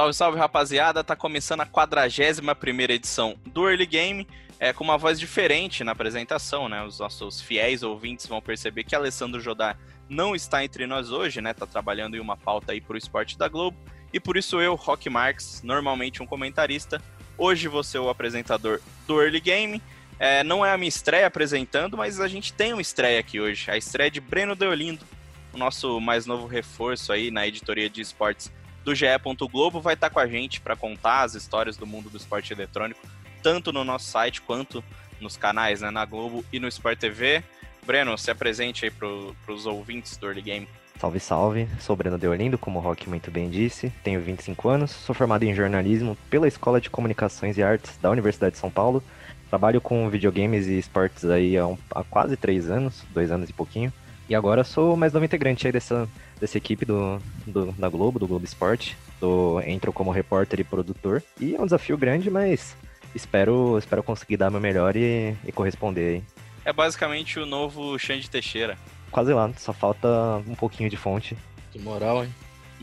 Salve, 0.00 0.14
salve 0.14 0.38
rapaziada, 0.38 1.04
tá 1.04 1.14
começando 1.14 1.60
a 1.60 1.66
41 1.66 2.54
primeira 2.54 2.94
edição 2.94 3.38
do 3.44 3.68
Early 3.68 3.84
Game, 3.84 4.26
é, 4.58 4.72
com 4.72 4.82
uma 4.82 4.96
voz 4.96 5.20
diferente 5.20 5.84
na 5.84 5.92
apresentação, 5.92 6.70
né? 6.70 6.82
Os 6.82 7.00
nossos 7.00 7.38
fiéis 7.42 7.82
ouvintes 7.82 8.26
vão 8.26 8.40
perceber 8.40 8.82
que 8.84 8.96
Alessandro 8.96 9.42
Jodar 9.42 9.78
não 10.08 10.34
está 10.34 10.64
entre 10.64 10.86
nós 10.86 11.10
hoje, 11.10 11.42
né? 11.42 11.52
Tá 11.52 11.66
trabalhando 11.66 12.16
em 12.16 12.20
uma 12.20 12.34
pauta 12.34 12.72
aí 12.72 12.80
pro 12.80 12.96
esporte 12.96 13.36
da 13.36 13.46
Globo, 13.46 13.76
e 14.10 14.18
por 14.18 14.38
isso 14.38 14.58
eu, 14.58 14.74
Rock 14.74 15.10
Marx, 15.10 15.60
normalmente 15.62 16.22
um 16.22 16.26
comentarista, 16.26 16.98
hoje 17.36 17.68
vou 17.68 17.82
ser 17.82 17.98
o 17.98 18.08
apresentador 18.08 18.80
do 19.06 19.20
Early 19.20 19.40
Game. 19.40 19.82
É, 20.18 20.42
não 20.42 20.64
é 20.64 20.72
a 20.72 20.78
minha 20.78 20.88
estreia 20.88 21.26
apresentando, 21.26 21.98
mas 21.98 22.20
a 22.20 22.26
gente 22.26 22.54
tem 22.54 22.72
uma 22.72 22.80
estreia 22.80 23.20
aqui 23.20 23.38
hoje, 23.38 23.70
a 23.70 23.76
estreia 23.76 24.10
de 24.10 24.18
Breno 24.18 24.56
Deolindo, 24.56 25.04
o 25.52 25.58
nosso 25.58 26.00
mais 26.00 26.24
novo 26.24 26.46
reforço 26.46 27.12
aí 27.12 27.30
na 27.30 27.46
editoria 27.46 27.90
de 27.90 28.00
esportes 28.00 28.50
do 28.84 28.94
GE. 28.94 29.06
Globo 29.50 29.80
vai 29.80 29.94
estar 29.94 30.10
com 30.10 30.20
a 30.20 30.26
gente 30.26 30.60
para 30.60 30.76
contar 30.76 31.22
as 31.22 31.34
histórias 31.34 31.76
do 31.76 31.86
mundo 31.86 32.10
do 32.10 32.16
esporte 32.16 32.52
eletrônico, 32.52 33.00
tanto 33.42 33.72
no 33.72 33.84
nosso 33.84 34.06
site 34.06 34.40
quanto 34.40 34.82
nos 35.20 35.36
canais, 35.36 35.80
né, 35.80 35.90
na 35.90 36.04
Globo 36.04 36.44
e 36.52 36.58
no 36.58 36.68
Sport 36.68 36.98
TV. 36.98 37.42
Breno, 37.86 38.16
se 38.16 38.30
apresente 38.30 38.84
aí 38.84 38.90
para 38.90 39.52
os 39.52 39.66
ouvintes 39.66 40.16
do 40.16 40.26
Early 40.26 40.42
Game. 40.42 40.68
Salve, 40.98 41.18
salve. 41.18 41.68
Sou 41.78 41.96
Breno 41.96 42.18
Deolindo, 42.18 42.58
como 42.58 42.78
o 42.78 42.82
Rock 42.82 43.08
muito 43.08 43.30
bem 43.30 43.48
disse. 43.48 43.90
Tenho 44.04 44.20
25 44.20 44.68
anos, 44.68 44.90
sou 44.90 45.14
formado 45.14 45.44
em 45.44 45.54
jornalismo 45.54 46.16
pela 46.28 46.46
Escola 46.46 46.80
de 46.80 46.90
Comunicações 46.90 47.56
e 47.56 47.62
Artes 47.62 47.96
da 47.96 48.10
Universidade 48.10 48.52
de 48.52 48.58
São 48.58 48.70
Paulo. 48.70 49.02
Trabalho 49.48 49.80
com 49.80 50.08
videogames 50.10 50.66
e 50.66 50.78
esportes 50.78 51.24
aí 51.24 51.56
há, 51.56 51.66
um, 51.66 51.78
há 51.90 52.04
quase 52.04 52.36
três 52.36 52.70
anos, 52.70 53.02
dois 53.14 53.30
anos 53.30 53.48
e 53.48 53.52
pouquinho. 53.52 53.92
E 54.30 54.34
agora 54.36 54.62
sou 54.62 54.96
mais 54.96 55.12
novo 55.12 55.24
integrante 55.24 55.66
aí 55.66 55.72
dessa, 55.72 56.08
dessa 56.38 56.56
equipe 56.56 56.84
do, 56.84 57.20
do, 57.44 57.72
da 57.72 57.88
Globo, 57.88 58.20
do 58.20 58.28
Globo 58.28 58.44
Esporte. 58.44 58.96
Do, 59.20 59.60
entro 59.62 59.92
como 59.92 60.12
repórter 60.12 60.60
e 60.60 60.64
produtor. 60.64 61.20
E 61.40 61.56
é 61.56 61.60
um 61.60 61.64
desafio 61.64 61.98
grande, 61.98 62.30
mas 62.30 62.76
espero, 63.12 63.76
espero 63.76 64.04
conseguir 64.04 64.36
dar 64.36 64.48
meu 64.48 64.60
melhor 64.60 64.94
e, 64.94 65.34
e 65.44 65.50
corresponder 65.50 66.14
aí. 66.14 66.24
É 66.64 66.72
basicamente 66.72 67.40
o 67.40 67.44
novo 67.44 67.98
Xande 67.98 68.30
Teixeira. 68.30 68.78
Quase 69.10 69.34
lá, 69.34 69.50
só 69.58 69.72
falta 69.72 70.08
um 70.46 70.54
pouquinho 70.54 70.88
de 70.88 70.96
fonte. 70.96 71.36
Que 71.72 71.80
moral, 71.80 72.24
hein? 72.24 72.32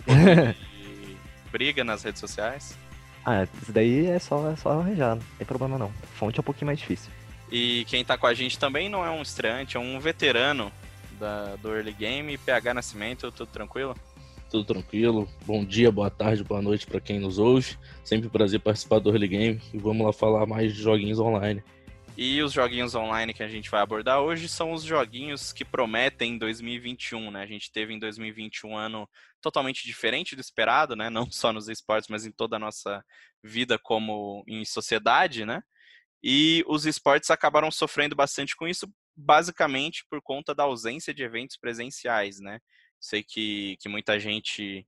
E 0.06 1.16
briga 1.50 1.82
nas 1.82 2.04
redes 2.04 2.20
sociais. 2.20 2.78
Ah, 3.26 3.48
isso 3.62 3.72
daí 3.72 4.08
é 4.08 4.20
só, 4.20 4.52
é 4.52 4.56
só 4.58 4.82
arranjar, 4.82 5.16
não 5.16 5.24
tem 5.38 5.48
problema 5.48 5.78
não. 5.78 5.94
Fonte 6.16 6.38
é 6.38 6.42
um 6.42 6.44
pouquinho 6.44 6.66
mais 6.68 6.80
difícil. 6.80 7.10
E 7.50 7.86
quem 7.86 8.04
tá 8.04 8.18
com 8.18 8.28
a 8.28 8.34
gente 8.34 8.60
também 8.60 8.90
não 8.90 9.06
é 9.06 9.10
um 9.10 9.22
estreante, 9.22 9.78
é 9.78 9.80
um 9.80 9.98
veterano 9.98 10.70
da, 11.18 11.56
do 11.58 11.74
Early 11.74 11.94
Game. 11.94 12.38
PH 12.38 12.74
Nascimento, 12.74 13.32
tudo 13.32 13.50
tranquilo? 13.50 13.96
Tudo 14.50 14.64
tranquilo. 14.64 15.28
Bom 15.46 15.66
dia, 15.66 15.92
boa 15.92 16.10
tarde, 16.10 16.44
boa 16.44 16.62
noite 16.62 16.88
para 16.88 17.02
quem 17.02 17.20
nos 17.20 17.38
ouve. 17.38 17.78
Sempre 18.04 18.28
um 18.28 18.32
prazer 18.32 18.60
participar 18.62 19.00
do 19.00 19.10
Early 19.10 19.28
Game 19.28 19.62
e 19.74 19.78
vamos 19.78 20.06
lá 20.06 20.14
falar 20.14 20.46
mais 20.46 20.74
de 20.74 20.82
joguinhos 20.82 21.20
online. 21.20 21.62
E 22.18 22.42
os 22.42 22.52
joguinhos 22.52 22.96
online 22.96 23.32
que 23.32 23.44
a 23.44 23.48
gente 23.48 23.70
vai 23.70 23.80
abordar 23.80 24.22
hoje 24.22 24.50
são 24.50 24.72
os 24.72 24.82
joguinhos 24.82 25.54
que 25.54 25.64
prometem 25.64 26.36
2021, 26.38 27.30
né? 27.30 27.44
A 27.44 27.46
gente 27.46 27.72
teve 27.72 27.94
em 27.94 28.00
2021 28.00 28.72
um 28.72 28.76
ano 28.76 29.08
totalmente 29.40 29.86
diferente 29.86 30.36
do 30.36 30.42
esperado, 30.42 30.96
né? 30.96 31.12
Não 31.12 31.30
só 31.30 31.54
nos 31.54 31.70
esportes, 31.70 32.10
mas 32.10 32.26
em 32.26 32.32
toda 32.32 32.56
a 32.56 32.60
nossa 32.60 33.06
vida 33.44 33.78
como 33.78 34.44
em 34.48 34.66
sociedade, 34.66 35.46
né? 35.46 35.62
E 36.24 36.64
os 36.68 36.88
esportes 36.88 37.30
acabaram 37.30 37.70
sofrendo 37.70 38.16
bastante 38.16 38.56
com 38.56 38.68
isso, 38.68 38.92
basicamente 39.18 40.06
por 40.10 40.22
conta 40.22 40.54
da 40.54 40.64
ausência 40.64 41.14
de 41.14 41.24
eventos 41.24 41.58
presenciais, 41.58 42.40
né? 42.40 42.60
Sei 43.00 43.24
que, 43.24 43.76
que 43.82 43.90
muita 43.90 44.20
gente 44.20 44.88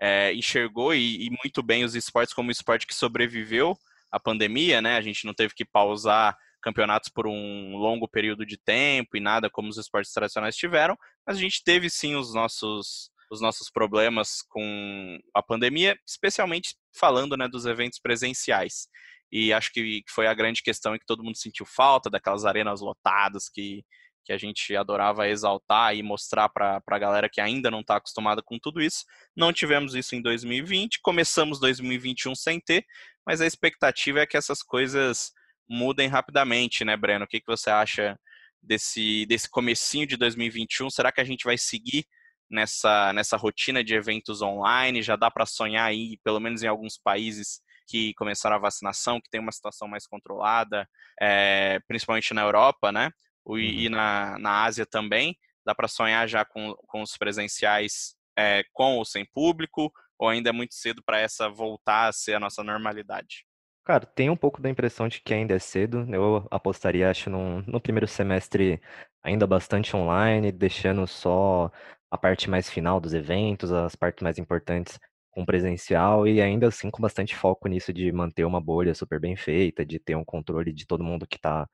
é, 0.00 0.32
enxergou 0.34 0.92
e, 0.94 1.26
e 1.26 1.30
muito 1.30 1.62
bem 1.62 1.84
os 1.84 1.94
esportes 1.94 2.34
como 2.34 2.50
esporte 2.50 2.86
que 2.86 2.94
sobreviveu 2.94 3.76
à 4.10 4.18
pandemia, 4.18 4.82
né? 4.82 4.96
A 4.96 5.00
gente 5.00 5.24
não 5.24 5.32
teve 5.32 5.54
que 5.54 5.64
pausar 5.64 6.36
campeonatos 6.60 7.08
por 7.08 7.26
um 7.28 7.76
longo 7.76 8.08
período 8.08 8.44
de 8.44 8.58
tempo 8.58 9.16
e 9.16 9.20
nada 9.20 9.48
como 9.48 9.68
os 9.68 9.78
esportes 9.78 10.12
tradicionais 10.12 10.56
tiveram, 10.56 10.96
mas 11.24 11.36
a 11.36 11.40
gente 11.40 11.62
teve 11.62 11.88
sim 11.88 12.16
os 12.16 12.34
nossos 12.34 13.10
os 13.30 13.42
nossos 13.42 13.70
problemas 13.70 14.40
com 14.48 15.18
a 15.34 15.42
pandemia, 15.42 15.98
especialmente 16.06 16.74
falando 16.98 17.36
né, 17.36 17.46
dos 17.46 17.66
eventos 17.66 17.98
presenciais. 17.98 18.88
E 19.30 19.52
acho 19.52 19.70
que 19.72 20.02
foi 20.08 20.26
a 20.26 20.34
grande 20.34 20.62
questão 20.62 20.94
em 20.94 20.98
que 20.98 21.06
todo 21.06 21.22
mundo 21.22 21.36
sentiu 21.36 21.66
falta 21.66 22.08
daquelas 22.08 22.44
arenas 22.44 22.80
lotadas 22.80 23.48
que, 23.48 23.84
que 24.24 24.32
a 24.32 24.38
gente 24.38 24.76
adorava 24.76 25.28
exaltar 25.28 25.94
e 25.96 26.02
mostrar 26.02 26.48
para 26.48 26.82
a 26.86 26.98
galera 26.98 27.28
que 27.30 27.40
ainda 27.40 27.70
não 27.70 27.80
está 27.80 27.96
acostumada 27.96 28.42
com 28.42 28.58
tudo 28.58 28.80
isso. 28.80 29.04
Não 29.36 29.52
tivemos 29.52 29.94
isso 29.94 30.14
em 30.14 30.22
2020, 30.22 31.00
começamos 31.02 31.58
2021 31.60 32.34
sem 32.34 32.60
ter, 32.60 32.84
mas 33.26 33.40
a 33.40 33.46
expectativa 33.46 34.20
é 34.20 34.26
que 34.26 34.36
essas 34.36 34.62
coisas 34.62 35.32
mudem 35.68 36.08
rapidamente, 36.08 36.84
né, 36.84 36.96
Breno? 36.96 37.24
O 37.24 37.28
que, 37.28 37.40
que 37.40 37.46
você 37.46 37.70
acha 37.70 38.18
desse, 38.62 39.26
desse 39.26 39.48
comecinho 39.48 40.06
de 40.06 40.16
2021? 40.16 40.90
Será 40.90 41.12
que 41.12 41.20
a 41.20 41.24
gente 41.24 41.44
vai 41.44 41.58
seguir 41.58 42.06
nessa, 42.50 43.12
nessa 43.12 43.36
rotina 43.36 43.84
de 43.84 43.94
eventos 43.94 44.42
online? 44.42 45.02
Já 45.02 45.16
dá 45.16 45.30
para 45.30 45.46
sonhar 45.46 45.86
aí, 45.86 46.18
pelo 46.24 46.40
menos 46.40 46.62
em 46.62 46.66
alguns 46.66 46.98
países 46.98 47.60
que 47.88 48.12
começaram 48.14 48.56
a 48.56 48.60
vacinação, 48.60 49.20
que 49.20 49.30
tem 49.30 49.40
uma 49.40 49.50
situação 49.50 49.88
mais 49.88 50.06
controlada, 50.06 50.86
é, 51.20 51.80
principalmente 51.88 52.34
na 52.34 52.42
Europa, 52.42 52.92
né? 52.92 53.10
E, 53.56 53.86
uhum. 53.86 53.94
na, 53.94 54.38
na 54.38 54.64
Ásia 54.64 54.84
também. 54.84 55.36
Dá 55.64 55.74
para 55.74 55.88
sonhar 55.88 56.28
já 56.28 56.44
com, 56.44 56.74
com 56.86 57.02
os 57.02 57.16
presenciais 57.16 58.14
é, 58.38 58.62
com 58.72 58.96
ou 58.96 59.04
sem 59.04 59.24
público? 59.34 59.90
Ou 60.18 60.28
ainda 60.28 60.50
é 60.50 60.52
muito 60.52 60.74
cedo 60.74 61.02
para 61.02 61.18
essa 61.18 61.48
voltar 61.48 62.08
a 62.08 62.12
ser 62.12 62.34
a 62.34 62.40
nossa 62.40 62.62
normalidade? 62.62 63.46
Cara, 63.84 64.04
tem 64.04 64.28
um 64.28 64.36
pouco 64.36 64.60
da 64.60 64.68
impressão 64.68 65.08
de 65.08 65.20
que 65.22 65.32
ainda 65.32 65.54
é 65.54 65.58
cedo. 65.58 66.06
Eu 66.12 66.46
apostaria, 66.50 67.10
acho, 67.10 67.30
num, 67.30 67.62
no 67.66 67.80
primeiro 67.80 68.06
semestre 68.06 68.82
ainda 69.22 69.46
bastante 69.46 69.96
online, 69.96 70.52
deixando 70.52 71.06
só 71.06 71.70
a 72.10 72.18
parte 72.18 72.50
mais 72.50 72.68
final 72.68 73.00
dos 73.00 73.14
eventos, 73.14 73.72
as 73.72 73.96
partes 73.96 74.22
mais 74.22 74.38
importantes 74.38 74.98
com 75.38 75.44
presencial 75.44 76.26
e 76.26 76.40
ainda 76.42 76.66
assim 76.66 76.90
com 76.90 77.00
bastante 77.00 77.36
foco 77.36 77.68
nisso 77.68 77.92
de 77.92 78.10
manter 78.10 78.44
uma 78.44 78.60
bolha 78.60 78.92
super 78.92 79.20
bem 79.20 79.36
feita, 79.36 79.86
de 79.86 79.98
ter 80.00 80.16
um 80.16 80.24
controle 80.24 80.72
de 80.72 80.84
todo 80.84 81.04
mundo 81.04 81.26
que 81.28 81.36
está 81.36 81.68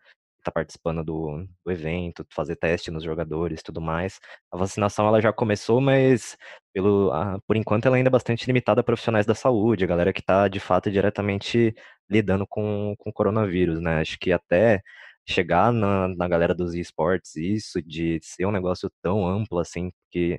tá 0.44 0.52
participando 0.52 1.02
do, 1.02 1.46
do 1.64 1.72
evento, 1.72 2.26
fazer 2.30 2.56
teste 2.56 2.90
nos 2.90 3.02
jogadores 3.02 3.62
tudo 3.62 3.80
mais. 3.80 4.20
A 4.52 4.58
vacinação 4.58 5.06
ela 5.08 5.20
já 5.20 5.32
começou, 5.32 5.80
mas 5.80 6.36
pelo, 6.74 7.10
a, 7.12 7.40
por 7.46 7.56
enquanto 7.56 7.86
ela 7.86 7.96
ainda 7.96 8.08
é 8.08 8.10
bastante 8.10 8.46
limitada 8.46 8.82
a 8.82 8.84
profissionais 8.84 9.24
da 9.24 9.34
saúde, 9.34 9.84
a 9.84 9.86
galera 9.86 10.12
que 10.12 10.20
está 10.20 10.46
de 10.46 10.60
fato 10.60 10.90
diretamente 10.90 11.74
lidando 12.10 12.46
com 12.46 12.94
o 13.06 13.12
coronavírus, 13.14 13.80
né? 13.80 14.00
Acho 14.00 14.18
que 14.18 14.30
até 14.30 14.82
chegar 15.26 15.72
na, 15.72 16.08
na 16.08 16.28
galera 16.28 16.54
dos 16.54 16.74
esportes, 16.74 17.34
isso 17.36 17.80
de 17.82 18.20
ser 18.22 18.44
um 18.46 18.52
negócio 18.52 18.90
tão 19.02 19.26
amplo 19.26 19.58
assim, 19.58 19.90
que, 20.10 20.38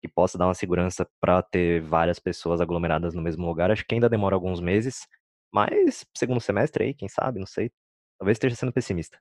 que 0.00 0.08
possa 0.08 0.38
dar 0.38 0.46
uma 0.46 0.54
segurança 0.54 1.06
para 1.20 1.42
ter 1.42 1.82
várias 1.82 2.18
pessoas 2.18 2.60
aglomeradas 2.60 3.14
no 3.14 3.22
mesmo 3.22 3.46
lugar, 3.46 3.70
acho 3.70 3.84
que 3.86 3.94
ainda 3.94 4.08
demora 4.08 4.34
alguns 4.34 4.60
meses, 4.60 5.06
mas 5.52 6.06
segundo 6.16 6.40
semestre 6.40 6.84
aí, 6.84 6.94
quem 6.94 7.08
sabe, 7.08 7.38
não 7.38 7.46
sei. 7.46 7.70
Talvez 8.18 8.36
esteja 8.36 8.54
sendo 8.56 8.72
pessimista. 8.72 9.18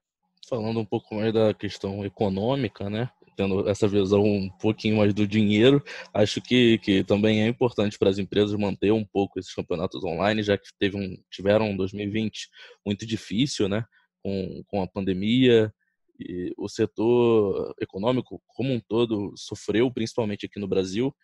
Falando 0.48 0.80
um 0.80 0.86
pouco 0.86 1.16
mais 1.16 1.34
da 1.34 1.54
questão 1.54 2.04
econômica, 2.06 2.90
né? 2.90 3.10
Tendo 3.36 3.70
essa 3.70 3.88
visão 3.88 4.24
um 4.24 4.50
pouquinho 4.50 4.98
mais 4.98 5.14
do 5.14 5.28
dinheiro, 5.28 5.82
acho 6.14 6.42
que, 6.42 6.78
que 6.80 7.04
também 7.04 7.44
é 7.44 7.48
importante 7.48 7.98
para 7.98 8.10
as 8.10 8.18
empresas 8.18 8.58
manter 8.58 8.92
um 8.92 9.06
pouco 9.06 9.40
esses 9.40 9.54
campeonatos 9.54 10.04
online, 10.04 10.44
já 10.44 10.58
que 10.58 10.70
teve 10.78 10.98
um, 10.98 11.16
tiveram 11.30 11.70
um 11.70 11.78
2020 11.78 12.50
muito 12.86 13.06
difícil, 13.06 13.70
né? 13.70 13.86
Com, 14.22 14.64
com 14.68 14.82
a 14.82 14.88
pandemia, 14.88 15.74
e 16.20 16.54
o 16.58 16.68
setor 16.68 17.74
econômico 17.80 18.42
como 18.48 18.74
um 18.74 18.80
todo 18.80 19.34
sofreu, 19.36 19.92
principalmente 19.92 20.46
aqui 20.46 20.60
no 20.60 20.68
Brasil, 20.68 21.16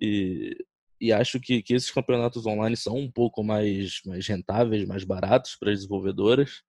e, 0.00 0.56
e 1.00 1.12
acho 1.12 1.40
que, 1.40 1.62
que 1.62 1.74
esses 1.74 1.90
campeonatos 1.90 2.46
online 2.46 2.76
são 2.76 2.96
um 2.96 3.10
pouco 3.10 3.42
mais, 3.42 4.00
mais 4.06 4.26
rentáveis, 4.26 4.86
mais 4.86 5.04
baratos 5.04 5.56
para 5.56 5.70
as 5.70 5.78
desenvolvedoras, 5.78 6.62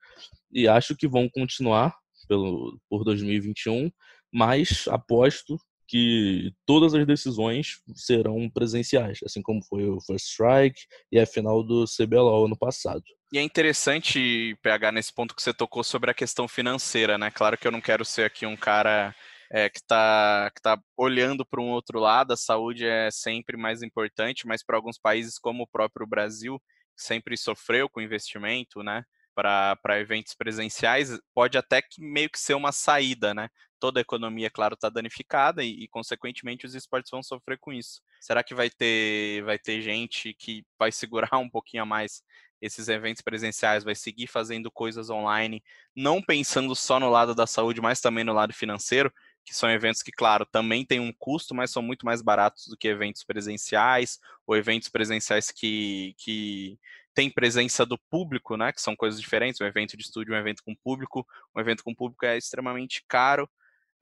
e 0.51 0.67
acho 0.67 0.95
que 0.95 1.07
vão 1.07 1.29
continuar 1.29 1.95
pelo, 2.27 2.79
por 2.89 3.03
2021, 3.03 3.91
mas 4.33 4.87
aposto 4.87 5.57
que 5.87 6.51
todas 6.65 6.93
as 6.93 7.05
decisões 7.05 7.81
serão 7.93 8.49
presenciais, 8.49 9.19
assim 9.25 9.41
como 9.41 9.63
foi 9.63 9.87
o 9.87 10.01
First 10.01 10.27
Strike 10.27 10.81
e 11.11 11.19
a 11.19 11.25
final 11.25 11.63
do 11.63 11.85
CBLOL 11.85 12.45
ano 12.45 12.57
passado. 12.57 13.03
E 13.31 13.37
é 13.37 13.41
interessante 13.41 14.57
pegar 14.61 14.91
nesse 14.91 15.13
ponto 15.13 15.35
que 15.35 15.41
você 15.41 15.53
tocou 15.53 15.83
sobre 15.83 16.09
a 16.09 16.13
questão 16.13 16.47
financeira, 16.47 17.17
né? 17.17 17.29
Claro 17.31 17.57
que 17.57 17.67
eu 17.67 17.71
não 17.71 17.81
quero 17.81 18.05
ser 18.05 18.23
aqui 18.23 18.45
um 18.45 18.55
cara 18.55 19.13
é, 19.51 19.69
que 19.69 19.79
está 19.79 20.51
que 20.55 20.61
tá 20.61 20.79
olhando 20.97 21.45
para 21.45 21.61
um 21.61 21.69
outro 21.69 21.99
lado, 21.99 22.33
a 22.33 22.37
saúde 22.37 22.85
é 22.85 23.09
sempre 23.11 23.57
mais 23.57 23.81
importante, 23.81 24.47
mas 24.47 24.63
para 24.63 24.77
alguns 24.77 24.97
países 24.97 25.37
como 25.37 25.63
o 25.63 25.67
próprio 25.67 26.07
Brasil, 26.07 26.59
que 26.95 27.03
sempre 27.03 27.37
sofreu 27.37 27.89
com 27.89 28.01
investimento, 28.01 28.81
né? 28.83 29.03
Para 29.35 29.99
eventos 29.99 30.33
presenciais, 30.33 31.19
pode 31.33 31.57
até 31.57 31.81
que 31.81 32.01
meio 32.01 32.29
que 32.29 32.39
ser 32.39 32.53
uma 32.53 32.71
saída, 32.71 33.33
né? 33.33 33.49
Toda 33.79 33.99
a 33.99 34.01
economia, 34.01 34.49
claro, 34.49 34.73
está 34.73 34.89
danificada 34.89 35.63
e, 35.63 35.83
e, 35.83 35.87
consequentemente, 35.87 36.65
os 36.65 36.75
esportes 36.75 37.11
vão 37.11 37.21
sofrer 37.21 37.57
com 37.59 37.73
isso. 37.73 38.01
Será 38.19 38.43
que 38.43 38.55
vai 38.55 38.69
ter, 38.69 39.43
vai 39.43 39.59
ter 39.59 39.81
gente 39.81 40.33
que 40.33 40.65
vai 40.79 40.91
segurar 40.91 41.37
um 41.37 41.49
pouquinho 41.49 41.83
a 41.83 41.85
mais 41.85 42.23
esses 42.61 42.87
eventos 42.87 43.21
presenciais, 43.21 43.83
vai 43.83 43.95
seguir 43.95 44.27
fazendo 44.27 44.71
coisas 44.71 45.09
online, 45.09 45.61
não 45.95 46.21
pensando 46.21 46.75
só 46.75 46.99
no 46.99 47.09
lado 47.09 47.35
da 47.35 47.45
saúde, 47.45 47.81
mas 47.81 48.01
também 48.01 48.23
no 48.23 48.33
lado 48.33 48.53
financeiro? 48.53 49.11
que 49.45 49.53
são 49.53 49.69
eventos 49.69 50.01
que, 50.01 50.11
claro, 50.11 50.45
também 50.45 50.83
têm 50.83 50.99
um 50.99 51.13
custo, 51.13 51.53
mas 51.53 51.69
são 51.69 51.81
muito 51.83 52.03
mais 52.05 52.21
baratos 52.21 52.65
do 52.67 52.75
que 52.75 52.87
eventos 52.87 53.23
presenciais, 53.23 54.19
ou 54.45 54.57
eventos 54.57 54.89
presenciais 54.89 55.51
que, 55.51 56.15
que 56.17 56.79
têm 57.13 57.29
presença 57.29 57.85
do 57.85 57.97
público, 58.09 58.57
né? 58.57 58.73
Que 58.73 58.81
são 58.81 58.95
coisas 58.95 59.21
diferentes. 59.21 59.61
Um 59.61 59.65
evento 59.65 59.95
de 59.95 60.03
estúdio, 60.03 60.33
um 60.33 60.37
evento 60.37 60.63
com 60.63 60.75
público. 60.75 61.25
Um 61.55 61.61
evento 61.61 61.83
com 61.83 61.93
público 61.93 62.25
é 62.25 62.37
extremamente 62.37 63.03
caro. 63.07 63.47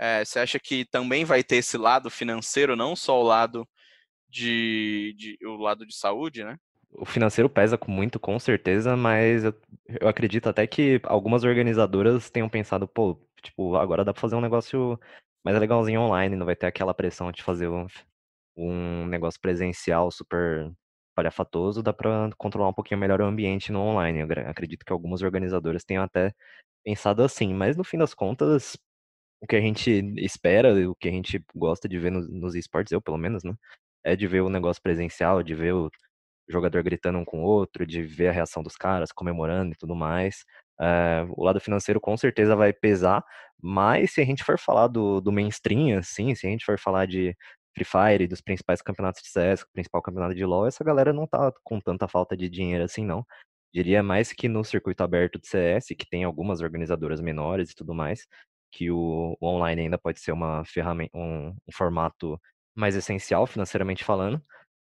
É, 0.03 0.25
você 0.25 0.39
acha 0.39 0.59
que 0.59 0.83
também 0.83 1.23
vai 1.23 1.41
ter 1.41 1.55
esse 1.55 1.77
lado 1.77 2.09
financeiro, 2.09 2.75
não 2.75 2.93
só 2.93 3.21
o 3.21 3.23
lado 3.23 3.65
de, 4.27 5.15
de 5.17 5.37
o 5.45 5.55
lado 5.55 5.85
de 5.85 5.95
saúde, 5.95 6.43
né? 6.43 6.57
O 6.91 7.05
financeiro 7.05 7.49
pesa 7.49 7.79
muito, 7.87 8.19
com 8.19 8.37
certeza, 8.37 8.97
mas 8.97 9.45
eu, 9.45 9.55
eu 10.01 10.09
acredito 10.09 10.49
até 10.49 10.67
que 10.67 10.99
algumas 11.05 11.45
organizadoras 11.45 12.29
tenham 12.29 12.49
pensado, 12.49 12.85
pô, 12.85 13.17
tipo, 13.41 13.77
agora 13.77 14.03
dá 14.03 14.11
pra 14.11 14.19
fazer 14.19 14.35
um 14.35 14.41
negócio 14.41 14.99
mais 15.41 15.57
legalzinho 15.57 16.01
online, 16.01 16.35
não 16.35 16.45
vai 16.45 16.55
ter 16.57 16.65
aquela 16.65 16.93
pressão 16.93 17.31
de 17.31 17.41
fazer 17.41 17.69
um, 17.69 17.87
um 18.57 19.05
negócio 19.05 19.39
presencial 19.39 20.11
super 20.11 20.69
palhafatoso, 21.15 21.81
dá 21.81 21.93
para 21.93 22.29
controlar 22.37 22.67
um 22.67 22.73
pouquinho 22.73 22.99
melhor 22.99 23.21
o 23.21 23.25
ambiente 23.25 23.71
no 23.71 23.79
online. 23.79 24.19
Eu 24.19 24.27
acredito 24.49 24.83
que 24.85 24.91
algumas 24.91 25.21
organizadoras 25.21 25.85
tenham 25.85 26.03
até 26.03 26.33
pensado 26.83 27.23
assim, 27.23 27.53
mas 27.53 27.77
no 27.77 27.85
fim 27.85 27.97
das 27.97 28.13
contas, 28.13 28.77
o 29.43 29.47
que 29.47 29.57
a 29.57 29.61
gente 29.61 29.91
espera, 30.17 30.73
o 30.89 30.95
que 30.95 31.09
a 31.09 31.11
gente 31.11 31.43
gosta 31.53 31.87
de 31.89 31.99
ver 31.99 32.11
nos, 32.11 32.29
nos 32.29 32.55
esportes, 32.55 32.93
eu 32.93 33.01
pelo 33.01 33.17
menos, 33.17 33.43
né, 33.43 33.53
é 34.03 34.15
de 34.15 34.25
ver 34.25 34.41
o 34.41 34.49
negócio 34.49 34.81
presencial, 34.81 35.43
de 35.43 35.53
ver 35.53 35.73
o 35.73 35.91
jogador 36.49 36.81
gritando 36.83 37.19
um 37.19 37.25
com 37.25 37.43
o 37.43 37.45
outro, 37.45 37.85
de 37.85 38.01
ver 38.01 38.29
a 38.29 38.31
reação 38.31 38.63
dos 38.63 38.77
caras, 38.77 39.11
comemorando 39.11 39.73
e 39.73 39.77
tudo 39.77 39.95
mais. 39.95 40.45
É, 40.79 41.25
o 41.31 41.43
lado 41.43 41.59
financeiro 41.59 41.99
com 41.99 42.15
certeza 42.15 42.55
vai 42.55 42.71
pesar, 42.71 43.23
mas 43.61 44.13
se 44.13 44.21
a 44.21 44.25
gente 44.25 44.43
for 44.45 44.57
falar 44.57 44.87
do, 44.87 45.19
do 45.19 45.31
mainstream, 45.31 45.97
assim, 45.97 46.33
se 46.35 46.47
a 46.47 46.49
gente 46.49 46.65
for 46.65 46.79
falar 46.79 47.05
de 47.05 47.35
Free 47.75 47.85
Fire, 47.85 48.27
dos 48.27 48.41
principais 48.41 48.81
campeonatos 48.81 49.21
de 49.21 49.29
CS, 49.29 49.65
principal 49.73 50.01
campeonato 50.01 50.35
de 50.35 50.45
LoL, 50.45 50.67
essa 50.67 50.83
galera 50.85 51.11
não 51.11 51.27
tá 51.27 51.51
com 51.63 51.81
tanta 51.81 52.07
falta 52.07 52.35
de 52.37 52.49
dinheiro 52.49 52.83
assim, 52.85 53.05
não. 53.05 53.25
Diria 53.73 54.03
mais 54.03 54.31
que 54.31 54.47
no 54.47 54.63
circuito 54.63 55.03
aberto 55.03 55.39
de 55.39 55.47
CS, 55.47 55.87
que 55.97 56.07
tem 56.09 56.23
algumas 56.23 56.61
organizadoras 56.61 57.19
menores 57.21 57.71
e 57.71 57.75
tudo 57.75 57.93
mais, 57.93 58.25
que 58.73 58.89
o, 58.89 59.37
o 59.39 59.47
online 59.47 59.83
ainda 59.83 59.97
pode 59.97 60.19
ser 60.19 60.31
uma 60.31 60.65
ferramenta, 60.65 61.15
um, 61.15 61.49
um 61.49 61.71
formato 61.71 62.39
mais 62.75 62.95
essencial 62.95 63.45
financeiramente 63.45 64.03
falando, 64.03 64.41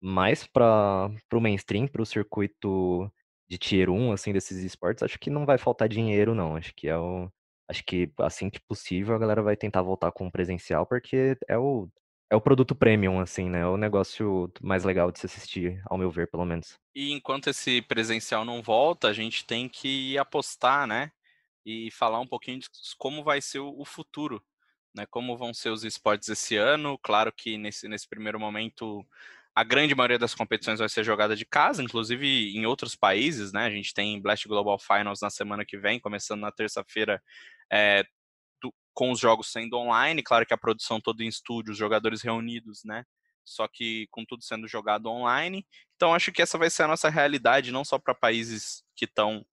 mas 0.00 0.46
para 0.46 1.10
o 1.32 1.40
mainstream, 1.40 1.88
para 1.88 2.02
o 2.02 2.06
circuito 2.06 3.10
de 3.50 3.58
tier 3.58 3.90
1, 3.90 4.12
assim, 4.12 4.32
desses 4.32 4.62
esportes, 4.62 5.02
acho 5.02 5.18
que 5.18 5.30
não 5.30 5.44
vai 5.44 5.58
faltar 5.58 5.88
dinheiro, 5.88 6.34
não. 6.34 6.56
Acho 6.56 6.72
que 6.74 6.88
é 6.88 6.96
o. 6.96 7.28
Acho 7.68 7.84
que 7.84 8.10
assim 8.20 8.50
que 8.50 8.60
possível 8.60 9.14
a 9.14 9.18
galera 9.18 9.42
vai 9.42 9.56
tentar 9.56 9.82
voltar 9.82 10.12
com 10.12 10.26
o 10.26 10.32
presencial, 10.32 10.84
porque 10.86 11.36
é 11.48 11.56
o, 11.56 11.88
é 12.30 12.36
o 12.36 12.40
produto 12.40 12.74
premium, 12.74 13.20
assim, 13.20 13.48
né? 13.48 13.60
É 13.60 13.66
o 13.66 13.76
negócio 13.76 14.50
mais 14.60 14.84
legal 14.84 15.10
de 15.10 15.18
se 15.18 15.26
assistir, 15.26 15.80
ao 15.86 15.98
meu 15.98 16.10
ver, 16.10 16.30
pelo 16.30 16.44
menos. 16.44 16.78
E 16.94 17.12
enquanto 17.12 17.48
esse 17.48 17.82
presencial 17.82 18.44
não 18.44 18.62
volta, 18.62 19.08
a 19.08 19.12
gente 19.12 19.44
tem 19.44 19.68
que 19.68 20.18
apostar, 20.18 20.86
né? 20.86 21.12
E 21.64 21.90
falar 21.92 22.20
um 22.20 22.26
pouquinho 22.26 22.58
de 22.58 22.68
como 22.98 23.22
vai 23.22 23.40
ser 23.40 23.60
o 23.60 23.84
futuro, 23.84 24.42
né? 24.94 25.06
Como 25.06 25.36
vão 25.36 25.54
ser 25.54 25.70
os 25.70 25.84
esportes 25.84 26.28
esse 26.28 26.56
ano. 26.56 26.98
Claro 26.98 27.32
que 27.32 27.56
nesse, 27.56 27.88
nesse 27.88 28.08
primeiro 28.08 28.38
momento 28.38 29.06
a 29.54 29.62
grande 29.62 29.94
maioria 29.94 30.18
das 30.18 30.34
competições 30.34 30.78
vai 30.78 30.88
ser 30.88 31.04
jogada 31.04 31.36
de 31.36 31.44
casa, 31.44 31.82
inclusive 31.82 32.56
em 32.56 32.64
outros 32.64 32.96
países, 32.96 33.52
né? 33.52 33.66
A 33.66 33.70
gente 33.70 33.92
tem 33.92 34.20
Blast 34.20 34.48
Global 34.48 34.78
Finals 34.78 35.20
na 35.20 35.28
semana 35.28 35.64
que 35.64 35.76
vem, 35.76 36.00
começando 36.00 36.40
na 36.40 36.50
terça-feira, 36.50 37.22
é, 37.70 38.04
com 38.94 39.10
os 39.10 39.18
jogos 39.20 39.50
sendo 39.52 39.76
online. 39.76 40.22
Claro 40.22 40.46
que 40.46 40.54
a 40.54 40.58
produção 40.58 41.00
toda 41.00 41.22
em 41.22 41.28
estúdio, 41.28 41.72
os 41.72 41.78
jogadores 41.78 42.22
reunidos, 42.22 42.82
né? 42.84 43.04
Só 43.44 43.68
que 43.68 44.06
com 44.10 44.24
tudo 44.24 44.42
sendo 44.42 44.68
jogado 44.68 45.06
online. 45.06 45.66
Então 45.96 46.14
acho 46.14 46.32
que 46.32 46.40
essa 46.40 46.56
vai 46.56 46.70
ser 46.70 46.84
a 46.84 46.88
nossa 46.88 47.10
realidade, 47.10 47.72
não 47.72 47.84
só 47.84 47.98
para 47.98 48.14
países 48.14 48.82
que 48.96 49.04
estão 49.04 49.44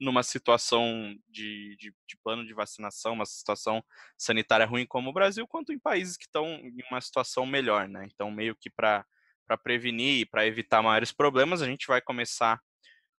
numa 0.00 0.22
situação 0.22 1.14
de, 1.28 1.76
de, 1.76 1.94
de, 2.08 2.16
plano 2.24 2.46
de 2.46 2.54
vacinação, 2.54 3.12
uma 3.12 3.26
situação 3.26 3.84
sanitária 4.16 4.66
ruim 4.66 4.86
como 4.86 5.10
o 5.10 5.12
Brasil, 5.12 5.46
quanto 5.46 5.72
em 5.72 5.78
países 5.78 6.16
que 6.16 6.24
estão 6.24 6.46
em 6.46 6.82
uma 6.90 7.00
situação 7.00 7.44
melhor, 7.44 7.86
né? 7.88 8.08
Então, 8.12 8.30
meio 8.30 8.56
que 8.56 8.70
para 8.70 9.04
prevenir 9.62 10.20
e 10.20 10.26
para 10.26 10.46
evitar 10.46 10.82
maiores 10.82 11.12
problemas, 11.12 11.60
a 11.60 11.66
gente 11.66 11.86
vai 11.86 12.00
começar 12.00 12.60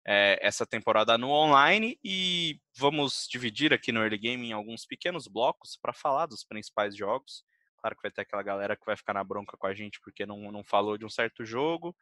é, 0.06 0.39
essa 0.42 0.66
temporada 0.66 1.18
no 1.18 1.30
online 1.30 2.00
e 2.04 2.60
vamos 2.75 3.28
dividir 3.30 3.74
aqui 3.74 3.92
no 3.92 4.01
Early 4.01 4.18
Game 4.18 4.48
em 4.48 4.54
alguns 4.54 4.86
pequenos 4.86 5.28
blocos 5.28 5.78
para 5.80 5.94
falar 5.94 6.25
dos 6.25 6.44
principais 6.44 6.95
jogos. 6.95 7.44
Claro 7.78 7.95
que 7.95 8.01
vai 8.01 8.12
ter 8.12 8.22
aquela 8.22 8.44
galera 8.44 8.75
que 8.75 8.86
vai 8.86 8.95
ficar 8.95 9.13
na 9.13 9.24
bronca 9.24 9.57
com 9.57 9.68
a 9.68 9.74
gente 9.74 10.00
porque 10.04 10.25
não, 10.25 10.51
não 10.51 10.63
falou 10.63 10.98
de 10.98 11.06
um 11.06 11.10
certo 11.10 11.45
jogo, 11.45 11.95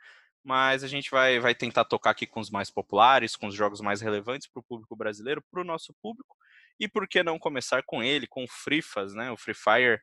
mas 0.44 0.84
a 0.84 0.88
gente 0.88 1.12
vai, 1.12 1.40
vai 1.40 1.54
tentar 1.54 1.86
tocar 1.86 2.12
aqui 2.12 2.26
com 2.26 2.40
os 2.40 2.50
mais 2.50 2.70
populares, 2.70 3.36
com 3.36 3.48
os 3.48 3.56
jogos 3.56 3.82
mais 3.82 4.02
relevantes 4.02 4.48
para 4.48 4.60
o 4.60 4.64
público 4.64 4.96
brasileiro, 4.96 5.44
para 5.52 5.62
o 5.62 5.66
nosso 5.66 5.94
público, 6.02 6.36
e 6.80 6.88
por 6.88 7.08
que 7.08 7.22
não 7.24 7.38
começar 7.38 7.84
com 7.84 8.02
ele, 8.02 8.26
com 8.28 8.44
o 8.44 8.48
Frifas, 8.48 9.14
né? 9.14 9.32
O 9.32 9.38
Free 9.38 9.54
Fire 9.54 10.00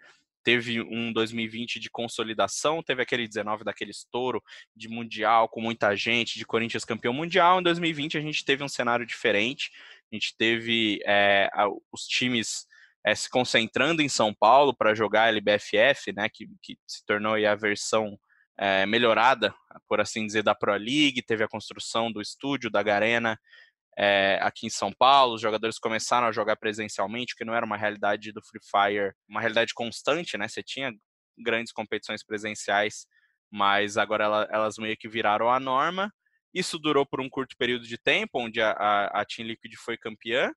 teve 0.46 0.80
um 0.80 1.12
2020 1.12 1.80
de 1.80 1.90
consolidação, 1.90 2.80
teve 2.80 3.02
aquele 3.02 3.26
19 3.26 3.64
daquele 3.64 3.90
estouro 3.90 4.40
de 4.76 4.88
mundial 4.88 5.48
com 5.48 5.60
muita 5.60 5.96
gente, 5.96 6.38
de 6.38 6.46
Corinthians 6.46 6.84
campeão 6.84 7.12
mundial. 7.12 7.58
Em 7.58 7.64
2020 7.64 8.16
a 8.16 8.20
gente 8.20 8.44
teve 8.44 8.62
um 8.62 8.68
cenário 8.68 9.04
diferente, 9.04 9.72
a 10.12 10.14
gente 10.14 10.36
teve 10.36 11.00
é, 11.04 11.50
os 11.90 12.06
times 12.06 12.64
é, 13.04 13.12
se 13.12 13.28
concentrando 13.28 14.02
em 14.02 14.08
São 14.08 14.32
Paulo 14.32 14.72
para 14.72 14.94
jogar 14.94 15.24
a 15.24 15.28
LBFF, 15.28 16.12
né, 16.14 16.28
que, 16.28 16.46
que 16.62 16.78
se 16.86 17.04
tornou 17.04 17.34
a 17.34 17.54
versão 17.56 18.16
é, 18.58 18.86
melhorada, 18.86 19.54
por 19.88 20.00
assim 20.00 20.26
dizer, 20.26 20.42
da 20.42 20.54
Pro 20.54 20.72
League, 20.72 21.22
teve 21.26 21.44
a 21.44 21.48
construção 21.48 22.10
do 22.10 22.20
estúdio 22.20 22.70
da 22.70 22.82
Garena 22.82 23.38
é, 23.98 24.38
aqui 24.42 24.66
em 24.66 24.70
São 24.70 24.92
Paulo, 24.92 25.34
os 25.34 25.40
jogadores 25.40 25.78
começaram 25.78 26.26
a 26.26 26.32
jogar 26.32 26.56
presencialmente, 26.56 27.34
que 27.34 27.44
não 27.44 27.54
era 27.54 27.64
uma 27.64 27.78
realidade 27.78 28.30
do 28.30 28.42
Free 28.42 28.60
Fire, 28.62 29.14
uma 29.26 29.40
realidade 29.40 29.72
constante, 29.72 30.36
né? 30.36 30.46
Você 30.46 30.62
tinha 30.62 30.92
grandes 31.38 31.72
competições 31.72 32.22
presenciais, 32.22 33.06
mas 33.50 33.96
agora 33.96 34.24
ela, 34.24 34.48
elas 34.50 34.76
meio 34.76 34.96
que 34.98 35.08
viraram 35.08 35.50
a 35.50 35.58
norma. 35.58 36.12
Isso 36.52 36.78
durou 36.78 37.06
por 37.06 37.20
um 37.22 37.28
curto 37.28 37.56
período 37.56 37.86
de 37.86 37.96
tempo, 37.96 38.38
onde 38.38 38.60
a, 38.60 38.72
a, 38.72 39.20
a 39.22 39.24
Team 39.24 39.48
Liquid 39.48 39.74
foi 39.76 39.96
campeã, 39.96 40.52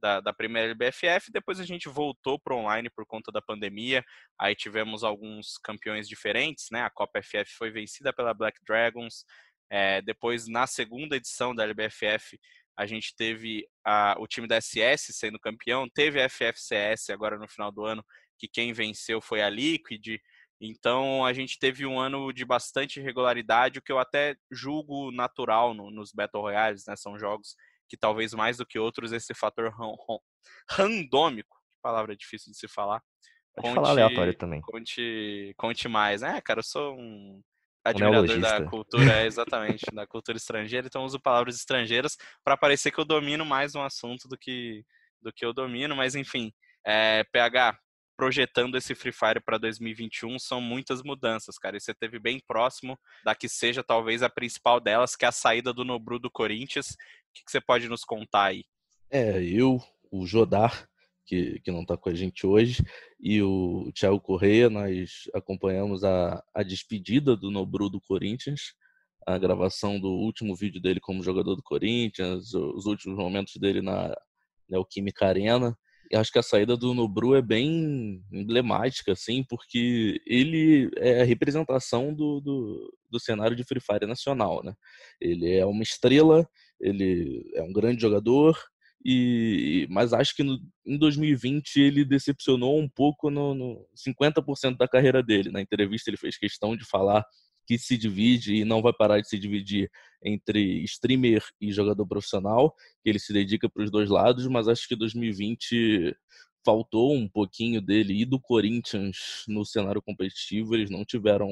da, 0.00 0.20
da 0.20 0.32
primeira 0.32 0.68
LBFF, 0.68 1.30
depois 1.30 1.60
a 1.60 1.64
gente 1.64 1.88
voltou 1.88 2.38
para 2.38 2.54
online 2.54 2.90
por 2.90 3.06
conta 3.06 3.30
da 3.30 3.42
pandemia, 3.42 4.04
aí 4.38 4.54
tivemos 4.54 5.04
alguns 5.04 5.58
campeões 5.58 6.08
diferentes, 6.08 6.66
né? 6.70 6.82
A 6.82 6.90
Copa 6.90 7.22
FF 7.22 7.52
foi 7.56 7.70
vencida 7.70 8.12
pela 8.12 8.34
Black 8.34 8.58
Dragons, 8.64 9.24
é, 9.70 10.02
depois 10.02 10.48
na 10.48 10.66
segunda 10.66 11.16
edição 11.16 11.54
da 11.54 11.64
LBFF 11.64 12.38
a 12.76 12.86
gente 12.86 13.14
teve 13.14 13.66
a, 13.84 14.16
o 14.18 14.26
time 14.26 14.46
da 14.46 14.60
SS 14.60 15.12
sendo 15.12 15.38
campeão, 15.38 15.88
teve 15.88 16.20
a 16.20 16.28
FFCS 16.28 17.10
agora 17.10 17.38
no 17.38 17.48
final 17.48 17.70
do 17.70 17.84
ano, 17.84 18.04
que 18.38 18.48
quem 18.48 18.72
venceu 18.72 19.20
foi 19.20 19.42
a 19.42 19.50
Liquid, 19.50 20.18
então 20.60 21.24
a 21.24 21.32
gente 21.32 21.58
teve 21.58 21.86
um 21.86 21.98
ano 21.98 22.32
de 22.32 22.44
bastante 22.44 23.00
regularidade, 23.00 23.78
o 23.78 23.82
que 23.82 23.90
eu 23.90 23.98
até 23.98 24.36
julgo 24.50 25.10
natural 25.10 25.72
no, 25.72 25.90
nos 25.90 26.12
Battle 26.12 26.42
Royales, 26.42 26.84
né? 26.86 26.94
São 26.96 27.18
jogos 27.18 27.56
que 27.90 27.96
talvez 27.96 28.32
mais 28.32 28.56
do 28.56 28.64
que 28.64 28.78
outros 28.78 29.10
esse 29.10 29.34
fator 29.34 29.74
randômico, 30.70 31.56
que 31.56 31.82
palavra 31.82 32.16
difícil 32.16 32.52
de 32.52 32.58
se 32.58 32.68
falar, 32.68 33.02
Pode 33.54 33.66
conte, 33.66 33.74
falar 33.74 33.90
aleatório 33.90 34.34
também. 34.34 34.60
Conte, 34.60 35.54
conte 35.56 35.88
mais, 35.88 36.22
né? 36.22 36.40
Cara, 36.40 36.60
eu 36.60 36.64
sou 36.64 36.96
um 36.96 37.42
admirador 37.84 38.36
um 38.36 38.40
da 38.40 38.64
cultura, 38.64 39.22
é, 39.22 39.26
exatamente, 39.26 39.84
da 39.92 40.06
cultura 40.06 40.38
estrangeira, 40.38 40.86
então 40.86 41.04
uso 41.04 41.18
palavras 41.18 41.56
estrangeiras 41.56 42.16
para 42.44 42.56
parecer 42.56 42.92
que 42.92 43.00
eu 43.00 43.04
domino 43.04 43.44
mais 43.44 43.74
um 43.74 43.82
assunto 43.82 44.28
do 44.28 44.38
que, 44.38 44.84
do 45.20 45.32
que 45.32 45.44
eu 45.44 45.52
domino, 45.52 45.96
mas 45.96 46.14
enfim, 46.14 46.52
é, 46.86 47.24
PH, 47.32 47.76
projetando 48.20 48.76
esse 48.76 48.94
Free 48.94 49.12
Fire 49.12 49.40
para 49.42 49.56
2021 49.56 50.38
são 50.38 50.60
muitas 50.60 51.02
mudanças, 51.02 51.56
cara. 51.56 51.78
E 51.78 51.80
você 51.80 51.94
teve 51.94 52.18
bem 52.18 52.38
próximo 52.46 52.98
da 53.24 53.34
que 53.34 53.48
seja 53.48 53.82
talvez 53.82 54.22
a 54.22 54.28
principal 54.28 54.78
delas, 54.78 55.16
que 55.16 55.24
é 55.24 55.28
a 55.28 55.32
saída 55.32 55.72
do 55.72 55.86
Nobru 55.86 56.18
do 56.18 56.30
Corinthians. 56.30 56.98
Que, 57.34 57.44
que 57.44 57.50
você 57.50 57.60
pode 57.60 57.88
nos 57.88 58.04
contar 58.04 58.46
aí? 58.46 58.64
É, 59.10 59.42
eu, 59.42 59.80
o 60.10 60.26
Jodar, 60.26 60.88
que, 61.26 61.60
que 61.60 61.70
não 61.70 61.82
está 61.82 61.96
com 61.96 62.08
a 62.08 62.14
gente 62.14 62.46
hoje, 62.46 62.84
e 63.18 63.42
o 63.42 63.90
Thiago 63.94 64.20
Correia, 64.20 64.70
nós 64.70 65.28
acompanhamos 65.34 66.04
a, 66.04 66.42
a 66.54 66.62
despedida 66.62 67.36
do 67.36 67.50
Nobru 67.50 67.88
do 67.88 68.00
Corinthians, 68.00 68.74
a 69.26 69.38
gravação 69.38 70.00
do 70.00 70.08
último 70.08 70.56
vídeo 70.56 70.80
dele 70.80 71.00
como 71.00 71.22
jogador 71.22 71.54
do 71.54 71.62
Corinthians, 71.62 72.54
os 72.54 72.86
últimos 72.86 73.18
momentos 73.18 73.54
dele 73.56 73.82
na 73.82 74.14
Neoquímica 74.68 75.26
Arena. 75.26 75.76
E 76.10 76.16
acho 76.16 76.32
que 76.32 76.40
a 76.40 76.42
saída 76.42 76.76
do 76.76 76.92
Nobru 76.92 77.36
é 77.36 77.42
bem 77.42 78.24
emblemática, 78.32 79.12
assim, 79.12 79.44
porque 79.44 80.20
ele 80.26 80.90
é 80.96 81.20
a 81.22 81.24
representação 81.24 82.12
do, 82.12 82.40
do, 82.40 82.98
do 83.08 83.20
cenário 83.20 83.54
de 83.54 83.62
Free 83.62 83.80
Fire 83.80 84.06
nacional, 84.06 84.64
né? 84.64 84.74
Ele 85.20 85.54
é 85.54 85.64
uma 85.64 85.84
estrela, 85.84 86.48
ele 86.80 87.50
é 87.54 87.62
um 87.62 87.72
grande 87.72 88.00
jogador, 88.00 88.56
e, 89.04 89.86
mas 89.90 90.12
acho 90.12 90.34
que 90.36 90.42
no, 90.42 90.58
em 90.86 90.98
2020 90.98 91.76
ele 91.80 92.04
decepcionou 92.04 92.78
um 92.78 92.88
pouco 92.88 93.30
no, 93.30 93.54
no 93.54 93.86
50% 93.96 94.76
da 94.76 94.88
carreira 94.88 95.22
dele. 95.22 95.50
Na 95.50 95.60
entrevista 95.60 96.10
ele 96.10 96.18
fez 96.18 96.36
questão 96.36 96.76
de 96.76 96.84
falar 96.84 97.24
que 97.66 97.78
se 97.78 97.96
divide 97.96 98.56
e 98.56 98.64
não 98.64 98.82
vai 98.82 98.92
parar 98.92 99.20
de 99.20 99.28
se 99.28 99.38
dividir 99.38 99.90
entre 100.22 100.82
streamer 100.84 101.42
e 101.60 101.72
jogador 101.72 102.06
profissional, 102.06 102.74
que 103.02 103.08
ele 103.08 103.18
se 103.18 103.32
dedica 103.32 103.70
para 103.70 103.84
os 103.84 103.90
dois 103.90 104.10
lados, 104.10 104.46
mas 104.48 104.68
acho 104.68 104.86
que 104.88 104.96
2020 104.96 106.14
faltou 106.64 107.14
um 107.14 107.28
pouquinho 107.28 107.80
dele 107.80 108.20
e 108.20 108.24
do 108.24 108.38
Corinthians 108.38 109.44
no 109.48 109.64
cenário 109.64 110.02
competitivo, 110.02 110.74
eles 110.74 110.90
não 110.90 111.04
tiveram 111.04 111.48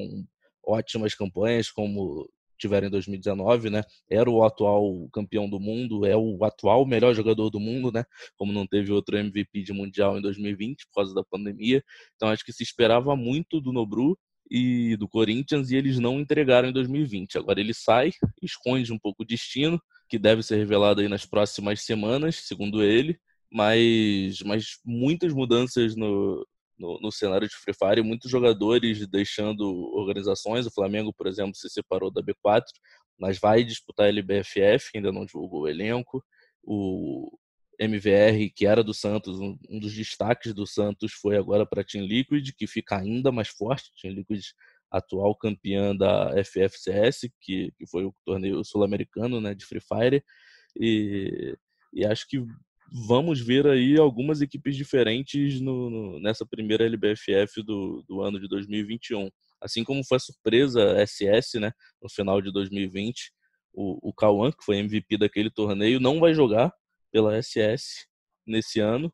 ótimas 0.63 1.15
campanhas 1.15 1.71
como 1.71 2.29
tiveram 2.59 2.87
em 2.87 2.91
2019, 2.91 3.69
né? 3.69 3.83
Era 4.09 4.29
o 4.29 4.43
atual 4.43 5.09
campeão 5.11 5.49
do 5.49 5.59
mundo, 5.59 6.05
é 6.05 6.15
o 6.15 6.43
atual 6.43 6.85
melhor 6.85 7.13
jogador 7.15 7.49
do 7.49 7.59
mundo, 7.59 7.91
né? 7.91 8.03
Como 8.35 8.53
não 8.53 8.67
teve 8.67 8.91
outro 8.91 9.17
MVP 9.17 9.63
de 9.63 9.73
mundial 9.73 10.17
em 10.17 10.21
2020 10.21 10.85
por 10.87 10.95
causa 10.95 11.13
da 11.13 11.23
pandemia. 11.23 11.83
Então 12.15 12.29
acho 12.29 12.45
que 12.45 12.53
se 12.53 12.63
esperava 12.63 13.15
muito 13.15 13.59
do 13.59 13.73
Nobru 13.73 14.17
e 14.49 14.95
do 14.97 15.07
Corinthians 15.07 15.71
e 15.71 15.75
eles 15.75 15.99
não 15.99 16.19
entregaram 16.19 16.69
em 16.69 16.73
2020. 16.73 17.37
Agora 17.37 17.59
ele 17.59 17.73
sai, 17.73 18.11
esconde 18.41 18.91
um 18.91 18.99
pouco 18.99 19.23
o 19.23 19.25
destino, 19.25 19.79
que 20.09 20.17
deve 20.17 20.41
ser 20.43 20.57
revelado 20.57 21.01
aí 21.01 21.07
nas 21.07 21.25
próximas 21.25 21.81
semanas, 21.83 22.35
segundo 22.47 22.83
ele, 22.83 23.19
mas, 23.51 24.41
mas 24.43 24.79
muitas 24.83 25.33
mudanças 25.33 25.95
no, 25.95 26.45
no, 26.79 26.99
no, 27.01 27.11
cenário 27.11 27.47
de 27.47 27.55
Free 27.55 27.73
Fire, 27.73 28.01
muitos 28.01 28.31
jogadores 28.31 29.05
deixando 29.07 29.63
organizações. 29.93 30.65
O 30.65 30.71
Flamengo, 30.71 31.13
por 31.13 31.27
exemplo, 31.27 31.55
se 31.55 31.69
separou 31.69 32.09
da 32.09 32.21
B4, 32.21 32.63
mas 33.19 33.37
vai 33.37 33.63
disputar 33.63 34.05
a 34.05 34.09
LBFF, 34.09 34.91
ainda 34.95 35.11
não 35.11 35.25
divulgou 35.25 35.61
o 35.61 35.67
elenco. 35.67 36.23
O 36.63 37.37
MVR, 37.79 38.51
que 38.55 38.65
era 38.65 38.83
do 38.83 38.93
Santos, 38.93 39.39
um, 39.39 39.57
um 39.69 39.79
dos 39.79 39.93
destaques 39.93 40.53
do 40.53 40.65
Santos 40.65 41.13
foi 41.13 41.37
agora 41.37 41.65
para 41.65 41.83
Team 41.83 42.05
Liquid, 42.05 42.51
que 42.57 42.67
fica 42.67 42.97
ainda 42.97 43.31
mais 43.31 43.49
forte. 43.49 43.91
Team 44.01 44.13
Liquid, 44.13 44.43
atual 44.91 45.35
campeã 45.35 45.95
da 45.95 46.31
FFCS, 46.43 47.29
que, 47.41 47.71
que 47.77 47.87
foi 47.87 48.05
o 48.05 48.13
torneio 48.25 48.63
sul-americano 48.63 49.39
né, 49.39 49.53
de 49.53 49.65
Free 49.65 49.81
Fire. 49.81 50.23
E, 50.79 51.55
e 51.93 52.05
acho 52.05 52.27
que 52.27 52.45
vamos 52.91 53.39
ver 53.39 53.67
aí 53.67 53.97
algumas 53.97 54.41
equipes 54.41 54.75
diferentes 54.75 55.59
no, 55.61 55.89
no, 55.89 56.19
nessa 56.19 56.45
primeira 56.45 56.85
LBFF 56.85 57.61
do, 57.63 58.03
do 58.07 58.21
ano 58.21 58.39
de 58.39 58.47
2021. 58.47 59.29
Assim 59.61 59.83
como 59.83 60.03
foi 60.03 60.17
a 60.17 60.19
surpresa 60.19 61.05
SS, 61.05 61.59
né, 61.59 61.71
no 62.01 62.09
final 62.09 62.41
de 62.41 62.51
2020, 62.51 63.31
o, 63.73 64.09
o 64.09 64.13
Kawan, 64.13 64.51
que 64.51 64.63
foi 64.63 64.77
MVP 64.77 65.17
daquele 65.17 65.49
torneio, 65.49 65.99
não 65.99 66.19
vai 66.19 66.33
jogar 66.33 66.73
pela 67.11 67.41
SS 67.41 68.07
nesse 68.45 68.79
ano. 68.79 69.13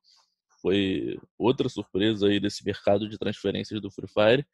Foi 0.62 1.20
outra 1.38 1.70
surpresa 1.70 2.28
aí 2.28 2.40
desse 2.40 2.64
mercado 2.66 3.08
de 3.10 3.18
transferências 3.18 3.82
do 3.82 3.92
Free 3.92 4.08
Fire. 4.08 4.46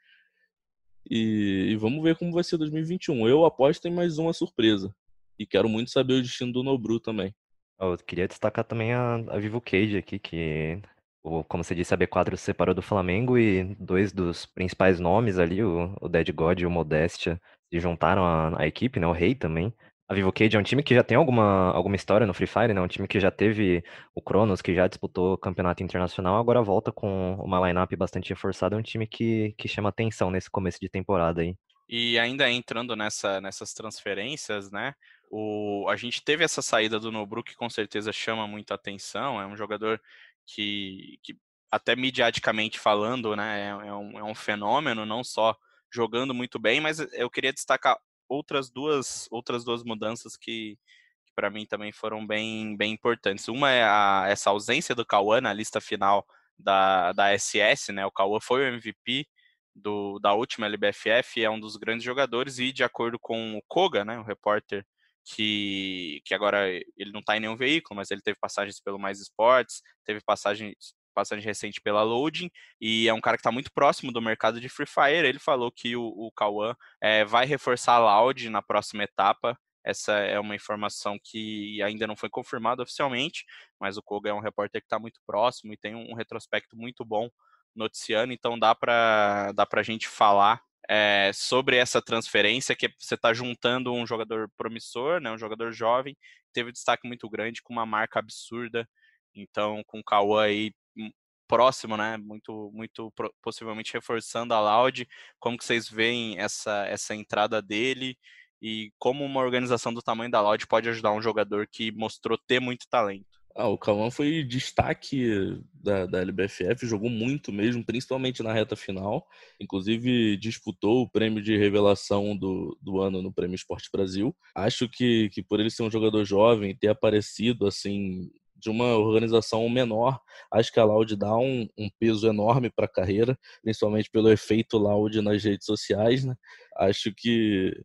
E, 1.09 1.67
e 1.69 1.75
vamos 1.75 2.03
ver 2.03 2.15
como 2.15 2.33
vai 2.33 2.43
ser 2.43 2.57
2021. 2.57 3.27
Eu 3.27 3.45
aposto 3.45 3.87
em 3.87 3.93
mais 3.93 4.17
uma 4.17 4.33
surpresa. 4.33 4.93
E 5.37 5.45
quero 5.45 5.69
muito 5.69 5.91
saber 5.91 6.15
o 6.15 6.21
destino 6.21 6.51
do 6.51 6.63
Nobru 6.63 6.99
também. 6.99 7.33
Eu 7.81 7.97
queria 7.97 8.27
destacar 8.27 8.63
também 8.63 8.93
a, 8.93 9.15
a 9.15 9.39
Vivo 9.39 9.59
Cage 9.59 9.97
aqui, 9.97 10.19
que, 10.19 10.79
o, 11.23 11.43
como 11.43 11.63
você 11.63 11.73
disse, 11.73 11.93
a 11.93 11.97
B4 11.97 12.37
se 12.37 12.43
separou 12.43 12.75
do 12.75 12.81
Flamengo 12.81 13.37
e 13.39 13.75
dois 13.79 14.11
dos 14.11 14.45
principais 14.45 14.99
nomes 14.99 15.39
ali, 15.39 15.63
o, 15.63 15.95
o 15.99 16.07
Dead 16.07 16.31
God 16.31 16.59
e 16.59 16.65
o 16.65 16.69
Modestia, 16.69 17.41
se 17.73 17.79
juntaram 17.79 18.23
à, 18.23 18.61
à 18.61 18.67
equipe, 18.67 18.99
né? 18.99 19.07
O 19.07 19.11
Rei 19.11 19.33
também. 19.33 19.73
A 20.07 20.13
Vivo 20.13 20.31
Cage 20.31 20.57
é 20.57 20.59
um 20.59 20.63
time 20.63 20.83
que 20.83 20.93
já 20.93 21.03
tem 21.03 21.17
alguma, 21.17 21.71
alguma 21.71 21.95
história 21.95 22.27
no 22.27 22.33
Free 22.33 22.45
Fire, 22.45 22.73
né? 22.73 22.81
Um 22.81 22.87
time 22.87 23.07
que 23.07 23.19
já 23.19 23.31
teve 23.31 23.83
o 24.13 24.21
Cronos, 24.21 24.61
que 24.61 24.75
já 24.75 24.85
disputou 24.85 25.37
campeonato 25.37 25.81
internacional, 25.81 26.37
agora 26.37 26.61
volta 26.61 26.91
com 26.91 27.35
uma 27.35 27.65
lineup 27.65 27.91
bastante 27.95 28.29
reforçada. 28.29 28.75
É 28.75 28.79
um 28.79 28.83
time 28.83 29.07
que, 29.07 29.55
que 29.57 29.67
chama 29.67 29.89
atenção 29.89 30.29
nesse 30.29 30.51
começo 30.51 30.79
de 30.79 30.89
temporada 30.89 31.41
aí. 31.41 31.55
E 31.89 32.19
ainda 32.19 32.49
entrando 32.49 32.95
nessa, 32.95 33.41
nessas 33.41 33.73
transferências, 33.73 34.69
né? 34.69 34.93
O, 35.33 35.87
a 35.89 35.95
gente 35.95 36.21
teve 36.21 36.43
essa 36.43 36.61
saída 36.61 36.99
do 36.99 37.11
Nobru 37.11 37.41
que 37.41 37.55
com 37.55 37.69
certeza 37.69 38.11
chama 38.11 38.45
muita 38.45 38.73
atenção. 38.75 39.41
É 39.41 39.47
um 39.47 39.55
jogador 39.55 40.01
que, 40.45 41.17
que 41.23 41.37
até 41.71 41.95
mediaticamente 41.95 42.77
falando, 42.77 43.33
né, 43.35 43.61
é, 43.61 43.87
é, 43.87 43.93
um, 43.93 44.19
é 44.19 44.23
um 44.23 44.35
fenômeno, 44.35 45.05
não 45.05 45.23
só 45.23 45.57
jogando 45.89 46.33
muito 46.33 46.59
bem, 46.59 46.81
mas 46.81 46.99
eu 47.13 47.29
queria 47.29 47.53
destacar 47.53 47.97
outras 48.27 48.69
duas 48.69 49.27
outras 49.31 49.63
duas 49.63 49.83
mudanças 49.83 50.37
que, 50.37 50.77
que 51.25 51.33
para 51.35 51.49
mim 51.49 51.65
também 51.65 51.91
foram 51.93 52.27
bem 52.27 52.75
bem 52.75 52.93
importantes. 52.93 53.47
Uma 53.47 53.71
é 53.71 53.83
a, 53.83 54.25
essa 54.27 54.49
ausência 54.49 54.93
do 54.93 55.05
Cauã 55.05 55.39
na 55.41 55.53
lista 55.53 55.79
final 55.79 56.25
da, 56.59 57.13
da 57.13 57.37
SS, 57.37 57.91
né? 57.93 58.05
O 58.05 58.11
Cauã 58.11 58.39
foi 58.41 58.63
o 58.63 58.75
MVP 58.75 59.27
do, 59.75 60.19
da 60.19 60.33
última 60.33 60.67
LBFF, 60.67 61.43
é 61.43 61.49
um 61.49 61.59
dos 61.59 61.77
grandes 61.77 62.03
jogadores, 62.03 62.59
e 62.59 62.71
de 62.73 62.83
acordo 62.83 63.17
com 63.19 63.57
o 63.57 63.61
Koga, 63.67 64.03
né, 64.05 64.19
o 64.19 64.23
repórter 64.23 64.85
que, 65.25 66.21
que 66.25 66.33
agora 66.33 66.67
ele 66.69 67.11
não 67.11 67.19
está 67.19 67.37
em 67.37 67.39
nenhum 67.39 67.55
veículo, 67.55 67.97
mas 67.97 68.11
ele 68.11 68.21
teve 68.21 68.37
passagens 68.39 68.79
pelo 68.79 68.99
Mais 68.99 69.19
Esportes, 69.19 69.81
teve 70.05 70.21
passagens 70.21 70.75
passagem 71.13 71.43
recente 71.43 71.81
pela 71.81 72.03
Loading, 72.03 72.49
e 72.79 73.07
é 73.07 73.13
um 73.13 73.21
cara 73.21 73.35
que 73.37 73.41
está 73.41 73.51
muito 73.51 73.71
próximo 73.73 74.11
do 74.11 74.21
mercado 74.21 74.61
de 74.61 74.69
Free 74.69 74.87
Fire. 74.87 75.27
Ele 75.27 75.39
falou 75.39 75.71
que 75.71 75.95
o, 75.95 76.03
o 76.03 76.31
Kawan 76.31 76.73
é, 77.01 77.25
vai 77.25 77.45
reforçar 77.45 77.95
a 77.95 77.99
Loud 77.99 78.49
na 78.49 78.61
próxima 78.61 79.03
etapa. 79.03 79.57
Essa 79.83 80.13
é 80.13 80.39
uma 80.39 80.55
informação 80.55 81.17
que 81.23 81.81
ainda 81.81 82.07
não 82.07 82.15
foi 82.15 82.29
confirmada 82.29 82.83
oficialmente, 82.83 83.45
mas 83.79 83.97
o 83.97 84.03
Koga 84.03 84.29
é 84.29 84.33
um 84.33 84.39
repórter 84.39 84.79
que 84.81 84.85
está 84.85 84.99
muito 84.99 85.19
próximo 85.25 85.73
e 85.73 85.77
tem 85.77 85.95
um 85.95 86.13
retrospecto 86.13 86.77
muito 86.77 87.03
bom 87.03 87.29
noticiando, 87.75 88.33
então 88.33 88.59
dá 88.59 88.75
para 88.75 89.51
dá 89.53 89.65
a 89.71 89.83
gente 89.83 90.07
falar 90.07 90.61
é, 90.89 91.31
sobre 91.33 91.77
essa 91.77 92.01
transferência, 92.01 92.75
que 92.75 92.89
você 92.99 93.15
está 93.15 93.33
juntando 93.33 93.93
um 93.93 94.05
jogador 94.05 94.49
promissor, 94.57 95.19
né, 95.21 95.31
um 95.31 95.37
jogador 95.37 95.71
jovem, 95.71 96.15
teve 96.53 96.71
destaque 96.71 97.07
muito 97.07 97.29
grande 97.29 97.61
com 97.61 97.73
uma 97.73 97.85
marca 97.85 98.19
absurda, 98.19 98.87
então 99.35 99.83
com 99.87 99.99
o 99.99 100.03
Cauã 100.03 100.43
aí 100.43 100.73
hum, 100.97 101.09
próximo, 101.47 101.97
né, 101.97 102.17
muito, 102.17 102.71
muito 102.73 103.13
possivelmente 103.41 103.93
reforçando 103.93 104.53
a 104.53 104.59
Loud, 104.59 105.07
como 105.39 105.57
que 105.57 105.65
vocês 105.65 105.89
veem 105.89 106.39
essa, 106.39 106.85
essa 106.87 107.15
entrada 107.15 107.61
dele 107.61 108.17
e 108.61 108.91
como 108.99 109.25
uma 109.25 109.41
organização 109.41 109.93
do 109.93 110.01
tamanho 110.01 110.31
da 110.31 110.41
Loud 110.41 110.67
pode 110.67 110.89
ajudar 110.89 111.11
um 111.13 111.21
jogador 111.21 111.67
que 111.71 111.91
mostrou 111.91 112.37
ter 112.37 112.59
muito 112.59 112.87
talento? 112.89 113.30
Ah, 113.55 113.67
o 113.67 113.77
Cauã 113.77 114.09
foi 114.09 114.43
destaque 114.43 115.59
da, 115.73 116.05
da 116.05 116.21
LBFF, 116.21 116.85
jogou 116.85 117.09
muito 117.09 117.51
mesmo, 117.51 117.85
principalmente 117.85 118.41
na 118.41 118.53
reta 118.53 118.75
final. 118.75 119.27
Inclusive, 119.59 120.37
disputou 120.37 121.01
o 121.03 121.09
prêmio 121.09 121.41
de 121.41 121.57
revelação 121.57 122.35
do, 122.35 122.77
do 122.81 123.01
ano 123.01 123.21
no 123.21 123.33
Prêmio 123.33 123.55
Esporte 123.55 123.89
Brasil. 123.91 124.35
Acho 124.55 124.87
que, 124.87 125.29
que 125.29 125.43
por 125.43 125.59
ele 125.59 125.69
ser 125.69 125.83
um 125.83 125.91
jogador 125.91 126.23
jovem, 126.23 126.75
ter 126.75 126.87
aparecido 126.87 127.67
assim 127.67 128.29
de 128.61 128.69
uma 128.69 128.95
organização 128.95 129.67
menor, 129.67 130.21
acho 130.51 130.71
que 130.71 130.79
a 130.79 130.83
Loud 130.83 131.15
dá 131.15 131.35
um, 131.35 131.67
um 131.75 131.89
peso 131.99 132.27
enorme 132.27 132.69
para 132.69 132.85
a 132.85 132.87
carreira, 132.87 133.37
principalmente 133.63 134.09
pelo 134.11 134.31
efeito 134.31 134.77
Loud 134.77 135.19
nas 135.19 135.43
redes 135.43 135.65
sociais. 135.65 136.23
Né? 136.23 136.35
Acho 136.77 137.11
que 137.11 137.75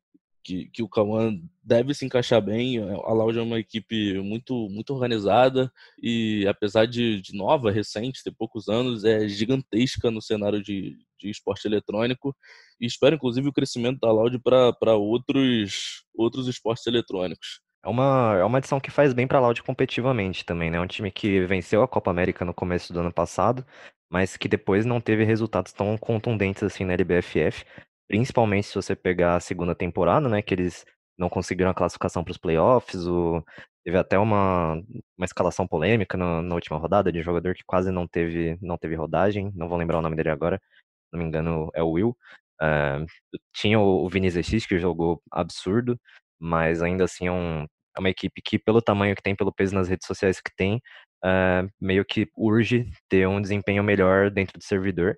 que, 0.47 0.69
que 0.69 0.83
o 0.83 0.89
Cauã 0.89 1.37
deve 1.63 1.93
se 1.93 2.07
encaixar 2.07 2.41
bem. 2.41 2.79
A 2.79 3.13
Loud 3.13 3.37
é 3.37 3.43
uma 3.43 3.59
equipe 3.59 4.17
muito, 4.21 4.69
muito 4.71 4.95
organizada 4.95 5.73
e, 6.01 6.47
apesar 6.47 6.87
de, 6.87 7.21
de, 7.21 7.35
nova, 7.35 7.73
recente, 7.73 8.23
ter 8.23 8.31
poucos 8.31 8.69
anos, 8.69 9.05
é 9.05 9.27
gigantesca 9.27 10.09
no 10.09 10.23
cenário 10.23 10.63
de, 10.63 10.97
de 11.19 11.29
esporte 11.29 11.67
eletrônico. 11.67 12.35
E 12.81 12.87
espero, 12.87 13.17
inclusive, 13.17 13.49
o 13.49 13.53
crescimento 13.53 13.99
da 13.99 14.13
Loud 14.13 14.39
para 14.39 14.95
outros, 14.95 16.05
outros 16.15 16.47
esportes 16.47 16.87
eletrônicos. 16.87 17.61
É 17.85 17.89
uma, 17.89 18.37
é 18.39 18.45
uma 18.45 18.59
edição 18.59 18.79
que 18.79 18.91
faz 18.91 19.13
bem 19.13 19.27
para 19.27 19.39
a 19.39 19.41
Loud 19.41 19.65
competitivamente 19.65 20.45
também, 20.45 20.71
né? 20.71 20.79
É 20.79 20.81
um 20.81 20.87
time 20.87 21.11
que 21.11 21.45
venceu 21.47 21.83
a 21.83 21.89
Copa 21.89 22.11
América 22.11 22.45
no 22.45 22.55
começo 22.55 22.93
do 22.93 23.01
ano 23.01 23.13
passado, 23.13 23.67
mas 24.09 24.37
que 24.37 24.49
depois 24.49 24.87
não 24.87 25.01
teve 25.01 25.25
resultados 25.25 25.73
tão 25.73 25.99
contundentes 25.99 26.63
assim 26.63 26.85
na 26.85 26.93
LBFF, 26.93 27.65
principalmente 28.09 28.67
se 28.69 28.75
você 28.75 28.95
pegar 28.97 29.37
a 29.37 29.41
segunda 29.41 29.75
temporada, 29.75 30.29
né, 30.29 30.43
que 30.43 30.55
eles 30.55 30.85
não 31.19 31.29
conseguiram 31.29 31.71
a 31.71 31.75
classificação 31.75 32.23
para 32.23 32.33
os 32.33 32.39
playoffs, 32.39 33.07
o... 33.07 33.43
teve 33.85 33.97
até 33.99 34.19
uma, 34.19 34.75
uma 35.17 35.25
escalação 35.25 35.67
polêmica 35.67 36.17
na, 36.17 36.43
na, 36.43 36.55
última 36.55 36.79
rodada 36.79 37.11
de 37.11 37.23
jogador 37.23 37.55
que 37.55 37.65
quase 37.67 37.91
não 37.91 38.07
teve, 38.07 38.59
não 38.61 38.77
teve 38.77 38.95
rodagem, 38.95 39.51
não 39.55 39.69
vou 39.69 39.79
lembrar 39.79 39.99
o 39.99 40.03
nome 40.03 40.17
dele 40.17 40.31
agora, 40.31 40.59
se 40.59 41.13
não 41.13 41.21
me 41.21 41.27
engano 41.27 41.71
é 41.75 41.83
o 41.83 41.91
Will. 41.91 42.17
Uh, 42.63 43.07
tinha 43.55 43.79
o, 43.79 44.09
Vinicius 44.09 44.47
X, 44.47 44.67
que 44.67 44.79
jogou 44.79 45.23
absurdo, 45.31 45.99
mas 46.41 46.83
ainda 46.83 47.05
assim 47.05 47.29
é, 47.29 47.33
um, 47.33 47.65
é, 47.65 48.01
uma 48.01 48.11
equipe 48.11 48.41
que, 48.43 48.59
pelo 48.59 48.83
tamanho 48.83 49.15
que 49.15 49.23
tem, 49.23 49.37
pelo 49.37 49.53
peso 49.53 49.75
nas 49.75 49.89
redes 49.89 50.07
sociais 50.07 50.41
que 50.41 50.51
tem, 50.57 50.77
uh, 51.25 51.69
meio 51.81 52.05
que 52.05 52.29
urge 52.37 52.91
ter 53.09 53.27
um 53.29 53.41
desempenho 53.41 53.83
melhor 53.83 54.31
dentro 54.31 54.59
do 54.59 54.65
servidor. 54.65 55.17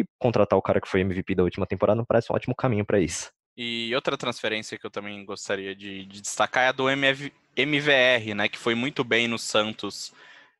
E 0.00 0.04
contratar 0.18 0.58
o 0.58 0.62
cara 0.62 0.80
que 0.80 0.88
foi 0.88 1.00
MVP 1.00 1.34
da 1.34 1.44
última 1.44 1.66
temporada 1.66 1.96
não 1.96 2.04
parece 2.04 2.32
um 2.32 2.34
ótimo 2.34 2.54
caminho 2.54 2.84
para 2.84 2.98
isso. 2.98 3.30
E 3.56 3.94
outra 3.94 4.16
transferência 4.16 4.76
que 4.76 4.84
eu 4.84 4.90
também 4.90 5.24
gostaria 5.24 5.76
de, 5.76 6.04
de 6.06 6.20
destacar 6.20 6.64
é 6.64 6.68
a 6.68 6.72
do 6.72 6.90
MV, 6.90 7.32
MVR, 7.56 8.34
né, 8.34 8.48
que 8.48 8.58
foi 8.58 8.74
muito 8.74 9.04
bem 9.04 9.28
no 9.28 9.38
Santos 9.38 10.12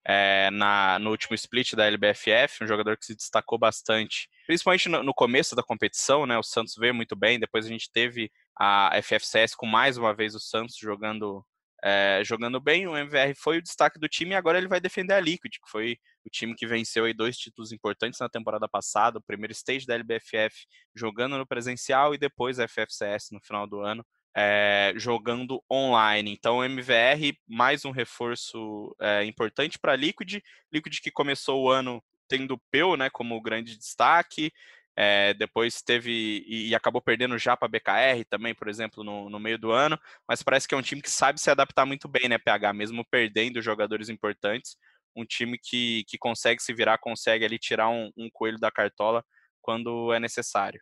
é, 0.07 0.49
na, 0.53 0.99
no 1.01 1.11
último 1.11 1.35
split 1.35 1.75
da 1.75 1.87
LBFF, 1.87 2.63
um 2.63 2.67
jogador 2.67 2.97
que 2.97 3.07
se 3.07 3.17
destacou 3.17 3.59
bastante, 3.59 4.29
principalmente 4.47 4.89
no, 4.89 5.03
no, 5.03 5.15
começo 5.15 5.57
da 5.57 5.63
competição, 5.63 6.27
né? 6.27 6.39
O 6.39 6.43
Santos 6.43 6.75
veio 6.79 6.95
muito 6.95 7.17
bem, 7.17 7.41
depois 7.41 7.65
a 7.65 7.69
gente 7.69 7.91
teve 7.91 8.31
a 8.57 8.91
FFCS 9.03 9.55
com 9.57 9.67
mais 9.67 9.97
uma 9.97 10.15
vez 10.15 10.35
o 10.35 10.41
Santos 10.41 10.77
jogando 10.77 11.45
é, 11.83 12.23
jogando 12.25 12.61
bem, 12.61 12.87
o 12.87 12.97
MVR 12.97 13.35
foi 13.37 13.59
o 13.59 13.63
destaque 13.63 13.99
do 13.99 14.09
time 14.09 14.33
e 14.33 14.35
agora 14.35 14.57
ele 14.57 14.69
vai 14.69 14.81
defender 14.81 15.15
a 15.15 15.21
Liquid, 15.21 15.53
que 15.53 15.71
foi 15.71 15.99
o 16.25 16.31
time 16.31 16.55
que 16.55 16.67
venceu 16.67 17.05
aí 17.05 17.13
dois 17.13 17.37
títulos 17.37 17.73
importantes 17.73 18.21
na 18.21 18.29
temporada 18.29 18.69
passada, 18.69 19.19
o 19.19 19.23
primeiro 19.23 19.53
stage 19.53 19.87
da 19.87 19.95
LBFF 19.95 20.67
jogando 20.95 21.39
no 21.39 21.47
presencial 21.47 22.15
e 22.15 22.19
depois 22.19 22.59
a 22.59 22.67
FFCS 22.67 23.31
no 23.33 23.41
final 23.41 23.67
do 23.67 23.81
ano. 23.81 24.05
É, 24.37 24.93
jogando 24.97 25.63
online. 25.71 26.33
Então, 26.33 26.57
o 26.57 26.65
MVR, 26.65 27.39
mais 27.47 27.85
um 27.85 27.93
reforço 27.93 28.93
é, 29.01 29.25
importante 29.25 29.79
para 29.79 29.93
a 29.93 29.97
Liquid. 29.97 30.43
Liquid 30.73 30.99
que 31.01 31.11
começou 31.11 31.63
o 31.63 31.71
ano 31.71 32.03
tendo 32.27 32.55
o 32.55 32.61
Peu 32.71 32.97
né, 32.97 33.09
como 33.11 33.41
grande 33.41 33.77
destaque, 33.79 34.53
é, 34.97 35.35
depois 35.35 35.83
teve 35.83 36.45
e, 36.47 36.69
e, 36.69 36.75
acabou 36.75 37.03
perdendo 37.03 37.37
já 37.37 37.57
para 37.57 37.69
BKR 37.69 38.25
também, 38.29 38.55
por 38.55 38.69
exemplo, 38.69 39.03
no, 39.03 39.29
no, 39.29 39.41
meio 39.41 39.59
do 39.59 39.73
ano. 39.73 39.99
Mas 40.29 40.43
parece 40.43 40.69
que 40.69 40.75
é 40.75 40.79
um 40.79 40.83
time 40.83 41.03
que 41.03 41.11
sabe 41.11 41.41
se 41.41 41.51
adaptar 41.51 41.85
muito 41.85 42.07
bem, 42.07 42.29
né, 42.29 42.39
PH? 42.39 42.73
Mesmo 42.73 43.05
perdendo 43.05 43.61
jogadores 43.61 44.09
importantes, 44.09 44.77
um 45.17 45.25
time 45.25 45.59
que, 45.63 46.05
que 46.09 46.19
consegue 46.19 46.63
se 46.63 46.73
virar, 46.73 46.99
consegue 46.99 47.45
ali 47.45 47.59
tirar 47.59 47.89
um, 47.89 48.11
um 48.17 48.29
coelho 48.33 48.59
da 48.59 48.71
cartola 48.71 49.25
quando 49.61 50.13
é 50.13 50.21
necessário. 50.21 50.81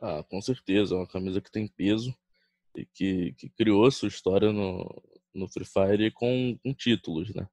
Ah, 0.00 0.24
com 0.28 0.40
certeza, 0.40 0.94
é 0.94 0.98
uma 0.98 1.06
camisa 1.06 1.40
que 1.40 1.50
tem 1.50 1.68
peso 1.68 2.14
e 2.76 2.86
que, 2.86 3.34
que 3.34 3.50
criou 3.50 3.90
sua 3.90 4.08
história 4.08 4.52
no, 4.52 5.02
no 5.34 5.48
Free 5.48 5.66
Fire 5.66 6.10
com, 6.12 6.58
com 6.62 6.74
títulos, 6.74 7.34
né? 7.34 7.46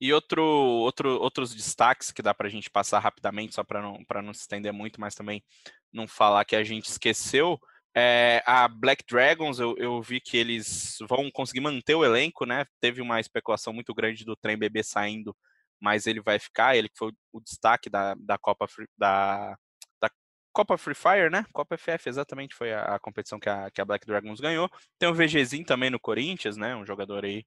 E 0.00 0.12
outro, 0.12 0.42
outro, 0.42 1.20
outros 1.20 1.54
destaques 1.54 2.10
que 2.10 2.22
dá 2.22 2.34
para 2.34 2.48
a 2.48 2.50
gente 2.50 2.68
passar 2.68 2.98
rapidamente, 2.98 3.54
só 3.54 3.62
para 3.62 3.80
não, 3.80 3.98
não 4.24 4.34
se 4.34 4.40
estender 4.40 4.72
muito, 4.72 5.00
mas 5.00 5.14
também 5.14 5.44
não 5.92 6.08
falar 6.08 6.44
que 6.44 6.56
a 6.56 6.64
gente 6.64 6.86
esqueceu, 6.86 7.60
é, 7.94 8.42
a 8.46 8.66
Black 8.68 9.04
Dragons, 9.06 9.58
eu, 9.58 9.76
eu, 9.76 10.00
vi 10.02 10.18
que 10.18 10.36
eles 10.36 10.96
vão 11.06 11.30
conseguir 11.30 11.60
manter 11.60 11.94
o 11.94 12.04
elenco, 12.04 12.46
né? 12.46 12.64
Teve 12.80 13.02
uma 13.02 13.20
especulação 13.20 13.72
muito 13.72 13.94
grande 13.94 14.24
do 14.24 14.34
Trem 14.34 14.56
Bebê 14.56 14.82
saindo, 14.82 15.36
mas 15.82 16.06
ele 16.06 16.20
vai 16.22 16.38
ficar, 16.38 16.76
ele 16.76 16.88
que 16.88 16.96
foi 16.96 17.12
o 17.32 17.40
destaque 17.40 17.90
da, 17.90 18.14
da 18.14 18.38
Copa 18.38 18.66
da, 18.96 19.56
da 20.00 20.10
Copa 20.52 20.78
Free 20.78 20.94
Fire, 20.94 21.28
né? 21.28 21.44
Copa 21.52 21.76
FF, 21.76 22.08
exatamente, 22.08 22.54
foi 22.54 22.72
a, 22.72 22.94
a 22.94 23.00
competição 23.00 23.40
que 23.40 23.48
a, 23.48 23.68
que 23.68 23.80
a 23.80 23.84
Black 23.84 24.06
Dragons 24.06 24.40
ganhou. 24.40 24.70
Tem 24.98 25.08
o 25.08 25.14
VGzinho 25.14 25.66
também 25.66 25.90
no 25.90 25.98
Corinthians, 25.98 26.56
né? 26.56 26.76
Um 26.76 26.86
jogador 26.86 27.24
aí 27.24 27.44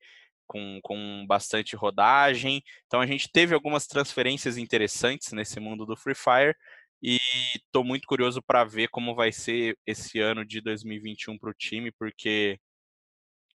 com, 0.48 0.80
com 0.84 1.26
bastante 1.28 1.76
rodagem. 1.78 2.62
Então 2.88 3.00
a 3.00 3.06
gente 3.06 3.32
teve 3.32 3.54
algumas 3.56 3.88
transferências 3.88 4.58
interessantes 4.58 5.32
nesse 5.32 5.60
mundo 5.60 5.86
do 5.86 5.96
Free 5.96 6.16
Fire 6.16 6.56
e 7.02 7.20
estou 7.56 7.84
muito 7.86 8.06
curioso 8.08 8.42
para 8.42 8.66
ver 8.66 8.90
como 8.90 9.16
vai 9.16 9.32
ser 9.32 9.78
esse 9.86 10.20
ano 10.20 10.46
de 10.46 10.62
2021 10.62 11.38
para 11.38 11.52
o 11.52 11.54
time, 11.54 11.92
porque 11.92 12.60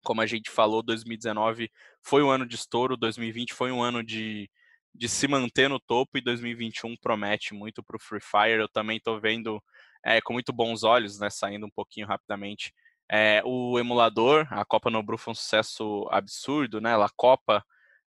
como 0.03 0.21
a 0.21 0.25
gente 0.25 0.49
falou, 0.49 0.81
2019 0.81 1.69
foi 2.01 2.23
um 2.23 2.29
ano 2.29 2.45
de 2.45 2.55
estouro, 2.55 2.97
2020 2.97 3.53
foi 3.53 3.71
um 3.71 3.81
ano 3.81 4.03
de, 4.03 4.49
de 4.93 5.07
se 5.07 5.27
manter 5.27 5.69
no 5.69 5.79
topo 5.79 6.17
e 6.17 6.21
2021 6.21 6.95
promete 6.97 7.53
muito 7.53 7.83
para 7.83 7.95
o 7.95 7.99
Free 7.99 8.21
Fire. 8.21 8.61
Eu 8.61 8.69
também 8.69 8.97
estou 8.97 9.19
vendo 9.19 9.61
é, 10.03 10.21
com 10.21 10.33
muito 10.33 10.51
bons 10.53 10.83
olhos, 10.83 11.19
né, 11.19 11.29
saindo 11.29 11.65
um 11.65 11.69
pouquinho 11.69 12.07
rapidamente, 12.07 12.73
é, 13.11 13.41
o 13.43 13.79
emulador, 13.79 14.47
a 14.51 14.63
Copa 14.63 14.91
Nobru 14.91 15.17
foi 15.17 15.31
um 15.31 15.35
sucesso 15.35 16.07
absurdo, 16.11 16.79
né? 16.79 16.93
A 16.95 17.09
Copa 17.15 17.65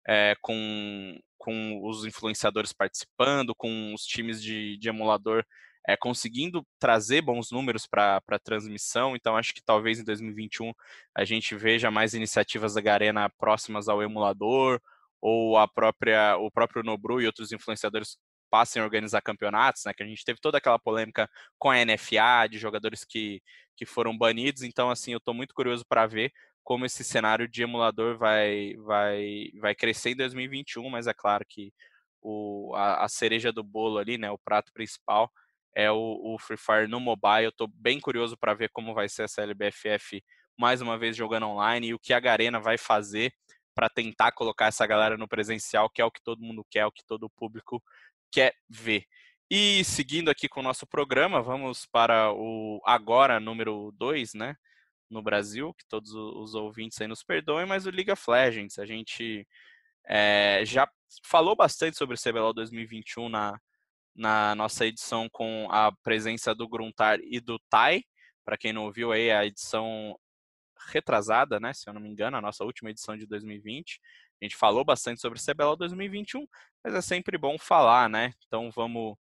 é, 0.05 0.35
com, 0.41 1.17
com 1.37 1.87
os 1.87 2.03
influenciadores 2.05 2.73
participando, 2.73 3.55
com 3.55 3.93
os 3.93 4.03
times 4.03 4.43
de, 4.43 4.77
de 4.77 4.89
emulador 4.89 5.45
é, 5.87 5.95
conseguindo 5.97 6.65
trazer 6.77 7.21
bons 7.21 7.49
números 7.49 7.87
para 7.87 8.21
a 8.27 8.39
transmissão. 8.39 9.15
Então, 9.15 9.37
acho 9.37 9.53
que 9.53 9.63
talvez 9.63 9.99
em 9.99 10.03
2021 10.03 10.73
a 11.15 11.23
gente 11.23 11.55
veja 11.55 11.89
mais 11.89 12.13
iniciativas 12.13 12.73
da 12.73 12.81
Garena 12.81 13.29
próximas 13.29 13.87
ao 13.87 14.03
emulador, 14.03 14.81
ou 15.21 15.57
a 15.57 15.67
própria, 15.67 16.37
o 16.37 16.51
próprio 16.51 16.83
Nobru 16.83 17.21
e 17.21 17.25
outros 17.25 17.51
influenciadores 17.51 18.17
passem 18.49 18.81
a 18.81 18.85
organizar 18.85 19.21
campeonatos, 19.21 19.83
né? 19.85 19.93
Que 19.93 20.03
a 20.03 20.05
gente 20.05 20.25
teve 20.25 20.39
toda 20.39 20.57
aquela 20.57 20.79
polêmica 20.79 21.29
com 21.57 21.69
a 21.69 21.85
NFA, 21.85 22.47
de 22.49 22.57
jogadores 22.57 23.03
que, 23.03 23.41
que 23.75 23.85
foram 23.85 24.17
banidos. 24.17 24.63
Então, 24.63 24.89
assim, 24.89 25.11
eu 25.11 25.17
estou 25.17 25.33
muito 25.33 25.53
curioso 25.53 25.85
para 25.87 26.07
ver 26.07 26.31
como 26.63 26.85
esse 26.85 27.03
cenário 27.03 27.47
de 27.47 27.63
emulador 27.63 28.17
vai, 28.17 28.75
vai, 28.77 29.49
vai 29.59 29.75
crescer 29.75 30.11
em 30.11 30.15
2021, 30.15 30.89
mas 30.89 31.07
é 31.07 31.13
claro 31.13 31.45
que 31.47 31.73
o, 32.21 32.73
a, 32.75 33.05
a 33.05 33.09
cereja 33.09 33.51
do 33.51 33.63
bolo 33.63 33.97
ali, 33.97 34.17
né? 34.17 34.29
O 34.31 34.37
prato 34.37 34.71
principal 34.73 35.31
é 35.75 35.91
o, 35.91 35.95
o 36.23 36.37
Free 36.39 36.57
Fire 36.57 36.87
no 36.87 36.99
mobile. 36.99 37.45
Eu 37.45 37.49
estou 37.49 37.67
bem 37.67 37.99
curioso 37.99 38.37
para 38.37 38.53
ver 38.53 38.69
como 38.71 38.93
vai 38.93 39.07
ser 39.09 39.23
essa 39.23 39.41
LBFF 39.41 40.23
mais 40.57 40.81
uma 40.81 40.97
vez 40.97 41.15
jogando 41.15 41.47
online 41.47 41.87
e 41.87 41.93
o 41.93 41.99
que 41.99 42.13
a 42.13 42.19
Garena 42.19 42.59
vai 42.59 42.77
fazer 42.77 43.31
para 43.79 43.87
tentar 43.89 44.33
colocar 44.33 44.65
essa 44.65 44.85
galera 44.85 45.15
no 45.15 45.25
presencial, 45.25 45.89
que 45.89 46.01
é 46.01 46.05
o 46.05 46.11
que 46.11 46.21
todo 46.21 46.43
mundo 46.43 46.65
quer, 46.69 46.85
o 46.85 46.91
que 46.91 47.05
todo 47.05 47.29
público 47.29 47.81
quer 48.29 48.53
ver. 48.67 49.05
E 49.49 49.85
seguindo 49.85 50.29
aqui 50.29 50.49
com 50.49 50.59
o 50.59 50.63
nosso 50.63 50.85
programa, 50.85 51.41
vamos 51.41 51.85
para 51.85 52.29
o 52.33 52.81
agora 52.85 53.39
número 53.39 53.93
2, 53.97 54.33
né? 54.33 54.53
No 55.09 55.21
Brasil, 55.21 55.73
que 55.75 55.85
todos 55.87 56.11
os 56.13 56.55
ouvintes 56.55 56.99
aí 56.99 57.07
nos 57.07 57.23
perdoem, 57.23 57.65
mas 57.65 57.85
o 57.85 57.89
League 57.89 58.11
of 58.11 58.21
Legends. 58.29 58.77
A 58.79 58.85
gente 58.85 59.47
é, 60.05 60.61
já 60.65 60.85
falou 61.23 61.55
bastante 61.55 61.97
sobre 61.97 62.17
o 62.17 62.21
CBLOL 62.21 62.53
2021 62.53 63.29
na, 63.29 63.57
na 64.13 64.55
nossa 64.55 64.85
edição 64.85 65.29
com 65.31 65.69
a 65.71 65.89
presença 66.03 66.53
do 66.53 66.67
Gruntar 66.67 67.17
e 67.21 67.39
do 67.39 67.57
Tai. 67.69 68.03
Para 68.43 68.57
quem 68.57 68.73
não 68.73 68.87
ouviu 68.87 69.13
aí, 69.13 69.31
a 69.31 69.45
edição 69.45 70.19
retrasada, 70.89 71.59
né? 71.59 71.73
Se 71.73 71.89
eu 71.89 71.93
não 71.93 72.01
me 72.01 72.09
engano, 72.09 72.37
a 72.37 72.41
nossa 72.41 72.63
última 72.63 72.89
edição 72.89 73.17
de 73.17 73.25
2020. 73.25 73.99
A 74.41 74.45
gente 74.45 74.55
falou 74.55 74.85
bastante 74.85 75.19
sobre 75.19 75.39
CBLOL 75.39 75.75
2021, 75.75 76.45
mas 76.83 76.93
é 76.93 77.01
sempre 77.01 77.37
bom 77.37 77.57
falar, 77.57 78.09
né? 78.09 78.31
Então 78.47 78.71
vamos 78.71 79.15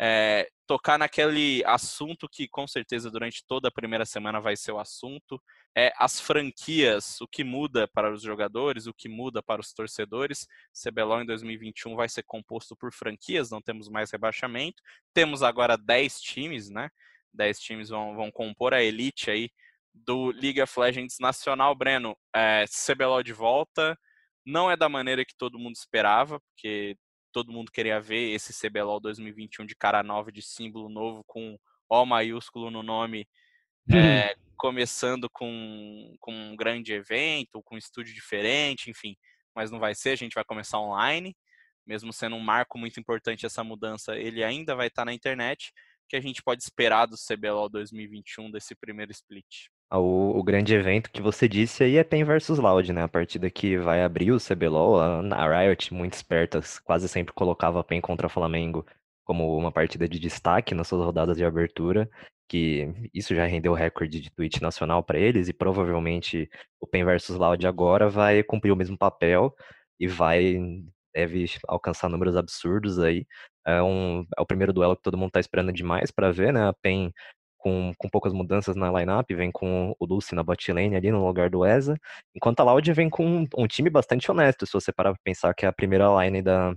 é, 0.00 0.48
tocar 0.66 0.98
naquele 0.98 1.62
assunto 1.64 2.28
que 2.28 2.48
com 2.48 2.66
certeza 2.66 3.10
durante 3.10 3.44
toda 3.46 3.68
a 3.68 3.72
primeira 3.72 4.04
semana 4.04 4.40
vai 4.40 4.56
ser 4.56 4.72
o 4.72 4.78
assunto. 4.78 5.40
É 5.76 5.92
as 5.96 6.20
franquias, 6.20 7.20
o 7.20 7.28
que 7.28 7.44
muda 7.44 7.88
para 7.88 8.12
os 8.12 8.22
jogadores, 8.22 8.86
o 8.86 8.94
que 8.94 9.08
muda 9.08 9.42
para 9.42 9.60
os 9.60 9.72
torcedores. 9.72 10.46
CBLOL 10.72 11.22
em 11.22 11.26
2021 11.26 11.94
vai 11.94 12.08
ser 12.08 12.24
composto 12.24 12.76
por 12.76 12.92
franquias, 12.92 13.50
não 13.50 13.62
temos 13.62 13.88
mais 13.88 14.10
rebaixamento. 14.10 14.82
Temos 15.12 15.42
agora 15.42 15.76
10 15.76 16.20
times, 16.20 16.70
né? 16.70 16.90
10 17.32 17.58
times 17.60 17.88
vão, 17.88 18.14
vão 18.14 18.30
compor 18.30 18.74
a 18.74 18.82
elite 18.82 19.30
aí 19.30 19.50
do 19.94 20.32
League 20.32 20.60
of 20.60 20.78
Legends 20.78 21.16
Nacional. 21.20 21.74
Breno, 21.74 22.16
é, 22.34 22.64
CBLOL 22.66 23.22
de 23.22 23.32
volta, 23.32 23.96
não 24.44 24.70
é 24.70 24.76
da 24.76 24.88
maneira 24.88 25.24
que 25.24 25.34
todo 25.36 25.58
mundo 25.58 25.76
esperava, 25.76 26.40
porque 26.40 26.96
todo 27.32 27.52
mundo 27.52 27.72
queria 27.72 28.00
ver 28.00 28.32
esse 28.32 28.52
CBLOL 28.52 29.00
2021 29.00 29.66
de 29.66 29.74
cara 29.74 30.02
nova, 30.02 30.30
de 30.30 30.42
símbolo 30.42 30.88
novo, 30.88 31.24
com 31.26 31.58
O 31.88 32.06
maiúsculo 32.06 32.70
no 32.70 32.82
nome, 32.82 33.26
é, 33.90 34.34
começando 34.56 35.28
com, 35.30 36.16
com 36.20 36.32
um 36.32 36.56
grande 36.56 36.92
evento, 36.92 37.62
com 37.62 37.74
um 37.74 37.78
estúdio 37.78 38.14
diferente, 38.14 38.90
enfim. 38.90 39.16
Mas 39.54 39.70
não 39.70 39.78
vai 39.78 39.94
ser, 39.94 40.10
a 40.10 40.16
gente 40.16 40.34
vai 40.34 40.44
começar 40.44 40.78
online. 40.80 41.36
Mesmo 41.86 42.12
sendo 42.12 42.36
um 42.36 42.40
marco 42.40 42.78
muito 42.78 42.98
importante 42.98 43.44
essa 43.46 43.62
mudança, 43.62 44.16
ele 44.16 44.42
ainda 44.42 44.74
vai 44.74 44.88
estar 44.88 45.04
na 45.04 45.12
internet. 45.12 45.72
que 46.08 46.16
a 46.16 46.20
gente 46.20 46.42
pode 46.42 46.62
esperar 46.62 47.06
do 47.06 47.16
CBLOL 47.16 47.68
2021, 47.68 48.50
desse 48.50 48.74
primeiro 48.74 49.10
split? 49.12 49.68
O, 49.96 50.38
o, 50.38 50.42
grande 50.42 50.74
evento 50.74 51.10
que 51.10 51.22
você 51.22 51.48
disse 51.48 51.84
aí 51.84 51.96
é 51.96 52.02
PEN 52.04 52.24
versus 52.24 52.58
Loud, 52.58 52.92
né? 52.92 53.02
A 53.04 53.08
partida 53.08 53.48
que 53.48 53.78
vai 53.78 54.02
abrir 54.02 54.32
o 54.32 54.40
CBLOL, 54.40 55.00
a, 55.00 55.20
a 55.36 55.60
Riot, 55.60 55.94
muito 55.94 56.14
esperta, 56.14 56.60
quase 56.82 57.08
sempre 57.08 57.32
colocava 57.32 57.84
PEN 57.84 58.00
contra 58.00 58.28
Flamengo 58.28 58.84
como 59.24 59.56
uma 59.56 59.70
partida 59.72 60.08
de 60.08 60.18
destaque 60.18 60.74
nas 60.74 60.88
suas 60.88 61.04
rodadas 61.04 61.36
de 61.36 61.44
abertura, 61.44 62.10
que 62.48 62.92
isso 63.14 63.34
já 63.34 63.46
rendeu 63.46 63.72
recorde 63.72 64.20
de 64.20 64.30
tweet 64.30 64.60
nacional 64.60 65.02
para 65.02 65.18
eles, 65.18 65.48
e 65.48 65.52
provavelmente 65.52 66.50
o 66.80 66.86
PEN 66.86 67.04
versus 67.04 67.36
Loud 67.36 67.66
agora 67.66 68.08
vai 68.08 68.42
cumprir 68.42 68.72
o 68.72 68.76
mesmo 68.76 68.98
papel 68.98 69.54
e 69.98 70.06
vai 70.08 70.58
deve 71.14 71.46
alcançar 71.68 72.08
números 72.08 72.36
absurdos 72.36 72.98
aí. 72.98 73.26
É, 73.64 73.80
um, 73.82 74.26
é 74.36 74.42
o 74.42 74.46
primeiro 74.46 74.72
duelo 74.72 74.96
que 74.96 75.02
todo 75.02 75.16
mundo 75.16 75.28
está 75.28 75.40
esperando 75.40 75.72
demais 75.72 76.10
para 76.10 76.32
ver, 76.32 76.52
né? 76.52 76.66
A 76.68 76.72
PEN 76.72 77.12
com, 77.64 77.94
com 77.96 78.10
poucas 78.10 78.34
mudanças 78.34 78.76
na 78.76 78.92
lineup, 78.92 79.26
vem 79.30 79.50
com 79.50 79.96
o 79.98 80.04
Lucy 80.04 80.34
na 80.34 80.42
bot 80.42 80.70
lane 80.70 80.94
ali 80.94 81.10
no 81.10 81.26
lugar 81.26 81.48
do 81.48 81.64
ESA, 81.64 81.96
enquanto 82.36 82.60
a 82.60 82.62
Loud 82.62 82.92
vem 82.92 83.08
com 83.08 83.26
um, 83.26 83.46
um 83.56 83.66
time 83.66 83.88
bastante 83.88 84.30
honesto, 84.30 84.66
se 84.66 84.72
você 84.74 84.92
parar 84.92 85.12
para 85.12 85.20
pensar 85.24 85.54
que 85.54 85.64
é 85.64 85.68
a 85.68 85.72
primeira 85.72 86.06
line 86.22 86.42
da, 86.42 86.74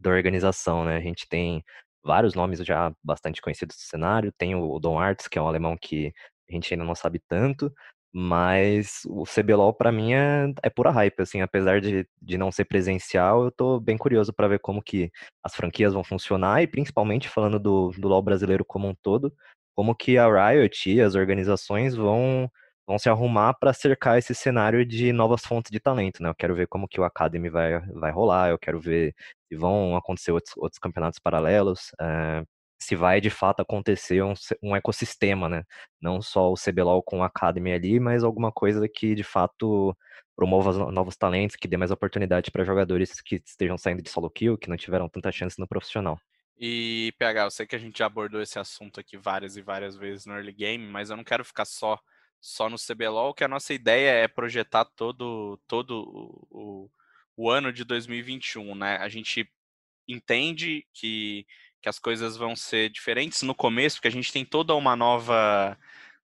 da 0.00 0.10
organização, 0.10 0.84
né? 0.84 0.96
A 0.96 1.00
gente 1.00 1.28
tem 1.28 1.62
vários 2.04 2.34
nomes 2.34 2.58
já 2.58 2.92
bastante 3.04 3.40
conhecidos 3.40 3.76
do 3.76 3.82
cenário, 3.82 4.32
tem 4.36 4.56
o 4.56 4.80
Don 4.80 4.98
Arts, 4.98 5.28
que 5.28 5.38
é 5.38 5.42
um 5.42 5.46
alemão 5.46 5.76
que 5.80 6.12
a 6.50 6.52
gente 6.52 6.74
ainda 6.74 6.84
não 6.84 6.94
sabe 6.96 7.20
tanto, 7.28 7.72
mas 8.12 9.02
o 9.06 9.24
CBLOL 9.24 9.74
para 9.74 9.92
mim 9.92 10.12
é, 10.14 10.52
é 10.60 10.70
pura 10.70 10.90
hype, 10.90 11.20
assim, 11.20 11.40
apesar 11.40 11.80
de, 11.80 12.04
de 12.20 12.36
não 12.36 12.50
ser 12.50 12.64
presencial, 12.64 13.44
eu 13.44 13.52
tô 13.52 13.78
bem 13.78 13.96
curioso 13.96 14.32
para 14.32 14.48
ver 14.48 14.58
como 14.58 14.82
que 14.82 15.08
as 15.44 15.54
franquias 15.54 15.92
vão 15.92 16.02
funcionar 16.02 16.62
e 16.62 16.66
principalmente 16.66 17.28
falando 17.28 17.60
do, 17.60 17.90
do 17.90 18.08
LoL 18.08 18.22
brasileiro 18.22 18.64
como 18.64 18.88
um 18.88 18.94
todo, 19.02 19.32
como 19.76 19.94
que 19.94 20.18
a 20.18 20.26
Riot 20.26 20.90
e 20.90 21.00
as 21.02 21.14
organizações 21.14 21.94
vão 21.94 22.50
vão 22.86 22.98
se 22.98 23.08
arrumar 23.08 23.54
para 23.54 23.72
cercar 23.72 24.18
esse 24.18 24.34
cenário 24.34 24.86
de 24.86 25.12
novas 25.12 25.42
fontes 25.44 25.72
de 25.72 25.80
talento, 25.80 26.22
né? 26.22 26.28
Eu 26.28 26.34
quero 26.36 26.54
ver 26.54 26.68
como 26.68 26.86
que 26.88 27.00
o 27.00 27.04
Academy 27.04 27.50
vai, 27.50 27.80
vai 27.92 28.12
rolar, 28.12 28.50
eu 28.50 28.58
quero 28.58 28.80
ver 28.80 29.14
se 29.48 29.56
vão 29.56 29.96
acontecer 29.96 30.30
outros, 30.32 30.56
outros 30.56 30.78
campeonatos 30.78 31.18
paralelos, 31.18 31.90
é, 32.00 32.44
se 32.78 32.94
vai 32.94 33.20
de 33.20 33.30
fato 33.30 33.60
acontecer 33.60 34.22
um, 34.22 34.34
um, 34.62 34.76
ecossistema, 34.76 35.48
né? 35.48 35.64
Não 36.00 36.22
só 36.22 36.52
o 36.52 36.56
CBLOL 36.56 37.02
com 37.02 37.20
o 37.20 37.22
Academy 37.24 37.72
ali, 37.72 37.98
mas 37.98 38.22
alguma 38.22 38.52
coisa 38.52 38.88
que 38.88 39.14
de 39.14 39.24
fato 39.24 39.96
promova 40.36 40.90
novos 40.92 41.16
talentos, 41.16 41.56
que 41.56 41.66
dê 41.68 41.76
mais 41.76 41.90
oportunidade 41.90 42.50
para 42.50 42.64
jogadores 42.64 43.20
que 43.20 43.42
estejam 43.44 43.78
saindo 43.78 44.02
de 44.02 44.10
solo 44.10 44.30
kill, 44.30 44.58
que 44.58 44.68
não 44.68 44.76
tiveram 44.76 45.08
tanta 45.08 45.32
chance 45.32 45.58
no 45.58 45.66
profissional. 45.66 46.18
E, 46.58 47.12
PH, 47.18 47.44
eu 47.44 47.50
sei 47.50 47.66
que 47.66 47.76
a 47.76 47.78
gente 47.78 47.98
já 47.98 48.06
abordou 48.06 48.40
esse 48.40 48.58
assunto 48.58 48.98
aqui 49.00 49.16
várias 49.16 49.56
e 49.56 49.62
várias 49.62 49.96
vezes 49.96 50.26
no 50.26 50.34
early 50.34 50.52
game, 50.52 50.86
mas 50.86 51.10
eu 51.10 51.16
não 51.16 51.24
quero 51.24 51.44
ficar 51.44 51.64
só 51.64 52.00
só 52.40 52.68
no 52.70 52.76
CBLOL, 52.76 53.34
que 53.34 53.44
a 53.44 53.48
nossa 53.48 53.74
ideia 53.74 54.10
é 54.10 54.28
projetar 54.28 54.84
todo, 54.84 55.60
todo 55.66 56.04
o, 56.50 56.90
o 57.36 57.50
ano 57.50 57.72
de 57.72 57.84
2021, 57.84 58.74
né? 58.74 58.96
A 58.98 59.08
gente 59.08 59.50
entende 60.08 60.86
que, 60.94 61.46
que 61.82 61.88
as 61.88 61.98
coisas 61.98 62.36
vão 62.36 62.54
ser 62.54 62.90
diferentes 62.90 63.42
no 63.42 63.54
começo, 63.54 63.96
porque 63.96 64.08
a 64.08 64.12
gente 64.12 64.32
tem 64.32 64.44
toda 64.44 64.74
uma 64.74 64.94
nova 64.94 65.76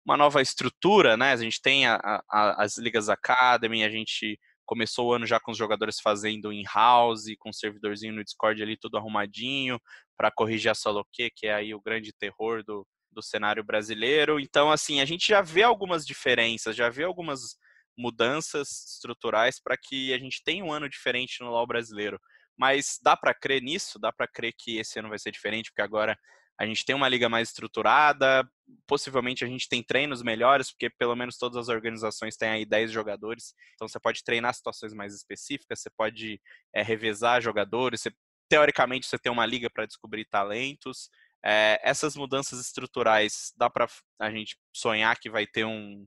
uma 0.04 0.16
nova 0.16 0.42
estrutura, 0.42 1.16
né? 1.16 1.32
A 1.32 1.36
gente 1.36 1.60
tem 1.62 1.86
a, 1.86 1.96
a, 2.28 2.62
as 2.64 2.76
ligas 2.78 3.08
Academy, 3.08 3.84
a 3.84 3.90
gente 3.90 4.38
começou 4.64 5.08
o 5.08 5.12
ano 5.12 5.26
já 5.26 5.38
com 5.40 5.50
os 5.50 5.58
jogadores 5.58 6.00
fazendo 6.00 6.52
in-house, 6.52 7.24
com 7.38 7.50
um 7.50 7.52
servidorzinho 7.52 8.14
no 8.14 8.24
Discord 8.24 8.62
ali 8.62 8.76
tudo 8.76 8.96
arrumadinho, 8.96 9.78
para 10.16 10.30
corrigir 10.30 10.70
a 10.70 10.74
solo 10.74 11.04
que 11.12 11.30
é 11.44 11.54
aí 11.54 11.74
o 11.74 11.80
grande 11.80 12.12
terror 12.12 12.62
do, 12.64 12.86
do 13.10 13.22
cenário 13.22 13.64
brasileiro. 13.64 14.40
Então, 14.40 14.70
assim, 14.70 15.00
a 15.00 15.04
gente 15.04 15.26
já 15.28 15.42
vê 15.42 15.62
algumas 15.62 16.06
diferenças, 16.06 16.76
já 16.76 16.88
vê 16.88 17.04
algumas 17.04 17.56
mudanças 17.96 18.94
estruturais 18.94 19.60
para 19.60 19.76
que 19.76 20.12
a 20.12 20.18
gente 20.18 20.42
tenha 20.44 20.64
um 20.64 20.72
ano 20.72 20.88
diferente 20.88 21.40
no 21.40 21.50
LoL 21.50 21.66
brasileiro. 21.66 22.18
Mas 22.56 22.98
dá 23.02 23.16
para 23.16 23.34
crer 23.34 23.62
nisso? 23.62 23.98
Dá 23.98 24.12
para 24.12 24.28
crer 24.28 24.52
que 24.56 24.78
esse 24.78 24.98
ano 24.98 25.08
vai 25.08 25.18
ser 25.18 25.30
diferente, 25.30 25.70
porque 25.70 25.82
agora 25.82 26.16
a 26.62 26.66
gente 26.66 26.84
tem 26.84 26.94
uma 26.94 27.08
liga 27.08 27.28
mais 27.28 27.48
estruturada, 27.48 28.48
possivelmente 28.86 29.44
a 29.44 29.48
gente 29.48 29.68
tem 29.68 29.82
treinos 29.82 30.22
melhores, 30.22 30.70
porque 30.70 30.88
pelo 30.88 31.16
menos 31.16 31.36
todas 31.36 31.56
as 31.56 31.68
organizações 31.68 32.36
têm 32.36 32.48
aí 32.48 32.64
10 32.64 32.92
jogadores, 32.92 33.52
então 33.74 33.88
você 33.88 33.98
pode 33.98 34.22
treinar 34.22 34.54
situações 34.54 34.94
mais 34.94 35.12
específicas, 35.12 35.80
você 35.80 35.90
pode 35.90 36.40
é, 36.72 36.80
revezar 36.80 37.42
jogadores, 37.42 38.02
você, 38.02 38.12
teoricamente 38.48 39.08
você 39.08 39.18
tem 39.18 39.32
uma 39.32 39.44
liga 39.44 39.68
para 39.68 39.86
descobrir 39.86 40.24
talentos, 40.24 41.10
é, 41.44 41.80
essas 41.82 42.14
mudanças 42.14 42.60
estruturais, 42.60 43.52
dá 43.56 43.68
para 43.68 43.88
a 44.20 44.30
gente 44.30 44.56
sonhar 44.72 45.18
que 45.18 45.28
vai 45.28 45.48
ter 45.48 45.64
um, 45.64 46.06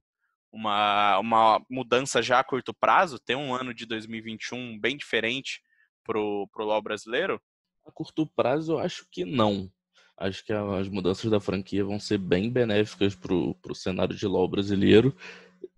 uma, 0.53 1.19
uma 1.19 1.65
mudança 1.69 2.21
já 2.21 2.39
a 2.39 2.45
curto 2.45 2.73
prazo? 2.73 3.19
Ter 3.19 3.35
um 3.35 3.53
ano 3.53 3.73
de 3.73 3.85
2021 3.85 4.79
bem 4.79 4.95
diferente 4.95 5.61
para 6.01 6.17
o 6.17 6.47
LoL 6.57 6.81
brasileiro? 6.81 7.41
A 7.85 7.91
curto 7.91 8.25
prazo, 8.25 8.71
eu 8.71 8.79
acho 8.79 9.05
que 9.11 9.25
não. 9.25 9.69
Acho 10.17 10.45
que 10.45 10.53
as 10.53 10.87
mudanças 10.87 11.29
da 11.29 11.39
franquia 11.39 11.83
vão 11.83 11.99
ser 11.99 12.17
bem 12.17 12.49
benéficas 12.49 13.15
para 13.15 13.33
o 13.33 13.75
cenário 13.75 14.15
de 14.15 14.25
LoL 14.25 14.47
brasileiro. 14.47 15.15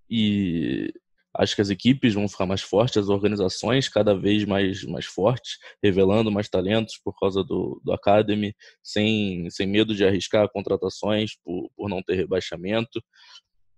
E 0.10 0.94
Acho 1.38 1.56
que 1.56 1.62
as 1.62 1.70
equipes 1.70 2.16
vão 2.16 2.28
ficar 2.28 2.48
mais 2.48 2.62
fortes, 2.62 2.98
as 2.98 3.10
organizações 3.10 3.88
cada 3.88 4.16
vez 4.16 4.44
mais, 4.44 4.84
mais 4.84 5.06
fortes, 5.06 5.60
revelando 5.84 6.32
mais 6.32 6.50
talentos 6.50 6.98
por 6.98 7.18
causa 7.18 7.44
do, 7.44 7.80
do 7.86 7.94
Academy, 7.94 8.56
sem, 8.82 9.48
sem 9.52 9.68
medo 9.68 9.94
de 9.94 10.04
arriscar 10.04 10.50
contratações 10.50 11.38
por, 11.44 11.70
por 11.76 11.90
não 11.90 12.02
ter 12.02 12.16
rebaixamento. 12.16 13.00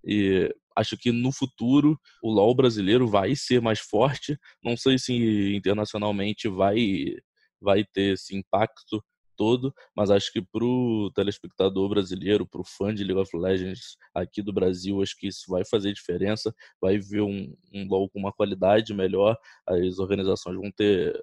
E 0.05 0.49
acho 0.73 0.97
que 0.97 1.11
no 1.11 1.33
futuro 1.33 1.99
o 2.23 2.31
LoL 2.31 2.55
brasileiro 2.55 3.05
vai 3.09 3.35
ser 3.35 3.61
mais 3.61 3.79
forte. 3.79 4.39
Não 4.63 4.77
sei 4.77 4.97
se 4.97 5.53
internacionalmente 5.53 6.47
vai, 6.47 7.17
vai 7.59 7.83
ter 7.83 8.13
esse 8.13 8.37
impacto 8.37 9.03
todo, 9.39 9.73
mas 9.95 10.11
acho 10.11 10.33
que 10.33 10.41
para 10.41 10.65
o 10.65 11.09
telespectador 11.15 11.87
brasileiro, 11.87 12.45
para 12.45 12.59
o 12.59 12.65
fã 12.65 12.93
de 12.93 13.05
League 13.05 13.21
of 13.21 13.37
Legends 13.37 13.95
aqui 14.13 14.41
do 14.41 14.51
Brasil, 14.51 15.01
acho 15.01 15.17
que 15.17 15.27
isso 15.27 15.45
vai 15.47 15.63
fazer 15.63 15.93
diferença, 15.93 16.53
vai 16.81 16.97
ver 16.97 17.21
um, 17.21 17.55
um 17.73 17.87
LoL 17.87 18.09
com 18.09 18.19
uma 18.19 18.33
qualidade 18.33 18.93
melhor, 18.93 19.37
as 19.65 19.97
organizações 19.97 20.57
vão 20.57 20.69
ter 20.69 21.17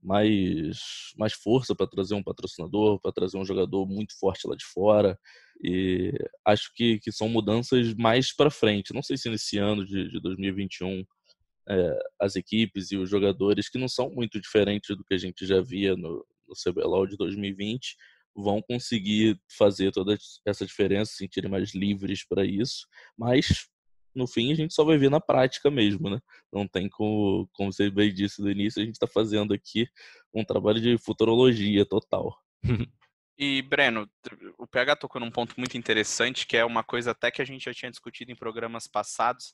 mais, 0.00 0.78
mais 1.16 1.32
força 1.32 1.74
para 1.74 1.88
trazer 1.88 2.14
um 2.14 2.22
patrocinador, 2.22 3.00
para 3.00 3.10
trazer 3.10 3.36
um 3.36 3.44
jogador 3.44 3.84
muito 3.86 4.16
forte 4.16 4.46
lá 4.46 4.54
de 4.54 4.64
fora. 4.64 5.18
E 5.60 6.12
acho 6.46 6.72
que, 6.76 7.00
que 7.00 7.10
são 7.10 7.28
mudanças 7.28 7.92
mais 7.94 8.32
para 8.32 8.52
frente. 8.52 8.94
Não 8.94 9.02
sei 9.02 9.16
se 9.16 9.28
nesse 9.28 9.58
ano 9.58 9.84
de, 9.84 10.08
de 10.08 10.20
2021 10.20 11.04
é, 11.68 11.98
as 12.20 12.36
equipes 12.36 12.92
e 12.92 12.96
os 12.96 13.10
jogadores, 13.10 13.68
que 13.68 13.78
não 13.78 13.88
são 13.88 14.08
muito 14.10 14.40
diferentes 14.40 14.96
do 14.96 15.04
que 15.04 15.14
a 15.14 15.18
gente 15.18 15.44
já 15.44 15.60
via 15.60 15.96
no, 15.96 16.24
no 16.48 16.54
CBLOL 16.54 17.06
de 17.06 17.16
2020 17.16 17.96
vão 18.34 18.62
conseguir 18.62 19.40
fazer 19.48 19.90
toda 19.92 20.16
essa 20.46 20.64
diferença, 20.64 21.10
se 21.10 21.18
sentirem 21.18 21.50
mais 21.50 21.74
livres 21.74 22.24
para 22.26 22.44
isso, 22.44 22.86
mas 23.16 23.68
no 24.14 24.26
fim 24.26 24.52
a 24.52 24.54
gente 24.54 24.74
só 24.74 24.84
vai 24.84 24.96
ver 24.96 25.10
na 25.10 25.20
prática 25.20 25.70
mesmo, 25.70 26.08
né? 26.08 26.20
Não 26.52 26.66
tem 26.66 26.88
como, 26.88 27.48
como 27.52 27.72
você 27.72 27.90
bem 27.90 28.12
disse 28.12 28.40
no 28.40 28.50
início, 28.50 28.80
a 28.80 28.84
gente 28.84 28.94
está 28.94 29.06
fazendo 29.06 29.52
aqui 29.52 29.88
um 30.32 30.44
trabalho 30.44 30.80
de 30.80 30.96
futurologia 30.98 31.84
total. 31.84 32.36
E, 33.40 33.62
Breno, 33.62 34.10
o 34.58 34.66
PH 34.66 34.96
tocou 34.96 35.20
num 35.20 35.30
ponto 35.30 35.54
muito 35.56 35.78
interessante, 35.78 36.44
que 36.44 36.56
é 36.56 36.64
uma 36.64 36.82
coisa 36.82 37.12
até 37.12 37.30
que 37.30 37.40
a 37.40 37.44
gente 37.44 37.66
já 37.66 37.72
tinha 37.72 37.88
discutido 37.88 38.32
em 38.32 38.36
programas 38.36 38.88
passados, 38.88 39.52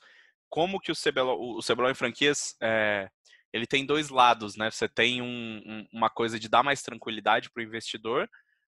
como 0.49 0.81
que 0.81 0.91
o 0.91 0.95
CBLOL, 0.95 1.59
o 1.59 1.63
CBLOL 1.63 1.91
em 1.91 1.95
franquias 1.95 2.57
é, 2.63 3.11
ele 3.55 3.69
tem 3.69 3.87
dois 3.87 4.09
lados, 4.09 4.57
né? 4.57 4.69
Você 4.69 4.89
tem 4.89 5.23
um, 5.23 5.63
um, 5.65 5.87
uma 5.93 6.11
coisa 6.11 6.41
de 6.41 6.49
dar 6.49 6.65
mais 6.65 6.83
tranquilidade 6.83 7.49
para 7.51 7.61
o 7.61 7.65
investidor, 7.65 8.29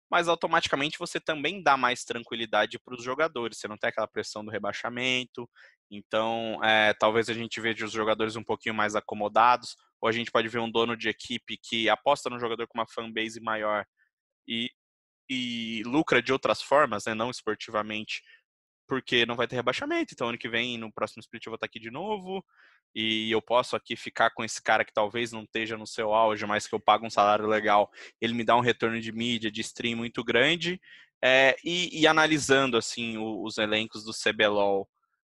mas 0.09 0.27
automaticamente 0.27 0.97
você 0.97 1.19
também 1.19 1.61
dá 1.61 1.77
mais 1.77 2.03
tranquilidade 2.03 2.79
para 2.79 2.95
os 2.95 3.03
jogadores. 3.03 3.59
Você 3.59 3.67
não 3.67 3.77
tem 3.77 3.89
aquela 3.91 4.07
pressão 4.07 4.43
do 4.43 4.49
rebaixamento. 4.49 5.47
Então, 5.91 6.59
é, 6.63 6.95
talvez 6.95 7.29
a 7.29 7.33
gente 7.35 7.61
veja 7.61 7.85
os 7.85 7.91
jogadores 7.91 8.35
um 8.35 8.43
pouquinho 8.43 8.73
mais 8.73 8.95
acomodados, 8.95 9.75
ou 10.01 10.09
a 10.09 10.11
gente 10.11 10.31
pode 10.31 10.47
ver 10.47 10.57
um 10.57 10.71
dono 10.71 10.97
de 10.97 11.09
equipe 11.09 11.59
que 11.61 11.87
aposta 11.87 12.27
no 12.27 12.39
jogador 12.39 12.65
com 12.67 12.79
uma 12.79 12.87
fanbase 12.87 13.39
maior 13.39 13.85
e, 14.47 14.67
e 15.29 15.83
lucra 15.85 16.23
de 16.23 16.33
outras 16.33 16.59
formas, 16.59 17.05
né, 17.05 17.13
não 17.13 17.29
esportivamente, 17.29 18.23
porque 18.91 19.25
não 19.25 19.37
vai 19.37 19.47
ter 19.47 19.55
rebaixamento. 19.55 20.13
Então, 20.13 20.27
ano 20.27 20.37
que 20.37 20.49
vem, 20.49 20.77
no 20.77 20.91
próximo 20.91 21.21
split, 21.21 21.45
eu 21.45 21.49
vou 21.49 21.55
estar 21.55 21.65
aqui 21.65 21.79
de 21.79 21.89
novo 21.89 22.43
e 22.93 23.31
eu 23.31 23.41
posso 23.41 23.73
aqui 23.73 23.95
ficar 23.95 24.31
com 24.31 24.43
esse 24.43 24.61
cara 24.61 24.83
que 24.83 24.91
talvez 24.91 25.31
não 25.31 25.43
esteja 25.43 25.77
no 25.77 25.87
seu 25.87 26.13
auge, 26.13 26.45
mas 26.45 26.67
que 26.67 26.75
eu 26.75 26.79
pago 26.79 27.05
um 27.05 27.09
salário 27.09 27.47
legal, 27.47 27.89
ele 28.19 28.33
me 28.33 28.43
dá 28.43 28.53
um 28.53 28.59
retorno 28.59 28.99
de 28.99 29.09
mídia, 29.13 29.49
de 29.49 29.61
stream 29.61 29.95
muito 29.95 30.25
grande, 30.25 30.77
é, 31.23 31.55
e, 31.63 32.01
e, 32.01 32.05
analisando 32.05 32.75
assim 32.75 33.15
o, 33.15 33.41
os 33.45 33.57
elencos 33.57 34.03
do 34.03 34.11
CBLOL, 34.11 34.85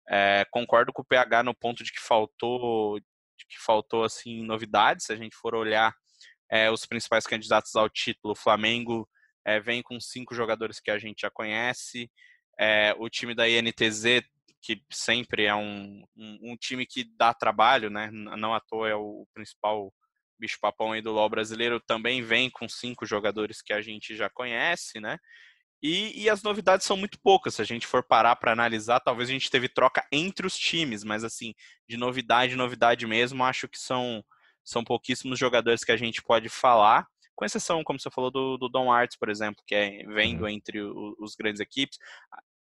é, 0.08 0.46
concordo 0.52 0.92
com 0.92 1.02
o 1.02 1.04
PH 1.04 1.42
no 1.42 1.52
ponto 1.52 1.82
de 1.82 1.90
que 1.90 2.00
faltou, 2.00 3.00
de 3.00 3.44
que 3.48 3.58
faltou 3.58 4.04
assim 4.04 4.40
novidades. 4.44 5.06
Se 5.06 5.12
a 5.12 5.16
gente 5.16 5.34
for 5.34 5.52
olhar 5.56 5.92
é, 6.48 6.70
os 6.70 6.86
principais 6.86 7.26
candidatos 7.26 7.74
ao 7.74 7.88
título, 7.88 8.34
o 8.34 8.38
Flamengo 8.38 9.08
vem 9.64 9.82
com 9.82 9.98
cinco 9.98 10.34
jogadores 10.34 10.78
que 10.78 10.90
a 10.90 10.98
gente 10.98 11.22
já 11.22 11.30
conhece. 11.30 12.08
O 12.98 13.08
time 13.08 13.34
da 13.34 13.48
INTZ 13.48 14.22
que 14.60 14.82
sempre 14.90 15.44
é 15.44 15.54
um, 15.54 16.02
um, 16.16 16.52
um, 16.52 16.56
time 16.56 16.84
que 16.84 17.04
dá 17.16 17.32
trabalho, 17.32 17.90
né? 17.90 18.10
Não 18.10 18.52
à 18.52 18.60
toa 18.60 18.88
é 18.88 18.94
o 18.94 19.26
principal 19.32 19.92
bicho-papão 20.38 20.92
aí 20.92 21.02
do 21.02 21.12
LoL 21.12 21.28
brasileiro 21.28 21.80
também 21.80 22.22
vem 22.22 22.50
com 22.50 22.68
cinco 22.68 23.04
jogadores 23.06 23.60
que 23.60 23.72
a 23.72 23.80
gente 23.80 24.14
já 24.14 24.28
conhece, 24.28 25.00
né? 25.00 25.18
E, 25.82 26.24
e, 26.24 26.28
as 26.28 26.42
novidades 26.42 26.84
são 26.84 26.96
muito 26.96 27.20
poucas. 27.20 27.54
Se 27.54 27.62
a 27.62 27.64
gente 27.64 27.86
for 27.86 28.02
parar 28.02 28.34
para 28.36 28.50
analisar, 28.50 28.98
talvez 28.98 29.28
a 29.28 29.32
gente 29.32 29.50
teve 29.50 29.68
troca 29.68 30.04
entre 30.10 30.44
os 30.44 30.58
times, 30.58 31.04
mas 31.04 31.22
assim, 31.22 31.54
de 31.88 31.96
novidade, 31.96 32.56
novidade 32.56 33.06
mesmo, 33.06 33.44
acho 33.44 33.68
que 33.68 33.78
são, 33.78 34.24
são 34.64 34.82
pouquíssimos 34.82 35.38
jogadores 35.38 35.84
que 35.84 35.92
a 35.92 35.96
gente 35.96 36.20
pode 36.20 36.48
falar, 36.48 37.06
com 37.36 37.44
exceção, 37.44 37.84
como 37.84 38.00
você 38.00 38.10
falou, 38.10 38.32
do, 38.32 38.58
do 38.58 38.68
Dom 38.68 38.90
Arts, 38.90 39.16
por 39.16 39.28
exemplo, 39.28 39.62
que 39.64 39.74
é 39.74 40.02
vendo 40.08 40.42
uhum. 40.42 40.48
entre 40.48 40.82
o, 40.82 41.14
os 41.20 41.36
grandes 41.36 41.60
equipes. 41.60 41.96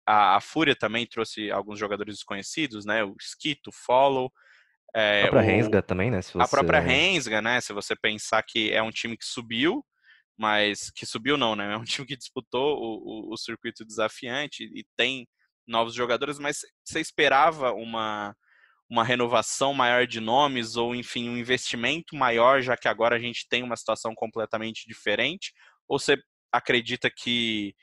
A, 0.05 0.37
a, 0.37 0.41
Fúria 0.41 0.75
também 0.75 1.05
trouxe 1.05 1.49
alguns 1.51 1.79
jogadores 1.79 2.15
desconhecidos, 2.15 2.85
né? 2.85 3.03
O 3.03 3.15
Skito, 3.19 3.69
o 3.69 3.73
Follow. 3.73 4.31
É, 4.95 5.23
a 5.23 5.27
própria 5.29 5.41
o, 5.41 5.45
Rensga 5.45 5.81
também, 5.81 6.11
né? 6.11 6.21
Você... 6.21 6.39
A 6.39 6.47
própria 6.47 6.79
Rensga, 6.79 7.41
né? 7.41 7.59
Se 7.61 7.73
você 7.73 7.95
pensar 7.95 8.43
que 8.43 8.71
é 8.71 8.81
um 8.81 8.91
time 8.91 9.17
que 9.17 9.25
subiu, 9.25 9.83
mas 10.37 10.91
que 10.91 11.05
subiu 11.05 11.37
não, 11.37 11.55
né? 11.55 11.73
É 11.73 11.77
um 11.77 11.83
time 11.85 12.05
que 12.05 12.17
disputou 12.17 12.77
o, 12.77 13.29
o, 13.29 13.33
o 13.33 13.37
circuito 13.37 13.85
desafiante 13.85 14.63
e 14.63 14.85
tem 14.95 15.27
novos 15.67 15.93
jogadores, 15.93 16.37
mas 16.37 16.59
você 16.83 16.99
esperava 16.99 17.73
uma, 17.73 18.35
uma 18.89 19.03
renovação 19.03 19.73
maior 19.73 20.05
de 20.05 20.19
nomes 20.19 20.75
ou, 20.75 20.93
enfim, 20.93 21.29
um 21.29 21.37
investimento 21.37 22.15
maior, 22.15 22.61
já 22.61 22.77
que 22.77 22.87
agora 22.87 23.15
a 23.15 23.19
gente 23.19 23.47
tem 23.49 23.63
uma 23.63 23.75
situação 23.75 24.13
completamente 24.13 24.87
diferente? 24.87 25.53
Ou 25.87 25.99
você 25.99 26.17
acredita 26.51 27.09
que, 27.09 27.75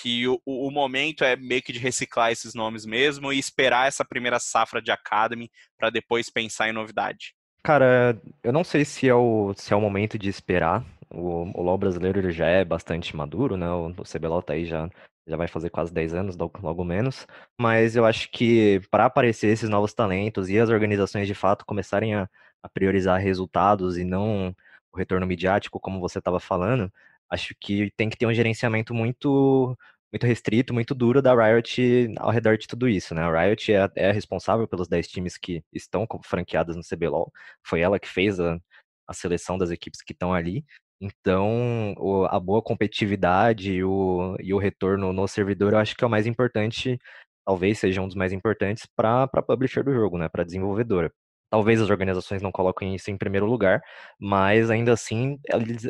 que 0.00 0.26
o, 0.26 0.40
o 0.44 0.70
momento 0.70 1.22
é 1.22 1.36
meio 1.36 1.62
que 1.62 1.72
de 1.72 1.78
reciclar 1.78 2.32
esses 2.32 2.52
nomes 2.52 2.84
mesmo 2.84 3.32
e 3.32 3.38
esperar 3.38 3.86
essa 3.86 4.04
primeira 4.04 4.40
safra 4.40 4.82
de 4.82 4.90
Academy 4.90 5.48
para 5.78 5.88
depois 5.88 6.28
pensar 6.28 6.68
em 6.68 6.72
novidade? 6.72 7.34
Cara, 7.62 8.20
eu 8.42 8.52
não 8.52 8.64
sei 8.64 8.84
se 8.84 9.08
é 9.08 9.14
o, 9.14 9.54
se 9.56 9.72
é 9.72 9.76
o 9.76 9.80
momento 9.80 10.18
de 10.18 10.28
esperar. 10.28 10.84
O, 11.10 11.48
o 11.54 11.62
LoL 11.62 11.78
brasileiro 11.78 12.30
já 12.30 12.46
é 12.46 12.64
bastante 12.64 13.14
maduro, 13.16 13.56
né? 13.56 13.70
O, 13.70 13.86
o 13.96 14.02
CBLOL 14.02 14.42
tá 14.42 14.54
aí 14.54 14.66
já, 14.66 14.90
já 15.26 15.36
vai 15.36 15.46
fazer 15.46 15.70
quase 15.70 15.92
10 15.92 16.12
anos, 16.12 16.36
logo, 16.36 16.58
logo 16.60 16.84
menos. 16.84 17.26
Mas 17.58 17.94
eu 17.94 18.04
acho 18.04 18.28
que 18.30 18.80
para 18.90 19.06
aparecer 19.06 19.46
esses 19.48 19.70
novos 19.70 19.94
talentos 19.94 20.50
e 20.50 20.58
as 20.58 20.68
organizações 20.68 21.28
de 21.28 21.34
fato 21.34 21.64
começarem 21.64 22.14
a, 22.14 22.28
a 22.62 22.68
priorizar 22.68 23.20
resultados 23.20 23.96
e 23.96 24.04
não 24.04 24.54
o 24.92 24.98
retorno 24.98 25.26
midiático, 25.26 25.80
como 25.80 26.00
você 26.00 26.18
estava 26.18 26.38
falando, 26.38 26.92
acho 27.34 27.54
que 27.60 27.90
tem 27.96 28.08
que 28.08 28.16
ter 28.16 28.26
um 28.26 28.34
gerenciamento 28.34 28.94
muito 28.94 29.76
muito 30.12 30.26
restrito, 30.26 30.72
muito 30.72 30.94
duro 30.94 31.20
da 31.20 31.34
Riot 31.34 32.14
ao 32.18 32.30
redor 32.30 32.56
de 32.56 32.68
tudo 32.68 32.88
isso, 32.88 33.14
né? 33.16 33.22
A 33.22 33.46
Riot 33.46 33.72
é, 33.72 33.90
é 33.96 34.12
responsável 34.12 34.68
pelos 34.68 34.86
10 34.86 35.08
times 35.08 35.36
que 35.36 35.60
estão 35.72 36.06
franqueados 36.24 36.76
no 36.76 36.82
CBLOL. 36.82 37.32
Foi 37.66 37.80
ela 37.80 37.98
que 37.98 38.08
fez 38.08 38.38
a, 38.38 38.56
a 39.08 39.12
seleção 39.12 39.58
das 39.58 39.70
equipes 39.72 40.00
que 40.02 40.12
estão 40.12 40.32
ali. 40.32 40.64
Então, 41.00 41.94
o, 41.98 42.24
a 42.26 42.38
boa 42.38 42.62
competitividade 42.62 43.72
e 43.72 43.84
o, 43.84 44.36
e 44.40 44.54
o 44.54 44.58
retorno 44.58 45.12
no 45.12 45.26
servidor, 45.26 45.72
eu 45.72 45.78
acho 45.80 45.96
que 45.96 46.04
é 46.04 46.06
o 46.06 46.10
mais 46.10 46.26
importante, 46.26 46.98
talvez 47.44 47.78
seja 47.80 48.00
um 48.00 48.06
dos 48.06 48.16
mais 48.16 48.32
importantes 48.32 48.86
para 48.96 49.24
a 49.24 49.42
publisher 49.42 49.82
do 49.82 49.92
jogo, 49.92 50.16
né? 50.18 50.28
Para 50.28 50.44
desenvolvedora. 50.44 51.12
Talvez 51.50 51.80
as 51.80 51.90
organizações 51.90 52.42
não 52.42 52.50
coloquem 52.52 52.94
isso 52.94 53.10
em 53.10 53.16
primeiro 53.18 53.46
lugar, 53.46 53.80
mas 54.18 54.70
ainda 54.70 54.92
assim, 54.92 55.38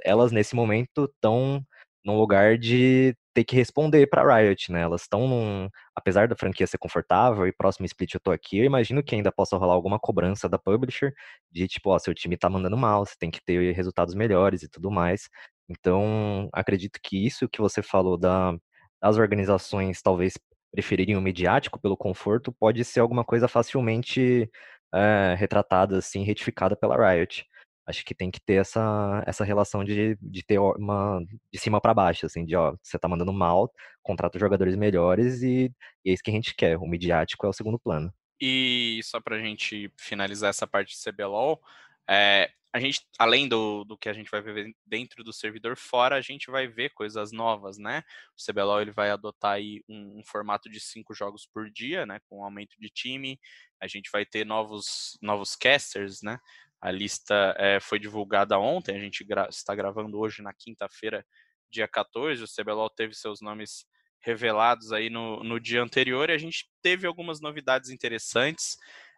elas, 0.05 0.33
nesse 0.33 0.55
momento 0.55 1.05
estão 1.05 1.65
num 2.05 2.17
lugar 2.19 2.59
de 2.59 3.17
ter 3.33 3.45
que 3.45 3.57
responder 3.57 4.07
para 4.09 4.23
Riot, 4.37 4.71
né? 4.71 4.83
Elas 4.83 5.03
estão 5.03 5.27
num, 5.27 5.69
apesar 5.97 6.29
da 6.29 6.37
franquia 6.37 6.67
ser 6.67 6.79
confortável 6.79 7.47
e 7.47 7.53
próximo 7.53 7.87
split 7.87 8.15
eu 8.15 8.21
tô 8.21 8.31
aqui, 8.31 8.59
eu 8.59 8.65
imagino 8.65 9.03
que 9.03 9.15
ainda 9.15 9.33
possa 9.33 9.57
rolar 9.57 9.75
alguma 9.75 9.99
cobrança 9.99 10.49
da 10.49 10.59
publisher 10.59 11.13
de 11.51 11.67
tipo, 11.67 11.91
ó, 11.91 11.99
seu 11.99 12.15
time 12.15 12.37
tá 12.37 12.49
mandando 12.51 12.77
mal, 12.77 13.05
você 13.07 13.15
tem 13.19 13.31
que 13.31 13.41
ter 13.45 13.73
resultados 13.75 14.15
melhores 14.15 14.63
e 14.63 14.69
tudo 14.69 14.91
mais. 14.91 15.29
Então, 15.69 16.49
acredito 16.53 16.99
que 17.03 17.27
isso 17.27 17.49
que 17.49 17.61
você 17.61 17.83
falou 17.83 18.17
da, 18.19 18.55
das 19.03 19.17
organizações 19.17 20.03
talvez 20.03 20.35
preferirem 20.73 21.17
o 21.17 21.21
midiático 21.23 21.81
pelo 21.81 21.97
conforto 21.97 22.53
pode 22.53 22.85
ser 22.85 23.01
alguma 23.01 23.25
coisa 23.25 23.47
facilmente 23.49 24.51
é, 24.95 25.35
retratada, 25.35 25.99
assim, 25.99 26.25
retificada 26.25 26.77
pela 26.77 26.97
Riot 26.97 27.47
acho 27.87 28.05
que 28.05 28.15
tem 28.15 28.31
que 28.31 28.41
ter 28.41 28.55
essa, 28.55 29.23
essa 29.27 29.45
relação 29.45 29.85
de, 29.85 30.17
de 30.21 30.43
ter 30.43 30.59
uma 30.59 31.21
de 31.53 31.59
cima 31.59 31.81
para 31.81 31.95
baixo, 31.95 32.27
assim, 32.27 32.45
de 32.45 32.57
ó, 32.57 32.75
você 32.83 32.99
tá 32.99 33.09
mandando 33.09 33.33
mal, 33.33 33.73
contrata 34.03 34.39
jogadores 34.39 34.75
melhores 34.77 35.43
e, 35.43 35.73
e, 36.05 36.11
é 36.11 36.13
isso 36.15 36.23
que 36.23 36.31
a 36.31 36.35
gente 36.35 36.55
quer. 36.55 36.77
O 36.79 36.87
midiático 36.87 37.47
é 37.47 37.49
o 37.49 37.53
segundo 37.53 37.79
plano. 37.79 38.13
E 38.41 39.01
só 39.05 39.21
pra 39.21 39.39
gente 39.39 39.93
finalizar 39.97 40.51
essa 40.51 40.67
parte 40.67 40.95
de 40.95 41.13
CBLOL, 41.13 41.61
é, 42.09 42.51
a 42.75 42.81
gente, 42.81 43.07
além 43.21 43.49
do, 43.49 43.85
do 43.85 43.97
que 43.97 44.09
a 44.09 44.13
gente 44.13 44.29
vai 44.29 44.43
ver 44.43 44.75
dentro 44.85 45.23
do 45.23 45.33
servidor, 45.33 45.77
fora 45.77 46.17
a 46.17 46.21
gente 46.21 46.51
vai 46.51 46.67
ver 46.67 46.91
coisas 46.91 47.31
novas, 47.31 47.79
né? 47.79 48.03
O 48.37 48.45
CBLOL 48.45 48.83
ele 48.83 48.91
vai 48.91 49.11
adotar 49.11 49.53
aí 49.53 49.81
um, 49.89 50.19
um 50.19 50.25
formato 50.25 50.69
de 50.69 50.81
cinco 50.81 51.15
jogos 51.15 51.47
por 51.47 51.71
dia, 51.71 52.05
né? 52.05 52.19
Com 52.29 52.45
aumento 52.45 52.75
de 52.81 52.91
time. 52.91 53.39
A 53.81 53.87
gente 53.87 54.11
vai 54.11 54.27
ter 54.27 54.45
novos, 54.45 55.17
novos 55.23 55.55
casters, 55.55 56.21
né? 56.21 56.41
A 56.81 56.91
lista 56.91 57.55
é, 57.57 57.79
foi 57.79 58.01
divulgada 58.01 58.59
ontem, 58.59 58.97
a 58.97 59.01
gente 59.01 59.23
gra 59.23 59.47
está 59.49 59.73
gravando 59.73 60.19
hoje 60.19 60.43
na 60.43 60.53
quinta-feira, 60.53 61.25
dia 61.71 61.87
14. 61.87 62.43
O 62.43 62.49
CBLOL 62.49 62.91
teve 62.91 63.15
seus 63.15 63.41
nomes 63.41 63.87
revelados 64.19 64.91
aí 64.91 65.09
no, 65.09 65.45
no 65.45 65.61
dia 65.61 65.81
anterior 65.81 66.29
e 66.29 66.33
a 66.33 66.39
gente 66.39 66.69
teve 66.83 67.07
algumas 67.07 67.41
novidades 67.41 67.91
interessantes, 67.91 68.77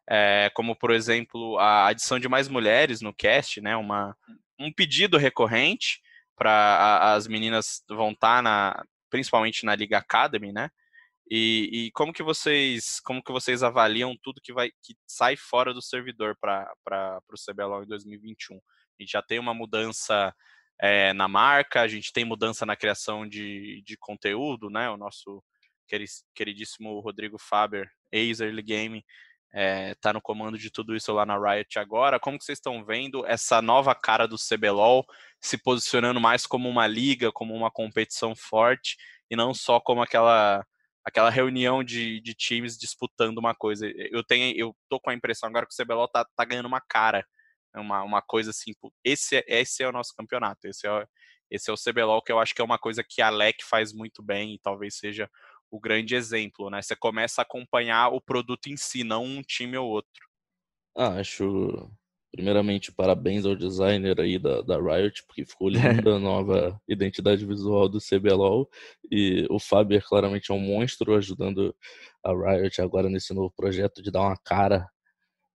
é, 0.09 0.51
como 0.55 0.77
por 0.77 0.91
exemplo 0.91 1.59
a 1.59 1.89
adição 1.89 2.19
de 2.19 2.29
mais 2.29 2.49
mulheres 2.49 3.01
no 3.01 3.15
cast, 3.15 3.61
né? 3.61 3.77
Uma, 3.77 4.17
um 4.59 4.73
pedido 4.73 5.17
recorrente 5.17 6.01
para 6.37 7.15
as 7.15 7.27
meninas 7.27 7.83
vão 7.89 8.11
estar 8.11 8.37
tá 8.37 8.43
na, 8.43 8.85
principalmente 9.11 9.65
na 9.65 9.75
Liga 9.75 9.99
Academy, 9.99 10.53
né? 10.53 10.71
E, 11.29 11.87
e, 11.87 11.91
como 11.91 12.13
que 12.13 12.23
vocês 12.23 13.01
como 13.01 13.23
que 13.23 13.33
vocês 13.33 13.65
avaliam 13.65 14.17
tudo 14.23 14.41
que 14.41 14.53
vai 14.53 14.71
que 14.83 14.95
sai 15.09 15.37
fora 15.37 15.75
do 15.75 15.83
servidor 15.83 16.37
para 16.41 16.71
o 17.29 17.53
CBLOL 17.53 17.83
em 17.83 17.89
2021? 17.89 18.57
A 18.57 19.03
gente 19.03 19.11
já 19.11 19.23
tem 19.23 19.39
uma 19.41 19.53
mudança 19.53 20.33
é, 20.81 21.13
na 21.15 21.27
marca, 21.27 21.81
a 21.81 21.89
gente 21.89 22.13
tem 22.13 22.25
mudança 22.25 22.65
na 22.65 22.77
criação 22.77 23.29
de, 23.29 23.83
de 23.85 23.97
conteúdo, 23.99 24.71
né? 24.71 24.89
O 24.89 24.97
nosso 24.97 25.43
queridíssimo 26.35 27.01
Rodrigo 27.01 27.39
Faber, 27.39 27.91
ex-Early 28.13 28.63
Game, 28.63 29.05
está 29.57 30.11
eh, 30.11 30.11
é, 30.11 30.13
no 30.13 30.21
comando 30.21 30.59
de 30.59 30.71
tudo 30.71 30.95
isso 30.95 31.13
lá 31.13 31.25
na 31.25 31.39
Riot 31.39 31.79
agora. 31.79 32.21
Como 32.21 32.39
que 32.39 32.45
vocês 32.45 32.59
estão 32.59 32.85
vendo 32.85 33.25
essa 33.27 33.63
nova 33.63 33.95
cara 33.95 34.29
do 34.29 34.37
CBLOL 34.37 35.05
se 35.41 35.57
posicionando 35.57 36.21
mais 36.21 36.47
como 36.47 36.69
uma 36.69 36.87
liga, 36.87 37.33
como 37.33 37.55
uma 37.55 37.71
competição 37.71 38.35
forte 38.37 38.97
e 39.31 39.37
não 39.37 39.55
só 39.55 39.81
como 39.81 40.03
aquela 40.03 40.65
aquela 41.05 41.31
reunião 41.31 41.85
de, 41.85 42.21
de 42.21 42.35
times 42.35 42.77
disputando 42.77 43.39
uma 43.39 43.55
coisa. 43.55 43.87
Eu 44.11 44.25
tenho, 44.25 44.53
eu 44.59 44.77
tô 44.89 44.99
com 44.99 45.09
a 45.09 45.15
impressão 45.15 45.49
agora 45.49 45.65
que 45.65 45.73
o 45.73 45.85
CBLOL 45.85 46.09
tá, 46.09 46.27
tá 46.37 46.45
ganhando 46.45 46.67
uma 46.67 46.81
cara, 46.81 47.25
né, 47.73 47.81
uma, 47.81 48.03
uma 48.03 48.21
coisa 48.21 48.51
assim, 48.51 48.73
esse, 49.05 49.37
é, 49.37 49.45
esse 49.47 49.85
é 49.85 49.89
o 49.89 49.93
nosso 49.93 50.13
campeonato, 50.17 50.67
esse 50.67 50.85
é, 50.87 51.07
esse 51.49 51.71
é 51.71 51.73
o 51.73 51.77
CBLOL 51.77 52.21
que 52.23 52.33
eu 52.33 52.41
acho 52.41 52.53
que 52.53 52.61
é 52.61 52.65
uma 52.65 52.79
coisa 52.79 53.05
que 53.09 53.23
a 53.23 53.31
LEC 53.31 53.63
faz 53.63 53.93
muito 53.93 54.21
bem 54.21 54.55
e 54.55 54.59
talvez 54.59 54.97
seja 54.97 55.31
o 55.71 55.81
grande 55.81 56.15
exemplo, 56.15 56.71
né? 56.71 56.83
Você 56.83 56.97
começa 56.97 57.41
a 57.41 57.45
acompanhar 57.45 58.09
o 58.09 58.21
produto 58.21 58.69
em 58.69 58.77
si, 58.77 59.05
não 59.05 59.25
um 59.25 59.43
time 59.43 59.77
ou 59.77 59.89
outro. 59.89 60.27
Ah, 60.97 61.19
acho 61.21 61.91
Primeiramente, 62.37 62.93
parabéns 62.93 63.47
ao 63.47 63.57
designer 63.57 64.21
aí 64.21 64.39
da, 64.39 64.61
da 64.61 64.79
Riot, 64.79 65.25
porque 65.27 65.47
ficou 65.47 65.71
linda 66.05 66.17
a 66.17 66.19
nova 66.19 66.79
identidade 66.87 67.47
visual 67.47 67.89
do 67.89 67.99
CBLOL. 67.99 68.69
E 69.11 69.47
o 69.49 69.59
Faber 69.59 70.05
claramente 70.05 70.51
é 70.51 70.55
um 70.55 70.61
monstro 70.61 71.15
ajudando 71.15 71.75
a 72.23 72.33
Riot 72.33 72.83
agora 72.83 73.09
nesse 73.09 73.33
novo 73.33 73.51
projeto 73.57 74.03
de 74.03 74.11
dar 74.11 74.21
uma 74.21 74.37
cara 74.37 74.87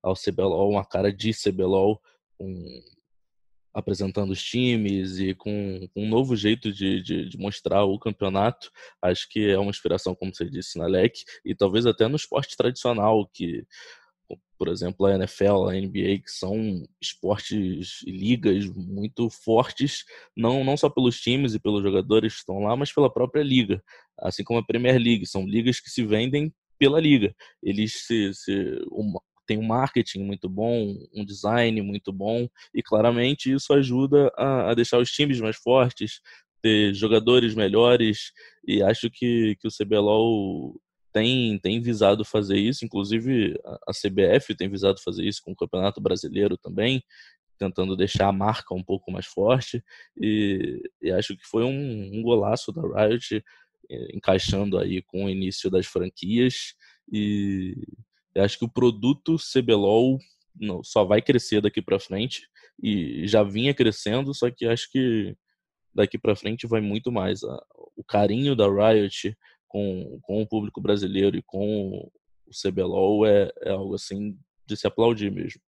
ao 0.02 0.16
CBLOL, 0.16 0.72
uma 0.72 0.84
cara 0.84 1.14
de 1.14 1.32
CBLOL, 1.34 2.02
com, 2.36 2.82
apresentando 3.74 4.32
os 4.32 4.44
times 4.44 5.18
e 5.18 5.34
com, 5.34 5.88
um 5.96 6.08
novo 6.08 6.36
jeito 6.36 6.72
de, 6.72 7.02
de, 7.02 7.30
de, 7.30 7.38
mostrar 7.38 7.84
o 7.86 8.00
campeonato. 8.00 8.70
Acho 9.02 9.28
que 9.30 9.50
é 9.50 9.58
uma 9.58 9.70
inspiração, 9.70 10.14
como 10.16 10.34
você 10.34 10.50
disse, 10.50 10.78
na 10.78 10.88
LEC, 10.88 11.24
e 11.46 11.56
talvez 11.56 11.86
até 11.86 12.08
no 12.08 12.16
esporte 12.16 12.56
tradicional, 12.58 13.30
que 13.34 13.66
por 14.58 14.68
exemplo, 14.68 15.08
a 15.08 15.16
NFL, 15.16 15.70
a 15.70 15.74
NBA, 15.74 16.20
que 16.24 16.30
são 16.30 16.84
esportes 17.02 18.02
e 18.06 18.12
ligas 18.12 18.68
muito 18.68 19.28
fortes, 19.28 20.06
não, 20.38 20.64
não 20.64 20.78
só 20.78 20.88
pelos 20.88 21.20
times 21.20 21.56
e 21.56 21.60
pelos 21.60 21.82
jogadores 21.82 22.34
que 22.34 22.40
estão 22.42 22.60
lá, 22.60 22.76
mas 22.76 22.94
pela 22.94 23.12
própria 23.12 23.42
liga. 23.42 23.84
Assim 24.20 24.44
como 24.44 24.60
a 24.60 24.64
Premier 24.64 25.02
League, 25.02 25.26
são 25.26 25.48
ligas 25.48 25.80
que 25.80 25.90
se 25.90 26.06
vendem 26.06 26.54
pela 26.78 27.00
liga. 27.00 27.36
Eles 27.62 28.06
se, 28.06 28.34
se 28.36 28.86
um, 28.92 29.14
têm 29.46 29.58
um 29.58 29.68
marketing 29.68 30.24
muito 30.24 30.48
bom, 30.48 30.96
um 31.14 31.26
design 31.26 31.82
muito 31.82 32.12
bom, 32.12 32.48
e 32.74 32.82
claramente 32.82 33.52
isso 33.52 33.74
ajuda 33.74 34.32
a, 34.38 34.72
a 34.72 34.74
deixar 34.74 35.00
os 35.00 35.12
times 35.12 35.40
mais 35.40 35.58
fortes, 35.58 36.22
ter 36.62 36.94
jogadores 36.94 37.56
melhores, 37.56 38.32
e 38.66 38.84
acho 38.84 39.10
que, 39.10 39.56
que 39.60 39.68
o 39.68 39.72
CBLOL 39.72 40.80
tem, 41.12 41.60
tem 41.60 41.82
visado 41.82 42.24
fazer 42.24 42.58
isso, 42.58 42.86
inclusive 42.86 43.60
a 43.88 43.92
CBF 43.92 44.56
tem 44.56 44.70
visado 44.70 45.02
fazer 45.02 45.26
isso 45.26 45.42
com 45.44 45.52
o 45.52 45.56
Campeonato 45.56 46.00
Brasileiro 46.00 46.58
também. 46.58 47.04
tentando 47.58 47.96
deixar 47.96 48.28
a 48.28 48.32
marca 48.32 48.74
um 48.74 48.84
pouco 48.84 49.12
mais 49.12 49.26
forte. 49.28 49.84
E, 50.20 50.82
e 51.02 51.12
acho 51.12 51.36
que 51.38 51.46
foi 51.46 51.64
um, 51.64 52.12
um, 52.18 52.22
golaço 52.24 52.72
da 52.72 52.82
Riot, 52.82 53.44
é, 53.90 54.16
encaixando 54.16 54.80
aí 54.80 55.02
com 55.04 55.26
o 55.26 55.30
início 55.30 55.70
das 55.70 55.86
franquias. 55.86 56.74
E, 57.12 57.76
e 58.36 58.40
acho 58.40 58.58
que 58.58 58.66
o 58.66 58.72
produto 58.72 59.36
CBLOL 59.38 60.18
só 60.84 61.04
vai 61.04 61.22
crescer 61.22 61.62
daqui 61.62 61.82
para 61.82 62.00
frente. 62.00 62.48
E 62.82 63.28
já 63.28 63.44
vinha 63.44 63.74
crescendo, 63.74 64.34
só 64.34 64.50
que 64.50 64.66
acho 64.66 64.90
que 64.92 65.36
daqui 65.94 66.18
para 66.18 66.36
frente 66.36 66.68
vai 66.68 66.82
muito 66.82 67.12
mais. 67.12 67.42
O 67.96 68.04
carinho 68.04 68.56
da 68.56 68.68
Riot 68.68 69.36
com, 69.68 70.20
com 70.22 70.42
o 70.42 70.48
público 70.48 70.82
brasileiro 70.82 71.38
e 71.38 71.44
com 71.44 71.90
o 71.90 72.12
CBLOL 72.52 73.26
é, 73.26 73.52
é 73.64 73.72
algo 73.72 73.96
assim 73.96 74.38
de 74.66 74.76
se 74.76 74.88
aplaudir 74.88 75.32
mesmo. 75.32 75.62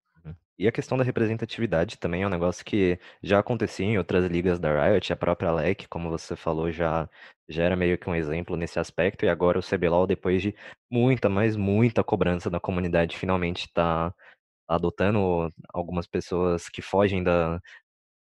E 0.62 0.68
a 0.68 0.72
questão 0.72 0.96
da 0.96 1.04
representatividade 1.04 1.98
também 1.98 2.22
é 2.22 2.28
um 2.28 2.30
negócio 2.30 2.64
que 2.64 3.00
já 3.24 3.40
acontecia 3.40 3.84
em 3.84 3.98
outras 3.98 4.26
ligas 4.26 4.60
da 4.60 4.92
Riot, 4.92 5.12
a 5.12 5.16
própria 5.16 5.52
LEC, 5.52 5.88
como 5.88 6.08
você 6.08 6.36
falou, 6.36 6.72
já, 6.72 7.10
já 7.50 7.64
era 7.64 7.76
meio 7.76 7.98
que 7.98 8.08
um 8.08 8.14
exemplo 8.14 8.56
nesse 8.56 8.78
aspecto, 8.80 9.26
e 9.26 9.30
agora 9.30 9.58
o 9.58 9.64
CBLOL, 9.64 10.06
depois 10.06 10.40
de 10.40 10.56
muita, 10.88 11.28
mas 11.30 11.56
muita 11.56 12.04
cobrança 12.04 12.48
da 12.48 12.60
comunidade, 12.60 13.18
finalmente 13.18 13.66
está 13.66 14.14
adotando 14.68 15.52
algumas 15.74 16.06
pessoas 16.06 16.70
que 16.70 16.82
fogem 16.84 17.24
da, 17.24 17.60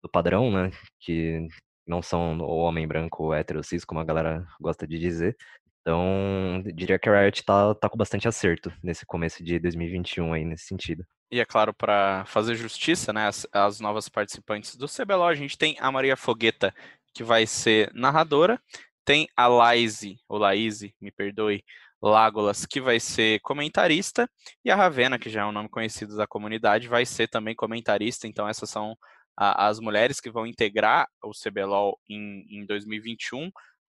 do 0.02 0.08
padrão, 0.08 0.52
né, 0.52 0.70
que 1.00 1.48
não 1.86 2.02
são 2.02 2.38
o 2.38 2.58
homem 2.58 2.86
branco 2.86 3.34
hétero 3.34 3.64
cis, 3.64 3.84
como 3.84 4.00
a 4.00 4.04
galera 4.04 4.46
gosta 4.60 4.86
de 4.86 5.00
dizer, 5.00 5.36
então, 5.80 6.62
diria 6.76 6.98
que 6.98 7.08
a 7.08 7.22
Riot 7.22 7.44
tá, 7.44 7.74
tá 7.74 7.88
com 7.88 7.96
bastante 7.98 8.28
acerto 8.28 8.72
nesse 8.84 9.04
começo 9.04 9.42
de 9.42 9.58
2021 9.58 10.32
aí, 10.34 10.44
nesse 10.44 10.66
sentido. 10.66 11.04
E 11.30 11.38
é 11.38 11.44
claro, 11.44 11.72
para 11.72 12.24
fazer 12.26 12.56
justiça, 12.56 13.12
né, 13.12 13.28
as, 13.28 13.46
as, 13.52 13.78
novas 13.78 14.08
participantes 14.08 14.74
do 14.74 14.86
CBLOL, 14.88 15.28
a 15.28 15.34
gente 15.34 15.56
tem 15.56 15.76
a 15.78 15.90
Maria 15.90 16.16
Fogueta, 16.16 16.74
que 17.14 17.22
vai 17.22 17.46
ser 17.46 17.90
narradora, 17.94 18.60
tem 19.04 19.28
a 19.36 19.46
Laise, 19.46 20.18
ou 20.28 20.38
Laise, 20.38 20.94
me 21.00 21.12
perdoe, 21.12 21.64
Lágolas, 22.02 22.66
que 22.66 22.80
vai 22.80 22.98
ser 22.98 23.40
comentarista, 23.40 24.28
e 24.64 24.70
a 24.70 24.76
Ravena, 24.76 25.18
que 25.18 25.30
já 25.30 25.42
é 25.42 25.44
um 25.44 25.52
nome 25.52 25.68
conhecido 25.68 26.16
da 26.16 26.26
comunidade, 26.26 26.88
vai 26.88 27.06
ser 27.06 27.28
também 27.28 27.54
comentarista, 27.54 28.26
então 28.26 28.48
essas 28.48 28.70
são 28.70 28.96
a, 29.36 29.68
as 29.68 29.78
mulheres 29.78 30.20
que 30.20 30.30
vão 30.30 30.46
integrar 30.46 31.06
o 31.22 31.30
CBLOL 31.30 32.00
em, 32.08 32.44
em 32.50 32.66
2021, 32.66 33.50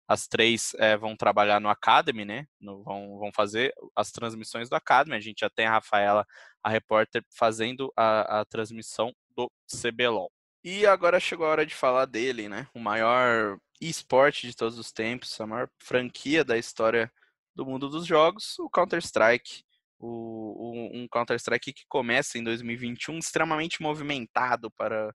as 0.07 0.27
três 0.27 0.73
é, 0.79 0.95
vão 0.95 1.15
trabalhar 1.15 1.59
no 1.59 1.69
Academy, 1.69 2.23
né? 2.23 2.47
No, 2.59 2.83
vão, 2.83 3.19
vão 3.19 3.31
fazer 3.33 3.73
as 3.95 4.11
transmissões 4.11 4.69
do 4.69 4.75
Academy. 4.75 5.15
A 5.15 5.19
gente 5.19 5.41
já 5.41 5.49
tem 5.49 5.65
a 5.65 5.71
Rafaela, 5.71 6.25
a 6.63 6.69
repórter, 6.69 7.23
fazendo 7.29 7.91
a, 7.95 8.39
a 8.39 8.45
transmissão 8.45 9.13
do 9.35 9.51
CBLOL. 9.69 10.31
E 10.63 10.85
agora 10.85 11.19
chegou 11.19 11.45
a 11.45 11.49
hora 11.49 11.65
de 11.65 11.75
falar 11.75 12.05
dele, 12.05 12.47
né? 12.47 12.67
O 12.73 12.79
maior 12.79 13.57
esporte 13.81 14.47
de 14.47 14.55
todos 14.55 14.79
os 14.79 14.91
tempos, 14.91 15.39
a 15.39 15.45
maior 15.45 15.69
franquia 15.79 16.43
da 16.43 16.57
história 16.57 17.11
do 17.53 17.65
mundo 17.65 17.89
dos 17.89 18.05
jogos, 18.05 18.57
o 18.59 18.69
Counter-Strike. 18.69 19.63
O, 19.99 20.07
o, 20.07 20.97
um 20.97 21.07
Counter-Strike 21.07 21.73
que 21.73 21.83
começa 21.87 22.37
em 22.37 22.43
2021 22.43 23.17
extremamente 23.17 23.81
movimentado 23.81 24.69
para 24.71 25.13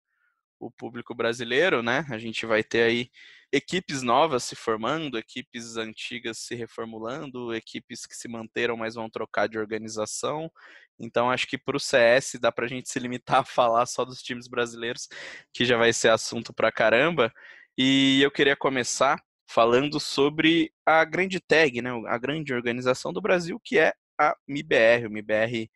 o 0.67 0.71
público 0.71 1.15
brasileiro, 1.15 1.83
né? 1.83 2.07
A 2.09 2.19
gente 2.19 2.47
vai 2.47 2.63
ter 2.63 2.83
aí 2.83 3.11
equipes 3.53 4.03
novas 4.03 4.45
se 4.45 4.55
formando, 4.55 5.19
equipes 5.19 5.77
antigas 5.77 6.39
se 6.39 6.55
reformulando, 6.55 7.53
equipes 7.55 8.07
que 8.07 8.15
se 8.17 8.29
manteram, 8.29 8.77
mas 8.77 8.95
vão 8.95 9.11
trocar 9.11 9.49
de 9.49 9.59
organização. 9.59 10.51
Então, 10.99 11.31
acho 11.31 11.47
que 11.49 11.59
para 11.59 11.77
o 11.77 11.81
CS 11.81 12.39
dá 12.41 12.53
para 12.53 12.67
a 12.67 12.69
gente 12.69 12.89
se 12.89 12.99
limitar 13.01 13.41
a 13.41 13.45
falar 13.45 13.87
só 13.87 14.05
dos 14.05 14.23
times 14.23 14.47
brasileiros, 14.49 15.09
que 15.53 15.65
já 15.65 15.77
vai 15.77 15.93
ser 15.93 16.11
assunto 16.11 16.55
para 16.55 16.71
caramba. 16.71 17.33
E 17.77 18.23
eu 18.23 18.31
queria 18.31 18.57
começar 18.57 19.21
falando 19.49 19.99
sobre 19.99 20.73
a 20.87 21.05
grande 21.05 21.41
tag, 21.41 21.83
né, 21.83 21.91
a 22.07 22.19
grande 22.19 22.55
organização 22.55 23.13
do 23.13 23.21
Brasil, 23.21 23.61
que 23.65 23.79
é 23.79 23.93
a 24.19 24.37
MIBR. 24.47 25.07
O 25.07 25.11
MIBR 25.11 25.69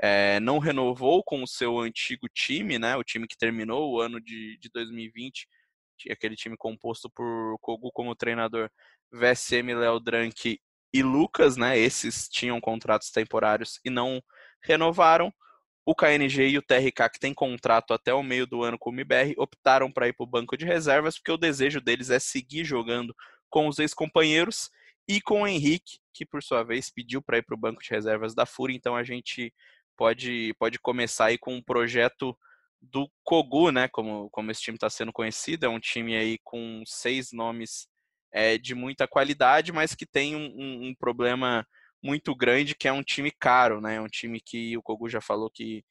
é, 0.00 0.40
não 0.40 0.58
renovou 0.58 1.22
com 1.22 1.42
o 1.42 1.46
seu 1.46 1.78
antigo 1.78 2.28
time, 2.28 2.78
né? 2.78 2.96
O 2.96 3.04
time 3.04 3.26
que 3.26 3.36
terminou 3.36 3.92
o 3.92 4.00
ano 4.00 4.20
de, 4.20 4.58
de 4.58 4.68
2020, 4.72 5.46
aquele 6.10 6.36
time 6.36 6.56
composto 6.56 7.08
por 7.10 7.58
Kogu 7.60 7.90
como 7.92 8.14
treinador, 8.14 8.68
VSM, 9.12 9.74
Léo 9.74 10.00
Drank 10.00 10.58
e 10.92 11.02
Lucas, 11.02 11.56
né? 11.56 11.78
Esses 11.78 12.28
tinham 12.28 12.60
contratos 12.60 13.10
temporários 13.10 13.80
e 13.84 13.90
não 13.90 14.22
renovaram. 14.62 15.32
O 15.86 15.94
KNG 15.94 16.48
e 16.48 16.58
o 16.58 16.62
TRK, 16.62 17.10
que 17.12 17.20
tem 17.20 17.34
contrato 17.34 17.92
até 17.92 18.12
o 18.14 18.22
meio 18.22 18.46
do 18.46 18.62
ano 18.62 18.78
com 18.78 18.90
o 18.90 18.92
MBR, 18.92 19.34
optaram 19.36 19.92
para 19.92 20.08
ir 20.08 20.14
para 20.14 20.24
o 20.24 20.26
banco 20.26 20.56
de 20.56 20.64
reservas, 20.64 21.18
porque 21.18 21.30
o 21.30 21.36
desejo 21.36 21.78
deles 21.78 22.08
é 22.08 22.18
seguir 22.18 22.64
jogando 22.64 23.14
com 23.50 23.68
os 23.68 23.78
ex-companheiros 23.78 24.70
e 25.06 25.20
com 25.20 25.42
o 25.42 25.46
Henrique, 25.46 25.98
que 26.12 26.24
por 26.24 26.42
sua 26.42 26.62
vez 26.62 26.90
pediu 26.90 27.20
para 27.20 27.36
ir 27.36 27.42
para 27.42 27.54
o 27.54 27.58
banco 27.58 27.82
de 27.82 27.90
reservas 27.90 28.34
da 28.34 28.46
FURIA. 28.46 28.76
Então 28.76 28.96
a 28.96 29.04
gente 29.04 29.52
pode, 29.96 30.54
pode 30.58 30.78
começar 30.78 31.26
aí 31.26 31.38
com 31.38 31.54
um 31.54 31.62
projeto 31.62 32.36
do 32.80 33.10
Kogu, 33.22 33.70
né? 33.70 33.88
Como, 33.88 34.28
como 34.30 34.50
esse 34.50 34.62
time 34.62 34.76
está 34.76 34.90
sendo 34.90 35.12
conhecido, 35.12 35.66
é 35.66 35.68
um 35.68 35.80
time 35.80 36.16
aí 36.16 36.38
com 36.42 36.82
seis 36.86 37.32
nomes 37.32 37.88
é, 38.32 38.58
de 38.58 38.74
muita 38.74 39.06
qualidade, 39.06 39.72
mas 39.72 39.94
que 39.94 40.06
tem 40.06 40.36
um, 40.36 40.46
um, 40.56 40.88
um, 40.88 40.94
problema 40.94 41.66
muito 42.02 42.34
grande, 42.34 42.74
que 42.74 42.88
é 42.88 42.92
um 42.92 43.02
time 43.02 43.30
caro, 43.30 43.80
né? 43.80 43.96
É 43.96 44.00
um 44.00 44.08
time 44.08 44.40
que 44.40 44.76
o 44.76 44.82
Kogu 44.82 45.08
já 45.08 45.20
falou 45.20 45.50
que 45.50 45.84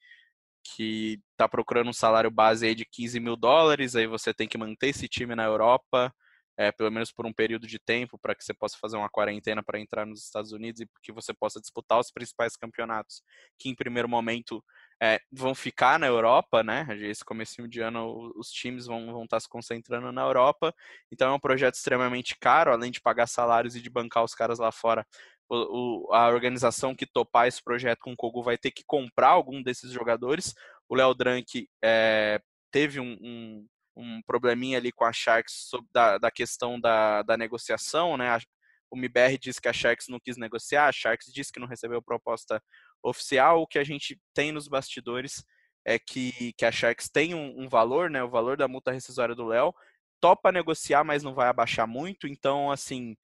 que 0.76 1.20
está 1.32 1.46
procurando 1.46 1.90
um 1.90 1.92
salário 1.92 2.30
base 2.30 2.66
aí 2.66 2.74
de 2.74 2.86
15 2.86 3.20
mil 3.20 3.36
dólares, 3.36 3.94
aí 3.94 4.06
você 4.06 4.32
tem 4.32 4.48
que 4.48 4.56
manter 4.56 4.88
esse 4.88 5.06
time 5.06 5.34
na 5.34 5.44
Europa, 5.44 6.10
é, 6.56 6.70
pelo 6.70 6.90
menos 6.90 7.10
por 7.10 7.26
um 7.26 7.32
período 7.32 7.66
de 7.66 7.78
tempo, 7.78 8.18
para 8.18 8.34
que 8.34 8.44
você 8.44 8.54
possa 8.54 8.76
fazer 8.78 8.96
uma 8.96 9.08
quarentena 9.08 9.62
para 9.62 9.80
entrar 9.80 10.06
nos 10.06 10.24
Estados 10.24 10.52
Unidos 10.52 10.80
e 10.80 10.88
que 11.02 11.12
você 11.12 11.34
possa 11.34 11.60
disputar 11.60 11.98
os 11.98 12.10
principais 12.10 12.56
campeonatos, 12.56 13.22
que 13.58 13.68
em 13.68 13.74
primeiro 13.74 14.08
momento 14.08 14.64
é, 15.02 15.20
vão 15.32 15.54
ficar 15.54 15.98
na 15.98 16.06
Europa, 16.06 16.62
né? 16.62 16.86
Esse 17.00 17.24
começo 17.24 17.66
de 17.68 17.80
ano 17.80 18.32
os 18.36 18.50
times 18.50 18.86
vão, 18.86 19.06
vão 19.06 19.24
estar 19.24 19.36
tá 19.36 19.40
se 19.40 19.48
concentrando 19.48 20.12
na 20.12 20.22
Europa, 20.22 20.72
então 21.10 21.32
é 21.32 21.34
um 21.34 21.40
projeto 21.40 21.74
extremamente 21.74 22.36
caro, 22.38 22.72
além 22.72 22.90
de 22.90 23.00
pagar 23.00 23.26
salários 23.26 23.74
e 23.74 23.82
de 23.82 23.90
bancar 23.90 24.24
os 24.24 24.34
caras 24.34 24.58
lá 24.58 24.70
fora. 24.70 25.06
O, 25.48 26.06
o, 26.08 26.14
a 26.14 26.28
organização 26.28 26.94
que 26.94 27.04
topar 27.04 27.48
esse 27.48 27.62
projeto 27.62 28.00
com 28.00 28.12
o 28.12 28.16
Kogu 28.16 28.42
vai 28.42 28.56
ter 28.56 28.70
que 28.70 28.82
comprar 28.86 29.28
algum 29.28 29.62
desses 29.62 29.92
jogadores. 29.92 30.54
O 30.88 30.94
Léo 30.94 31.14
Drank 31.14 31.68
é, 31.82 32.40
teve 32.70 32.98
um, 32.98 33.18
um 33.20 33.66
um 33.96 34.20
probleminha 34.22 34.78
ali 34.78 34.90
com 34.92 35.04
a 35.04 35.12
Sharks 35.12 35.68
sobre, 35.68 35.88
da, 35.92 36.18
da 36.18 36.30
questão 36.30 36.80
da, 36.80 37.22
da 37.22 37.36
negociação, 37.36 38.16
né? 38.16 38.38
O 38.90 38.96
MIBR 38.96 39.38
disse 39.38 39.60
que 39.60 39.68
a 39.68 39.72
Sharks 39.72 40.08
não 40.08 40.20
quis 40.20 40.36
negociar, 40.36 40.88
a 40.88 40.92
Sharks 40.92 41.32
disse 41.32 41.52
que 41.52 41.60
não 41.60 41.66
recebeu 41.66 42.02
proposta 42.02 42.62
oficial. 43.02 43.62
O 43.62 43.66
que 43.66 43.78
a 43.78 43.84
gente 43.84 44.20
tem 44.32 44.52
nos 44.52 44.68
bastidores 44.68 45.44
é 45.84 45.98
que, 45.98 46.52
que 46.56 46.64
a 46.64 46.72
Sharks 46.72 47.08
tem 47.08 47.34
um, 47.34 47.64
um 47.64 47.68
valor, 47.68 48.10
né? 48.10 48.22
O 48.22 48.30
valor 48.30 48.56
da 48.56 48.68
multa 48.68 48.92
rescisória 48.92 49.34
do 49.34 49.46
Léo. 49.46 49.74
Topa 50.20 50.52
negociar, 50.52 51.04
mas 51.04 51.22
não 51.22 51.34
vai 51.34 51.48
abaixar 51.48 51.86
muito. 51.86 52.26
Então, 52.26 52.70
assim, 52.70 53.16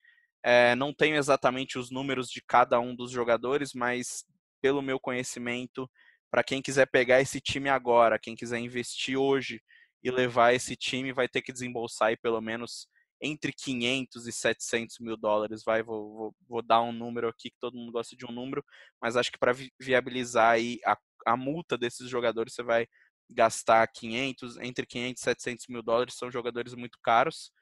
é, 0.43 0.75
não 0.75 0.93
tenho 0.93 1.17
exatamente 1.17 1.79
os 1.79 1.91
números 1.91 2.29
de 2.29 2.43
cada 2.43 2.81
um 2.81 2.95
dos 2.95 3.11
jogadores, 3.11 3.73
mas 3.73 4.25
pelo 4.61 4.83
meu 4.83 5.01
conhecimento, 5.01 5.91
para 6.31 6.45
quem 6.45 6.61
quiser 6.61 6.87
pegar 6.87 7.21
esse 7.21 7.41
time 7.41 7.69
agora, 7.69 8.19
quem 8.19 8.37
quiser 8.37 8.59
investir 8.59 9.17
hoje 9.17 9.61
e 10.03 10.11
levar 10.11 10.55
esse 10.55 10.77
time 10.77 11.13
vai 11.13 11.29
ter 11.29 11.43
que 11.43 11.53
desembolsar 11.53 12.09
aí 12.09 12.17
pelo 12.17 12.41
menos 12.41 12.89
entre 13.23 13.53
500 13.53 14.27
e 14.27 14.33
700 14.33 14.99
mil 14.99 15.17
dólares. 15.17 15.63
Vai, 15.65 15.83
vou, 15.83 16.15
vou, 16.15 16.37
vou, 16.49 16.63
dar 16.63 16.83
um 16.83 16.93
número 16.93 17.29
aqui 17.29 17.51
que 17.51 17.59
todo 17.61 17.77
mundo 17.77 17.93
gosta 17.93 18.17
de 18.17 18.25
um 18.25 18.33
número, 18.33 18.65
mas 19.01 19.17
acho 19.17 19.31
que 19.31 19.39
para 19.39 19.53
viabilizar 19.79 20.53
aí 20.53 20.79
a, 20.85 20.97
a 21.27 21.37
multa 21.37 21.77
desses 21.77 22.09
jogadores 22.09 22.55
você 22.55 22.63
vai 22.63 22.87
gastar 23.29 23.87
500, 23.89 24.57
entre 24.59 24.87
500 24.87 25.21
e 25.21 25.25
700 25.25 25.67
mil 25.69 25.83
dólares. 25.83 26.15
São 26.17 26.31
jogadores 26.31 26.75
muito 26.75 26.99
caros. 27.03 27.53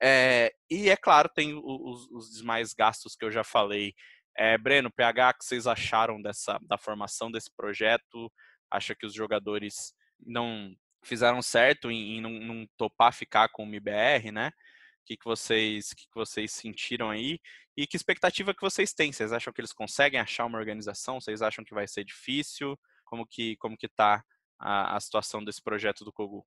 É, 0.00 0.52
e 0.70 0.88
é 0.88 0.96
claro, 0.96 1.28
tem 1.34 1.54
os, 1.54 2.08
os 2.10 2.30
demais 2.38 2.72
gastos 2.72 3.16
que 3.16 3.24
eu 3.24 3.32
já 3.32 3.42
falei. 3.42 3.92
É, 4.36 4.56
Breno, 4.56 4.92
PH, 4.92 5.34
que 5.34 5.44
vocês 5.44 5.66
acharam 5.66 6.22
dessa 6.22 6.58
da 6.62 6.78
formação 6.78 7.30
desse 7.30 7.50
projeto? 7.56 8.32
Acha 8.70 8.94
que 8.94 9.04
os 9.04 9.12
jogadores 9.12 9.92
não 10.20 10.72
fizeram 11.02 11.40
certo 11.42 11.90
em, 11.90 12.16
em 12.16 12.20
não, 12.20 12.30
não, 12.30 12.66
topar 12.76 13.12
ficar 13.12 13.48
com 13.48 13.64
o 13.64 13.66
MBR, 13.66 14.30
né? 14.32 14.48
O 14.48 15.06
que, 15.06 15.16
que, 15.16 15.24
vocês, 15.24 15.92
que, 15.94 16.04
que 16.04 16.14
vocês 16.14 16.52
sentiram 16.52 17.10
aí? 17.10 17.38
E 17.76 17.86
que 17.86 17.96
expectativa 17.96 18.52
que 18.52 18.60
vocês 18.60 18.92
têm? 18.92 19.12
Vocês 19.12 19.32
acham 19.32 19.52
que 19.52 19.60
eles 19.60 19.72
conseguem 19.72 20.20
achar 20.20 20.44
uma 20.44 20.58
organização? 20.58 21.20
Vocês 21.20 21.40
acham 21.40 21.64
que 21.64 21.74
vai 21.74 21.86
ser 21.86 22.04
difícil? 22.04 22.78
Como 23.04 23.26
que, 23.26 23.56
como 23.56 23.76
que 23.76 23.88
tá 23.88 24.22
a, 24.58 24.96
a 24.96 25.00
situação 25.00 25.44
desse 25.44 25.62
projeto 25.62 26.04
do 26.04 26.12
Kogu? 26.12 26.44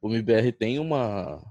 O 0.00 0.08
MBR 0.08 0.52
tem 0.52 0.78
uma, 0.78 1.42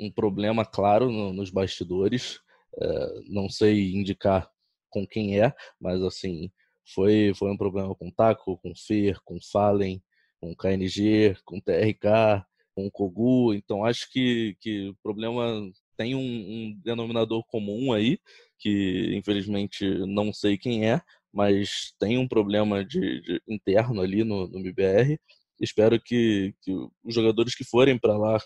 um 0.00 0.10
problema 0.10 0.64
claro 0.64 1.10
no, 1.10 1.32
nos 1.32 1.50
bastidores. 1.50 2.40
É, 2.80 3.20
não 3.28 3.48
sei 3.48 3.92
indicar 3.92 4.50
com 4.88 5.06
quem 5.06 5.40
é, 5.40 5.54
mas 5.80 6.02
assim, 6.02 6.50
foi, 6.94 7.32
foi 7.34 7.50
um 7.50 7.56
problema 7.56 7.94
com 7.94 8.10
Taco, 8.10 8.58
com 8.58 8.74
Fer, 8.74 9.20
com 9.24 9.38
Fallen, 9.52 10.02
com 10.40 10.54
KNG, 10.54 11.36
com 11.44 11.60
TRK, 11.60 12.44
com 12.74 12.90
Kogu. 12.90 13.54
Então 13.54 13.84
acho 13.84 14.10
que, 14.10 14.56
que 14.60 14.88
o 14.88 14.96
problema 15.02 15.70
tem 15.96 16.14
um, 16.14 16.20
um 16.20 16.80
denominador 16.82 17.44
comum 17.46 17.92
aí, 17.92 18.18
que 18.58 19.12
infelizmente 19.14 19.86
não 20.06 20.32
sei 20.32 20.56
quem 20.56 20.88
é, 20.88 21.00
mas 21.32 21.94
tem 21.98 22.18
um 22.18 22.26
problema 22.26 22.84
de, 22.84 23.20
de 23.20 23.42
interno 23.46 24.00
ali 24.00 24.24
no, 24.24 24.48
no 24.48 24.58
MBR. 24.58 25.18
Espero 25.60 26.00
que, 26.00 26.54
que 26.62 26.72
os 27.04 27.14
jogadores 27.14 27.54
que 27.54 27.64
forem 27.64 27.98
para 27.98 28.16
lá 28.16 28.38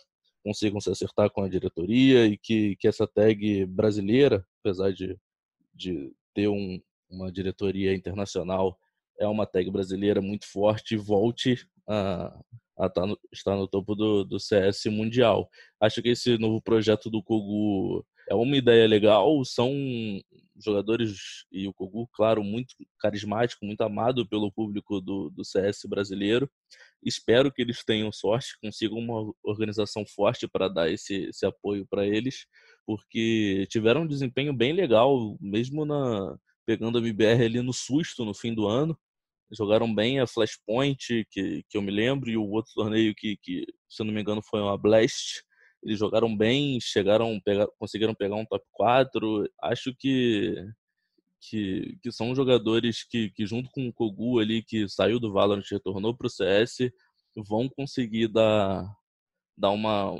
consigam 0.44 0.80
se 0.80 0.90
acertar 0.90 1.30
com 1.30 1.42
a 1.42 1.48
diretoria 1.48 2.26
e 2.26 2.36
que, 2.36 2.76
que 2.76 2.86
essa 2.88 3.06
tag 3.06 3.64
brasileira, 3.66 4.44
apesar 4.60 4.92
de, 4.92 5.16
de 5.72 6.12
ter 6.34 6.48
um, 6.48 6.80
uma 7.08 7.32
diretoria 7.32 7.94
internacional, 7.94 8.78
é 9.18 9.26
uma 9.26 9.46
tag 9.46 9.70
brasileira 9.70 10.20
muito 10.20 10.46
forte 10.46 10.94
e 10.94 10.98
volte 10.98 11.66
a, 11.88 12.38
a 12.78 12.88
tá 12.88 13.06
no, 13.06 13.18
estar 13.32 13.56
no 13.56 13.68
topo 13.68 13.94
do, 13.94 14.24
do 14.24 14.38
CS 14.38 14.86
mundial. 14.86 15.48
Acho 15.80 16.02
que 16.02 16.10
esse 16.10 16.38
novo 16.38 16.60
projeto 16.60 17.10
do 17.10 17.22
Kogu 17.22 18.04
é 18.28 18.34
uma 18.34 18.56
ideia 18.56 18.86
legal, 18.86 19.44
são 19.44 19.70
jogadores, 20.62 21.44
e 21.50 21.66
o 21.66 21.74
Kogu, 21.74 22.08
claro, 22.12 22.42
muito 22.42 22.74
carismático, 22.98 23.64
muito 23.64 23.82
amado 23.82 24.26
pelo 24.26 24.52
público 24.52 25.00
do, 25.00 25.30
do 25.30 25.44
CS 25.44 25.80
brasileiro. 25.88 26.50
Espero 27.04 27.52
que 27.52 27.60
eles 27.60 27.84
tenham 27.84 28.10
sorte, 28.12 28.56
consigam 28.62 28.98
uma 28.98 29.32
organização 29.42 30.04
forte 30.06 30.48
para 30.48 30.68
dar 30.68 30.90
esse, 30.90 31.24
esse 31.24 31.44
apoio 31.44 31.86
para 31.86 32.06
eles, 32.06 32.46
porque 32.86 33.66
tiveram 33.68 34.02
um 34.02 34.06
desempenho 34.06 34.54
bem 34.54 34.72
legal, 34.72 35.36
mesmo 35.40 35.84
na 35.84 36.36
pegando 36.66 36.96
a 36.96 37.00
MBR 37.00 37.44
ali 37.44 37.60
no 37.60 37.74
susto 37.74 38.24
no 38.24 38.32
fim 38.32 38.54
do 38.54 38.66
ano. 38.66 38.98
Jogaram 39.52 39.94
bem 39.94 40.20
a 40.20 40.26
Flashpoint, 40.26 41.26
que, 41.30 41.62
que 41.68 41.76
eu 41.76 41.82
me 41.82 41.90
lembro, 41.90 42.30
e 42.30 42.36
o 42.36 42.48
outro 42.48 42.72
torneio 42.74 43.14
que, 43.14 43.36
que, 43.42 43.66
se 43.88 44.02
eu 44.02 44.06
não 44.06 44.12
me 44.12 44.20
engano, 44.20 44.42
foi 44.42 44.60
uma 44.60 44.76
Blast 44.76 45.44
eles 45.84 45.98
jogaram 45.98 46.34
bem, 46.34 46.80
chegaram, 46.80 47.38
pegar, 47.40 47.66
conseguiram 47.78 48.14
pegar 48.14 48.36
um 48.36 48.46
top 48.46 48.64
4. 48.72 49.46
Acho 49.62 49.94
que, 49.94 50.56
que, 51.40 51.98
que 52.02 52.10
são 52.10 52.34
jogadores 52.34 53.04
que, 53.04 53.30
que, 53.30 53.46
junto 53.46 53.70
com 53.70 53.86
o 53.86 53.92
Kogu 53.92 54.40
ali, 54.40 54.62
que 54.62 54.88
saiu 54.88 55.20
do 55.20 55.30
Valorant 55.30 55.62
e 55.70 55.74
retornou 55.74 56.16
para 56.16 56.26
o 56.26 56.30
CS, 56.30 56.90
vão 57.36 57.68
conseguir 57.68 58.28
dar, 58.28 58.90
dar 59.56 59.70
uma, 59.70 60.10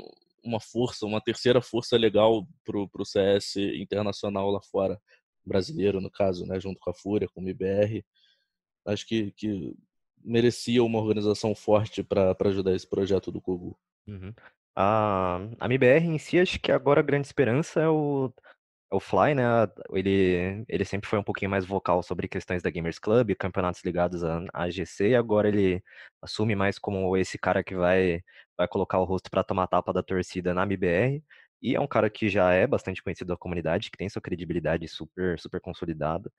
uma 0.43 0.59
força, 0.59 1.05
uma 1.07 1.19
terceira 1.19 1.61
força 1.61 1.97
legal 1.97 2.47
para 2.63 2.77
o 2.77 3.05
CS 3.05 3.55
internacional 3.55 4.51
lá 4.51 4.61
fora, 4.61 5.01
brasileiro 5.43 5.99
no 5.99 6.11
caso, 6.11 6.45
né, 6.45 6.59
junto 6.59 6.79
com 6.79 6.91
a 6.91 6.93
Fúria, 6.93 7.27
com 7.27 7.41
o 7.41 7.43
MBR. 7.43 8.05
Acho 8.85 9.05
que, 9.07 9.31
que 9.31 9.75
merecia 10.23 10.83
uma 10.83 10.99
organização 10.99 11.53
forte 11.55 12.03
para 12.03 12.35
ajudar 12.45 12.73
esse 12.73 12.87
projeto 12.87 13.31
do 13.31 13.41
Kogu. 13.41 13.77
Uhum. 14.07 14.33
A, 14.75 15.39
a 15.59 15.65
MBR 15.65 16.05
em 16.05 16.17
si, 16.17 16.39
acho 16.39 16.59
que 16.59 16.71
agora 16.71 16.99
a 16.99 17.03
grande 17.03 17.27
esperança 17.27 17.79
é 17.79 17.87
o, 17.87 18.33
é 18.91 18.95
o 18.95 18.99
Fly, 18.99 19.33
né? 19.33 19.43
Ele, 19.91 20.65
ele 20.67 20.85
sempre 20.85 21.09
foi 21.09 21.17
um 21.17 21.23
pouquinho 21.23 21.49
mais 21.49 21.65
vocal 21.65 22.03
sobre 22.03 22.27
questões 22.27 22.61
da 22.61 22.69
Gamers 22.69 22.99
Club, 22.99 23.35
campeonatos 23.35 23.83
ligados 23.83 24.23
à, 24.23 24.43
à 24.53 24.69
GC, 24.69 25.09
e 25.09 25.15
agora 25.15 25.47
ele 25.47 25.81
assume 26.21 26.55
mais 26.55 26.77
como 26.77 27.15
esse 27.17 27.37
cara 27.37 27.63
que 27.63 27.75
vai, 27.75 28.21
vai 28.57 28.67
colocar 28.67 28.99
o 28.99 29.05
rosto 29.05 29.29
para 29.29 29.43
tomar 29.43 29.67
tapa 29.67 29.93
da 29.93 30.03
torcida 30.03 30.53
na 30.53 30.63
MBR. 30.63 31.23
E 31.61 31.75
é 31.75 31.79
um 31.79 31.87
cara 31.87 32.09
que 32.09 32.29
já 32.29 32.51
é 32.53 32.67
bastante 32.67 33.01
conhecido 33.01 33.29
da 33.29 33.37
comunidade, 33.37 33.89
que 33.89 33.97
tem 33.97 34.09
sua 34.09 34.21
credibilidade 34.21 34.87
super, 34.87 35.39
super 35.39 35.59
consolidada. 35.61 36.31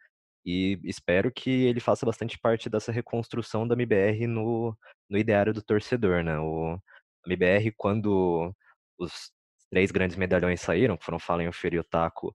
E 0.46 0.78
espero 0.84 1.32
que 1.32 1.50
ele 1.50 1.80
faça 1.80 2.06
bastante 2.06 2.38
parte 2.38 2.70
dessa 2.70 2.92
reconstrução 2.92 3.66
da 3.66 3.74
MBR 3.74 4.28
no, 4.28 4.76
no 5.10 5.18
ideário 5.18 5.52
do 5.52 5.60
torcedor, 5.60 6.22
né? 6.22 6.38
O, 6.38 6.78
MBR, 7.26 7.72
quando 7.76 8.54
os 8.98 9.32
três 9.70 9.90
grandes 9.90 10.16
medalhões 10.16 10.60
saíram, 10.60 10.96
que 10.96 11.04
foram 11.04 11.18
Fallen, 11.18 11.50
Fear 11.52 11.74
e 11.74 11.78
Otaku, 11.80 12.34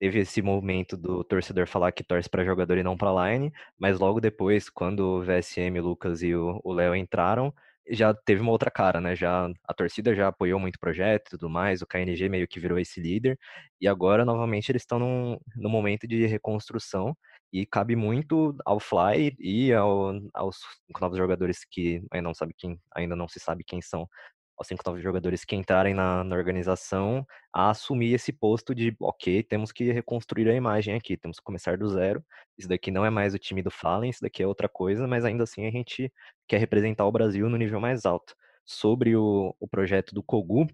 teve 0.00 0.20
esse 0.20 0.40
momento 0.40 0.96
do 0.96 1.22
torcedor 1.22 1.66
falar 1.66 1.92
que 1.92 2.02
torce 2.02 2.28
para 2.28 2.44
jogador 2.44 2.78
e 2.78 2.82
não 2.82 2.96
para 2.96 3.30
line, 3.30 3.52
mas 3.78 3.98
logo 4.00 4.20
depois, 4.20 4.70
quando 4.70 5.00
o 5.00 5.22
VSM, 5.22 5.78
o 5.78 5.82
Lucas 5.82 6.22
e 6.22 6.34
o 6.34 6.72
Léo 6.72 6.94
entraram, 6.96 7.54
já 7.90 8.14
teve 8.14 8.40
uma 8.40 8.52
outra 8.52 8.70
cara, 8.70 9.00
né? 9.00 9.14
Já 9.14 9.50
a 9.64 9.74
torcida 9.74 10.14
já 10.14 10.28
apoiou 10.28 10.58
muito 10.60 10.76
o 10.76 10.80
projeto 10.80 11.28
e 11.28 11.30
tudo 11.32 11.50
mais, 11.50 11.82
o 11.82 11.86
KNG 11.86 12.28
meio 12.28 12.48
que 12.48 12.60
virou 12.60 12.78
esse 12.78 13.00
líder, 13.00 13.38
e 13.80 13.86
agora 13.88 14.24
novamente 14.24 14.70
eles 14.72 14.82
estão 14.82 14.98
num, 14.98 15.38
num 15.56 15.70
momento 15.70 16.06
de 16.06 16.24
reconstrução 16.26 17.16
e 17.52 17.66
cabe 17.66 17.96
muito 17.96 18.56
ao 18.64 18.78
Fly 18.80 19.34
e 19.38 19.72
ao, 19.72 20.12
aos 20.34 20.58
novos 21.00 21.18
jogadores 21.18 21.64
que 21.64 22.02
ainda 22.10 22.28
não 22.28 22.34
sabe 22.34 22.54
quem, 22.56 22.80
ainda 22.94 23.16
não 23.16 23.28
se 23.28 23.40
sabe 23.40 23.64
quem 23.64 23.80
são, 23.82 24.08
aos 24.60 24.68
cinco 24.68 24.82
novos 24.84 25.02
jogadores 25.02 25.42
que 25.42 25.56
entrarem 25.56 25.94
na, 25.94 26.22
na, 26.22 26.36
organização 26.36 27.26
a 27.50 27.70
assumir 27.70 28.12
esse 28.12 28.30
posto 28.30 28.74
de, 28.74 28.94
ok, 29.00 29.42
temos 29.42 29.72
que 29.72 29.90
reconstruir 29.90 30.50
a 30.50 30.54
imagem 30.54 30.94
aqui, 30.94 31.16
temos 31.16 31.38
que 31.38 31.44
começar 31.44 31.78
do 31.78 31.88
zero. 31.88 32.22
Isso 32.58 32.68
daqui 32.68 32.90
não 32.90 33.04
é 33.04 33.08
mais 33.08 33.32
o 33.34 33.38
time 33.38 33.62
do 33.62 33.70
Fallen, 33.70 34.10
isso 34.10 34.20
daqui 34.20 34.42
é 34.42 34.46
outra 34.46 34.68
coisa, 34.68 35.08
mas 35.08 35.24
ainda 35.24 35.44
assim 35.44 35.66
a 35.66 35.70
gente 35.70 36.12
quer 36.46 36.58
representar 36.58 37.06
o 37.06 37.12
Brasil 37.12 37.48
no 37.48 37.56
nível 37.56 37.80
mais 37.80 38.04
alto. 38.04 38.34
Sobre 38.66 39.16
o, 39.16 39.56
o 39.58 39.66
projeto 39.66 40.14
do 40.14 40.22
Kogu, 40.22 40.66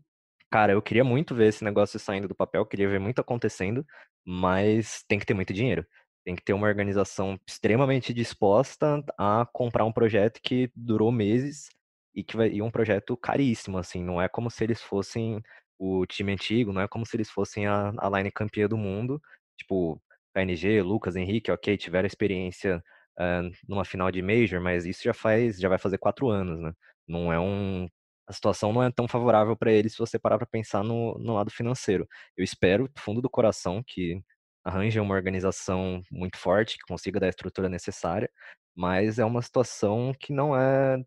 cara, 0.51 0.73
eu 0.73 0.83
queria 0.83 1.05
muito 1.05 1.33
ver 1.33 1.49
esse 1.49 1.63
negócio 1.63 1.99
saindo 2.01 2.27
do 2.27 2.35
papel, 2.35 2.67
queria 2.67 2.89
ver 2.89 2.99
muito 2.99 3.21
acontecendo, 3.21 3.87
mas 4.25 5.05
tem 5.07 5.19
que 5.19 5.27
ter 5.27 5.35
muito 5.35 5.55
dinheiro. 5.55 5.87
Tem 6.27 6.35
que 6.35 6.43
ter 6.43 6.53
uma 6.53 6.67
organização 6.67 7.39
extremamente 7.49 8.13
disposta 8.13 9.03
a 9.17 9.47
comprar 9.53 9.85
um 9.85 9.93
projeto 9.93 10.41
que 10.43 10.71
durou 10.75 11.13
meses 11.13 11.71
e 12.15 12.25
que 12.25 12.37
vai 12.37 12.51
e 12.51 12.61
um 12.61 12.71
projeto 12.71 13.17
caríssimo, 13.17 13.79
assim, 13.79 14.03
não 14.03 14.21
é 14.21 14.29
como 14.29 14.51
se 14.51 14.65
eles 14.65 14.83
fossem 14.83 15.41
o 15.79 16.05
time 16.07 16.33
antigo, 16.33 16.73
não 16.73 16.81
é 16.83 16.89
como 16.89 17.07
se 17.07 17.17
eles 17.17 17.31
fossem 17.31 17.67
a, 17.67 17.93
a 17.99 18.09
line 18.11 18.31
campeã 18.33 18.67
do 18.69 18.77
mundo, 18.77 19.23
tipo, 19.57 20.03
KNG, 20.35 20.83
Lucas, 20.83 21.17
Henrique, 21.17 21.51
ok, 21.53 21.77
tiveram 21.77 22.07
experiência 22.07 22.83
uh, 23.19 23.51
numa 23.69 23.85
final 23.85 24.11
de 24.11 24.23
Major, 24.23 24.61
mas 24.61 24.85
isso 24.85 25.03
já 25.05 25.15
faz, 25.15 25.59
já 25.59 25.69
vai 25.69 25.79
fazer 25.79 25.99
quatro 25.99 26.29
anos, 26.29 26.61
né? 26.61 26.73
Não 27.07 27.33
é 27.33 27.39
um, 27.39 27.89
a 28.27 28.33
situação 28.33 28.73
não 28.73 28.83
é 28.83 28.91
tão 28.91 29.07
favorável 29.07 29.57
para 29.57 29.73
eles 29.73 29.93
se 29.93 29.99
você 29.99 30.19
parar 30.19 30.39
para 30.39 30.47
pensar 30.47 30.83
no, 30.83 31.17
no 31.19 31.35
lado 31.35 31.51
financeiro. 31.51 32.09
Eu 32.37 32.45
espero, 32.45 32.89
do 32.89 33.01
fundo 33.01 33.23
do 33.23 33.31
coração, 33.31 33.83
que 33.87 34.21
arranje 34.67 34.99
uma 34.99 35.15
organização 35.15 36.03
muito 36.11 36.37
forte, 36.37 36.77
que 36.77 36.87
consiga 36.89 37.21
dar 37.21 37.27
a 37.27 37.31
estrutura 37.31 37.69
necessária, 37.69 38.29
mas 38.75 39.19
é 39.19 39.25
uma 39.25 39.41
situação 39.41 40.13
que 40.19 40.33
não 40.33 40.57
é 40.57 40.99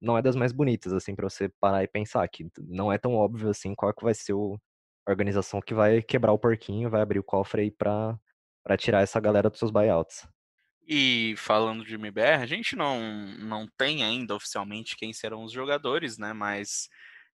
não 0.00 0.16
é 0.16 0.22
das 0.22 0.34
mais 0.34 0.52
bonitas, 0.52 0.94
assim, 0.94 1.14
para 1.14 1.28
você 1.28 1.50
parar 1.60 1.82
e 1.84 1.88
pensar, 1.88 2.26
que 2.28 2.46
não 2.58 2.90
é 2.90 2.96
tão 2.96 3.14
óbvio, 3.14 3.50
assim, 3.50 3.74
qual 3.74 3.92
que 3.92 4.02
vai 4.02 4.14
ser 4.14 4.32
o, 4.32 4.58
a 5.06 5.10
organização 5.10 5.60
que 5.60 5.74
vai 5.74 6.00
quebrar 6.00 6.32
o 6.32 6.38
porquinho, 6.38 6.88
vai 6.88 7.02
abrir 7.02 7.18
o 7.18 7.24
cofre 7.24 7.62
aí 7.62 7.70
para 7.70 8.18
tirar 8.78 9.02
essa 9.02 9.20
galera 9.20 9.50
dos 9.50 9.58
seus 9.58 9.70
buyouts. 9.70 10.26
E 10.88 11.34
falando 11.36 11.84
de 11.84 11.96
MBR, 11.96 12.42
a 12.42 12.46
gente 12.46 12.74
não, 12.74 12.98
não 13.38 13.68
tem 13.76 14.02
ainda 14.02 14.34
oficialmente 14.34 14.96
quem 14.96 15.12
serão 15.12 15.44
os 15.44 15.52
jogadores, 15.52 16.16
né? 16.16 16.32
Mas 16.32 16.88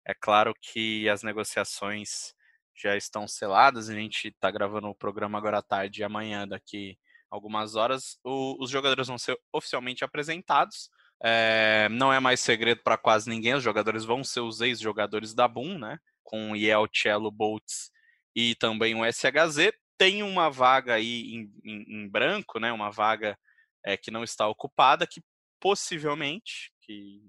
é 0.07 0.13
claro 0.13 0.53
que 0.61 1.09
as 1.09 1.21
negociações 1.21 2.33
já 2.75 2.95
estão 2.95 3.27
seladas. 3.27 3.89
A 3.89 3.93
gente 3.93 4.29
está 4.29 4.49
gravando 4.49 4.87
o 4.87 4.95
programa 4.95 5.37
agora 5.37 5.59
à 5.59 5.61
tarde 5.61 6.01
e 6.01 6.03
amanhã, 6.03 6.47
daqui 6.47 6.97
algumas 7.29 7.75
horas, 7.75 8.19
o, 8.23 8.61
os 8.63 8.69
jogadores 8.69 9.07
vão 9.07 9.17
ser 9.17 9.37
oficialmente 9.51 10.03
apresentados. 10.03 10.89
É, 11.23 11.87
não 11.89 12.13
é 12.13 12.19
mais 12.19 12.39
segredo 12.39 12.81
para 12.83 12.97
quase 12.97 13.29
ninguém, 13.29 13.55
os 13.55 13.63
jogadores 13.63 14.05
vão 14.05 14.23
ser 14.23 14.41
os 14.41 14.61
ex-jogadores 14.61 15.33
da 15.33 15.47
Boom, 15.47 15.79
né? 15.79 15.97
Com 16.23 16.55
Yel, 16.55 16.87
Cello, 16.93 17.31
Boltz 17.31 17.91
e 18.35 18.55
também 18.55 18.93
o 18.93 19.03
SHZ. 19.05 19.71
Tem 19.97 20.21
uma 20.21 20.49
vaga 20.49 20.95
aí 20.95 21.33
em, 21.33 21.53
em, 21.63 22.03
em 22.03 22.09
branco, 22.09 22.59
né? 22.59 22.71
Uma 22.71 22.91
vaga 22.91 23.37
é, 23.83 23.97
que 23.97 24.11
não 24.11 24.23
está 24.23 24.47
ocupada, 24.47 25.07
que 25.07 25.21
possivelmente, 25.59 26.71
que 26.81 27.21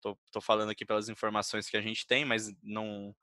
tô, 0.00 0.16
tô 0.30 0.40
falando 0.40 0.70
aqui 0.70 0.84
pelas 0.84 1.08
informações 1.08 1.68
que 1.68 1.76
a 1.76 1.82
gente 1.82 2.06
tem, 2.06 2.24
mas 2.24 2.50
não 2.62 3.14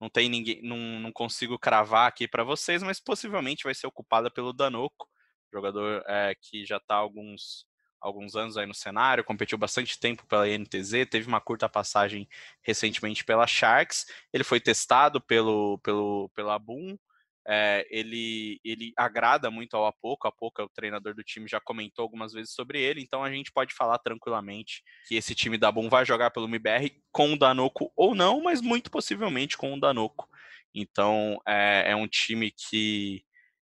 não 0.00 0.08
tem 0.08 0.28
ninguém, 0.28 0.60
não, 0.62 0.76
não 0.76 1.12
consigo 1.12 1.58
cravar 1.58 2.08
aqui 2.08 2.28
para 2.28 2.44
vocês, 2.44 2.82
mas 2.82 3.00
possivelmente 3.00 3.64
vai 3.64 3.74
ser 3.74 3.86
ocupada 3.86 4.30
pelo 4.30 4.52
Danoco, 4.52 5.08
jogador 5.52 6.02
é, 6.06 6.34
que 6.34 6.64
já 6.64 6.78
está 6.78 6.96
alguns, 6.96 7.66
alguns 8.00 8.36
anos 8.36 8.56
aí 8.56 8.66
no 8.66 8.74
cenário, 8.74 9.24
competiu 9.24 9.56
bastante 9.56 9.98
tempo 9.98 10.26
pela 10.26 10.48
INTZ, 10.48 11.06
teve 11.10 11.26
uma 11.28 11.40
curta 11.40 11.68
passagem 11.68 12.28
recentemente 12.62 13.24
pela 13.24 13.46
Sharks, 13.46 14.06
ele 14.32 14.44
foi 14.44 14.60
testado 14.60 15.20
pelo, 15.20 15.78
pelo, 15.78 16.28
pela 16.34 16.58
Boom, 16.58 16.98
é, 17.46 17.86
ele, 17.90 18.58
ele 18.64 18.92
agrada 18.96 19.50
muito 19.50 19.76
ao 19.76 19.86
Apoco. 19.86 20.26
Apoco 20.26 20.60
é 20.60 20.64
o 20.64 20.68
treinador 20.68 21.14
do 21.14 21.22
time, 21.22 21.46
já 21.46 21.60
comentou 21.60 22.02
algumas 22.02 22.32
vezes 22.32 22.54
sobre 22.54 22.80
ele, 22.80 23.02
então 23.02 23.22
a 23.22 23.30
gente 23.30 23.52
pode 23.52 23.74
falar 23.74 23.98
tranquilamente 23.98 24.82
que 25.06 25.16
esse 25.16 25.34
time 25.34 25.58
da 25.58 25.70
Boom 25.70 25.88
vai 25.88 26.04
jogar 26.04 26.30
pelo 26.30 26.48
MBR 26.48 26.90
com 27.12 27.34
o 27.34 27.38
Danoco 27.38 27.92
ou 27.94 28.14
não, 28.14 28.42
mas 28.42 28.60
muito 28.60 28.90
possivelmente 28.90 29.56
com 29.56 29.74
o 29.74 29.80
Danoco. 29.80 30.28
Então 30.74 31.38
é, 31.46 31.92
é 31.92 31.96
um 31.96 32.08
time 32.08 32.50
que, 32.50 33.22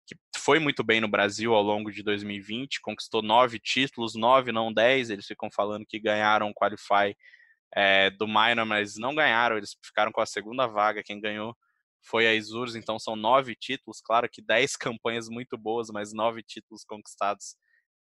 que 0.08 0.16
foi 0.38 0.58
muito 0.58 0.84
bem 0.84 1.02
no 1.02 1.08
Brasil 1.08 1.54
ao 1.54 1.62
longo 1.62 1.92
de 1.92 2.02
2020, 2.02 2.82
conquistou 2.82 3.22
nove 3.22 3.60
títulos, 3.60 4.16
nove, 4.16 4.52
não 4.52 4.74
dez. 4.74 5.10
Eles 5.10 5.26
ficam 5.26 5.50
falando 5.52 5.86
que 5.86 6.00
ganharam 6.00 6.50
o 6.50 6.54
Qualify 6.54 7.16
é, 7.76 8.10
do 8.10 8.26
Minor, 8.26 8.66
mas 8.66 8.96
não 8.96 9.14
ganharam, 9.14 9.58
eles 9.58 9.76
ficaram 9.84 10.12
com 10.12 10.22
a 10.22 10.26
segunda 10.26 10.66
vaga. 10.66 11.04
Quem 11.04 11.20
ganhou 11.20 11.56
foi 12.06 12.28
a 12.28 12.34
Isurus, 12.34 12.76
então 12.76 13.00
são 13.00 13.16
nove 13.16 13.56
títulos. 13.56 14.02
Claro 14.02 14.30
que 14.30 14.42
dez 14.42 14.76
campanhas 14.78 15.28
muito 15.28 15.58
boas, 15.58 15.90
mas 15.90 16.14
nove 16.14 16.44
títulos 16.44 16.84
conquistados 16.84 17.56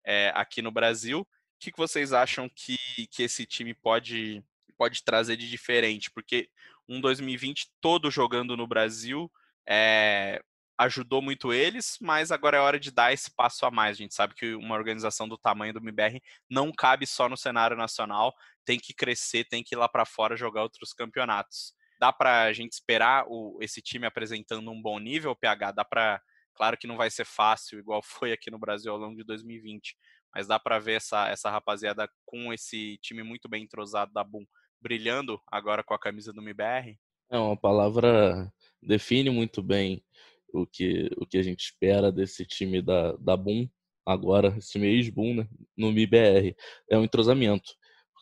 é, 0.06 0.32
aqui 0.34 0.62
no 0.62 0.70
Brasil. 0.70 1.20
O 1.20 1.26
que, 1.58 1.72
que 1.72 1.78
vocês 1.78 2.12
acham 2.12 2.48
que, 2.48 2.78
que 3.10 3.22
esse 3.22 3.46
time 3.46 3.74
pode, 3.74 4.44
pode 4.76 5.02
trazer 5.02 5.36
de 5.36 5.48
diferente? 5.48 6.10
Porque 6.10 6.48
um 6.88 7.00
2020 7.00 7.70
todo 7.80 8.10
jogando 8.10 8.56
no 8.56 8.66
Brasil. 8.66 9.30
É, 9.66 10.42
ajudou 10.76 11.22
muito 11.22 11.52
eles, 11.52 11.96
mas 12.00 12.32
agora 12.32 12.56
é 12.56 12.60
hora 12.60 12.80
de 12.80 12.90
dar 12.90 13.12
esse 13.12 13.30
passo 13.30 13.64
a 13.64 13.70
mais. 13.70 13.96
A 13.96 13.98
gente 13.98 14.14
sabe 14.14 14.34
que 14.34 14.54
uma 14.54 14.74
organização 14.74 15.28
do 15.28 15.38
tamanho 15.38 15.72
do 15.72 15.80
MBR 15.80 16.20
não 16.50 16.72
cabe 16.72 17.06
só 17.06 17.28
no 17.28 17.36
cenário 17.36 17.76
nacional, 17.76 18.34
tem 18.64 18.78
que 18.78 18.92
crescer, 18.92 19.44
tem 19.44 19.62
que 19.62 19.74
ir 19.74 19.78
lá 19.78 19.88
para 19.88 20.04
fora 20.04 20.36
jogar 20.36 20.62
outros 20.62 20.92
campeonatos. 20.92 21.72
Dá 22.04 22.12
para 22.12 22.42
a 22.42 22.52
gente 22.52 22.72
esperar 22.72 23.24
o, 23.28 23.56
esse 23.62 23.80
time 23.80 24.04
apresentando 24.04 24.70
um 24.70 24.82
bom 24.82 24.98
nível, 24.98 25.34
PH? 25.34 25.72
Dá 25.72 25.86
para, 25.86 26.20
claro 26.54 26.76
que 26.76 26.86
não 26.86 26.98
vai 26.98 27.10
ser 27.10 27.24
fácil, 27.24 27.78
igual 27.78 28.02
foi 28.04 28.30
aqui 28.30 28.50
no 28.50 28.58
Brasil 28.58 28.92
ao 28.92 28.98
longo 28.98 29.16
de 29.16 29.24
2020, 29.24 29.96
mas 30.34 30.46
dá 30.46 30.60
para 30.60 30.78
ver 30.78 30.96
essa, 30.96 31.30
essa 31.30 31.48
rapaziada 31.48 32.06
com 32.26 32.52
esse 32.52 32.98
time 33.00 33.22
muito 33.22 33.48
bem 33.48 33.62
entrosado 33.62 34.12
da 34.12 34.22
Boom 34.22 34.44
brilhando 34.82 35.40
agora 35.50 35.82
com 35.82 35.94
a 35.94 35.98
camisa 35.98 36.30
do 36.30 36.42
MBR? 36.42 36.94
É 37.32 37.38
uma 37.38 37.56
palavra 37.56 38.52
define 38.82 39.30
muito 39.30 39.62
bem 39.62 40.04
o 40.52 40.66
que, 40.66 41.08
o 41.16 41.24
que 41.24 41.38
a 41.38 41.42
gente 41.42 41.60
espera 41.60 42.12
desse 42.12 42.44
time 42.44 42.82
da, 42.82 43.12
da 43.12 43.34
Boom, 43.34 43.66
agora, 44.04 44.54
esse 44.58 44.72
time 44.72 44.88
ex-Boom, 44.88 45.36
né, 45.36 45.48
no 45.74 45.90
MIBR, 45.90 46.54
é 46.90 46.98
um 46.98 47.04
entrosamento. 47.04 47.74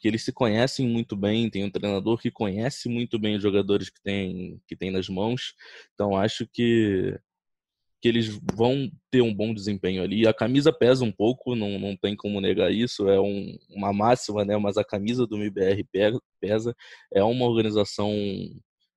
Porque 0.02 0.08
eles 0.08 0.24
se 0.24 0.32
conhecem 0.32 0.84
muito 0.88 1.14
bem, 1.14 1.48
tem 1.48 1.62
um 1.62 1.70
treinador 1.70 2.18
que 2.20 2.28
conhece 2.28 2.88
muito 2.88 3.20
bem 3.20 3.36
os 3.36 3.42
jogadores 3.42 3.88
que 3.88 4.02
tem, 4.02 4.60
que 4.66 4.74
tem 4.74 4.90
nas 4.90 5.08
mãos. 5.08 5.54
Então, 5.94 6.16
acho 6.16 6.44
que, 6.44 7.16
que 8.00 8.08
eles 8.08 8.26
vão 8.52 8.90
ter 9.12 9.20
um 9.22 9.32
bom 9.32 9.54
desempenho 9.54 10.02
ali. 10.02 10.26
A 10.26 10.34
camisa 10.34 10.72
pesa 10.72 11.04
um 11.04 11.12
pouco, 11.12 11.54
não, 11.54 11.78
não 11.78 11.96
tem 11.96 12.16
como 12.16 12.40
negar 12.40 12.72
isso, 12.72 13.08
é 13.08 13.20
um, 13.20 13.56
uma 13.70 13.92
máxima, 13.92 14.44
né? 14.44 14.56
mas 14.56 14.76
a 14.76 14.82
camisa 14.82 15.24
do 15.24 15.38
MIBR 15.38 15.84
pesa. 16.40 16.74
É 17.14 17.22
uma 17.22 17.46
organização 17.46 18.10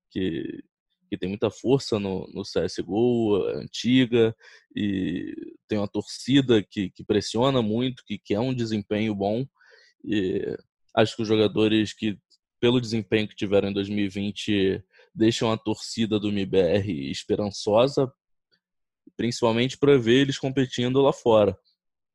que, 0.10 0.64
que 1.08 1.20
tem 1.20 1.30
muita 1.30 1.52
força 1.52 2.00
no, 2.00 2.28
no 2.34 2.42
CSGO, 2.42 3.48
é 3.50 3.58
antiga, 3.58 4.36
e 4.76 5.36
tem 5.68 5.78
uma 5.78 5.88
torcida 5.88 6.64
que, 6.64 6.90
que 6.90 7.04
pressiona 7.04 7.62
muito, 7.62 8.04
que 8.08 8.18
quer 8.18 8.40
um 8.40 8.56
desempenho 8.56 9.14
bom. 9.14 9.46
E 10.04 10.58
acho 10.96 11.16
que 11.16 11.22
os 11.22 11.28
jogadores 11.28 11.94
que, 11.94 12.18
pelo 12.60 12.80
desempenho 12.80 13.28
que 13.28 13.36
tiveram 13.36 13.70
em 13.70 13.74
2020, 13.74 14.84
deixam 15.14 15.52
a 15.52 15.58
torcida 15.58 16.20
do 16.20 16.30
MBR 16.30 17.12
esperançosa, 17.12 18.12
principalmente 19.16 19.78
para 19.78 19.98
ver 19.98 20.22
eles 20.22 20.38
competindo 20.38 21.02
lá 21.02 21.14
fora. 21.14 21.58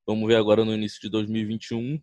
Vamos 0.06 0.26
ver 0.26 0.36
agora 0.36 0.64
no 0.64 0.74
início 0.74 1.00
de 1.00 1.08
2021 1.08 2.00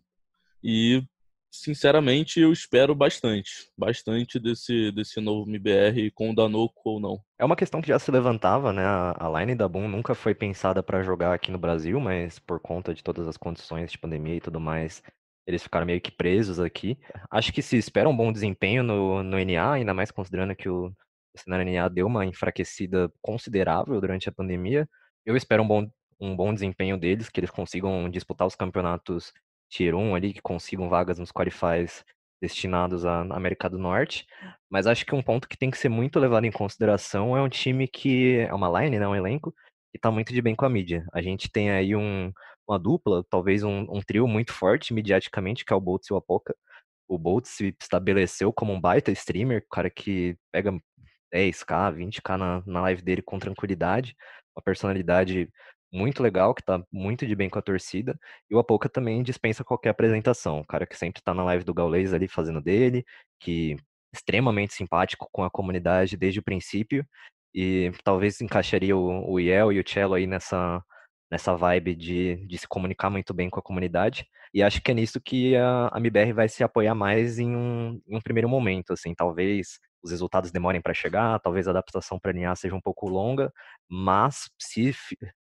e 0.62 1.02
sinceramente, 1.50 2.40
eu 2.40 2.52
espero 2.52 2.94
bastante. 2.94 3.70
Bastante 3.76 4.38
desse, 4.38 4.92
desse 4.92 5.20
novo 5.20 5.48
MBR 5.48 6.10
com 6.12 6.30
o 6.30 6.34
Danoco 6.34 6.80
ou 6.84 7.00
não. 7.00 7.20
É 7.38 7.44
uma 7.44 7.56
questão 7.56 7.80
que 7.80 7.88
já 7.88 7.98
se 7.98 8.10
levantava, 8.10 8.72
né? 8.72 8.82
A 8.84 9.28
line 9.38 9.54
da 9.54 9.68
Boom 9.68 9.88
nunca 9.88 10.14
foi 10.14 10.34
pensada 10.34 10.82
para 10.82 11.02
jogar 11.02 11.34
aqui 11.34 11.50
no 11.50 11.58
Brasil, 11.58 11.98
mas 12.00 12.38
por 12.38 12.60
conta 12.60 12.94
de 12.94 13.02
todas 13.02 13.26
as 13.26 13.36
condições 13.36 13.90
de 13.90 13.98
pandemia 13.98 14.36
e 14.36 14.40
tudo 14.40 14.60
mais, 14.60 15.02
eles 15.48 15.62
ficaram 15.62 15.86
meio 15.86 15.98
que 15.98 16.10
presos 16.10 16.60
aqui. 16.60 16.98
Acho 17.30 17.50
que 17.54 17.62
se 17.62 17.78
espera 17.78 18.06
um 18.06 18.16
bom 18.16 18.30
desempenho 18.30 18.82
no, 18.82 19.22
no 19.22 19.38
NA, 19.42 19.72
ainda 19.72 19.94
mais 19.94 20.10
considerando 20.10 20.54
que 20.54 20.68
o, 20.68 20.92
cenário 21.34 21.64
NA 21.64 21.88
deu 21.88 22.06
uma 22.06 22.26
enfraquecida 22.26 23.10
considerável 23.22 23.98
durante 23.98 24.28
a 24.28 24.32
pandemia. 24.32 24.86
Eu 25.24 25.36
espero 25.36 25.62
um 25.62 25.66
bom, 25.66 25.90
um 26.20 26.36
bom 26.36 26.52
desempenho 26.52 26.98
deles, 26.98 27.30
que 27.30 27.40
eles 27.40 27.50
consigam 27.50 28.10
disputar 28.10 28.46
os 28.46 28.54
campeonatos 28.54 29.32
Tier 29.70 29.94
1 29.94 30.14
ali, 30.14 30.34
que 30.34 30.42
consigam 30.42 30.86
vagas 30.90 31.18
nos 31.18 31.32
qualifies 31.32 32.04
destinados 32.42 33.06
à 33.06 33.22
América 33.22 33.70
do 33.70 33.78
Norte. 33.78 34.26
Mas 34.68 34.86
acho 34.86 35.06
que 35.06 35.14
um 35.14 35.22
ponto 35.22 35.48
que 35.48 35.56
tem 35.56 35.70
que 35.70 35.78
ser 35.78 35.88
muito 35.88 36.18
levado 36.20 36.44
em 36.44 36.52
consideração 36.52 37.34
é 37.34 37.40
um 37.40 37.48
time 37.48 37.88
que 37.88 38.40
é 38.40 38.52
uma 38.52 38.82
line, 38.82 38.98
né, 38.98 39.08
um 39.08 39.16
elenco, 39.16 39.50
que 39.90 39.96
está 39.96 40.10
muito 40.10 40.30
de 40.30 40.42
bem 40.42 40.54
com 40.54 40.66
a 40.66 40.68
mídia. 40.68 41.06
A 41.14 41.22
gente 41.22 41.50
tem 41.50 41.70
aí 41.70 41.96
um, 41.96 42.30
uma 42.68 42.78
dupla, 42.78 43.24
talvez 43.30 43.62
um, 43.62 43.86
um, 43.90 44.00
trio 44.00 44.26
muito 44.28 44.52
forte 44.52 44.92
mediaticamente, 44.92 45.64
que 45.64 45.72
é 45.72 45.76
o 45.76 45.80
Boltz 45.80 46.08
e 46.08 46.12
o 46.12 46.16
Apoca. 46.16 46.54
O 47.08 47.18
Boltz 47.18 47.50
se 47.50 47.74
estabeleceu 47.80 48.52
como 48.52 48.72
um 48.72 48.80
baita 48.80 49.10
streamer, 49.12 49.64
cara 49.70 49.88
que 49.90 50.36
pega 50.52 50.72
10k, 51.34 51.94
20k 51.94 52.36
na, 52.36 52.62
na 52.66 52.80
live 52.82 53.02
dele 53.02 53.22
com 53.22 53.38
tranquilidade, 53.38 54.14
uma 54.56 54.62
personalidade 54.62 55.48
muito 55.92 56.22
legal, 56.22 56.54
que 56.54 56.62
tá 56.62 56.82
muito 56.92 57.26
de 57.26 57.34
bem 57.34 57.48
com 57.48 57.58
a 57.58 57.62
torcida. 57.62 58.18
E 58.50 58.54
o 58.54 58.58
Apoca 58.58 58.88
também 58.88 59.22
dispensa 59.22 59.64
qualquer 59.64 59.90
apresentação. 59.90 60.60
O 60.60 60.66
cara 60.66 60.86
que 60.86 60.96
sempre 60.96 61.22
tá 61.22 61.32
na 61.32 61.44
live 61.44 61.64
do 61.64 61.74
Gaulês 61.74 62.12
ali 62.12 62.28
fazendo 62.28 62.60
dele, 62.60 63.04
que 63.40 63.76
extremamente 64.12 64.74
simpático 64.74 65.28
com 65.32 65.44
a 65.44 65.50
comunidade 65.50 66.16
desde 66.16 66.40
o 66.40 66.42
princípio. 66.42 67.06
E 67.54 67.90
talvez 68.04 68.40
encaixaria 68.40 68.96
o, 68.96 69.30
o 69.30 69.40
Iel 69.40 69.72
e 69.72 69.80
o 69.80 69.88
Cello 69.88 70.14
aí 70.14 70.26
nessa, 70.26 70.82
nessa 71.30 71.54
vibe 71.54 71.94
de, 71.94 72.36
de 72.46 72.58
se 72.58 72.66
comunicar 72.66 73.10
muito 73.10 73.34
bem 73.34 73.50
com 73.50 73.60
a 73.60 73.62
comunidade. 73.62 74.26
E 74.52 74.62
acho 74.62 74.80
que 74.80 74.90
é 74.90 74.94
nisso 74.94 75.20
que 75.20 75.56
a, 75.56 75.88
a 75.92 75.98
MBR 75.98 76.32
vai 76.32 76.48
se 76.48 76.64
apoiar 76.64 76.94
mais 76.94 77.38
em 77.38 77.54
um, 77.54 78.00
em 78.06 78.16
um 78.16 78.20
primeiro 78.20 78.48
momento, 78.48 78.92
assim, 78.92 79.14
talvez 79.14 79.78
os 80.02 80.10
resultados 80.10 80.50
demorem 80.50 80.80
para 80.80 80.94
chegar, 80.94 81.38
talvez 81.40 81.66
a 81.66 81.70
adaptação 81.70 82.18
para 82.18 82.50
a 82.50 82.56
seja 82.56 82.74
um 82.74 82.80
pouco 82.80 83.08
longa, 83.08 83.52
mas 83.88 84.48
se 84.58 84.94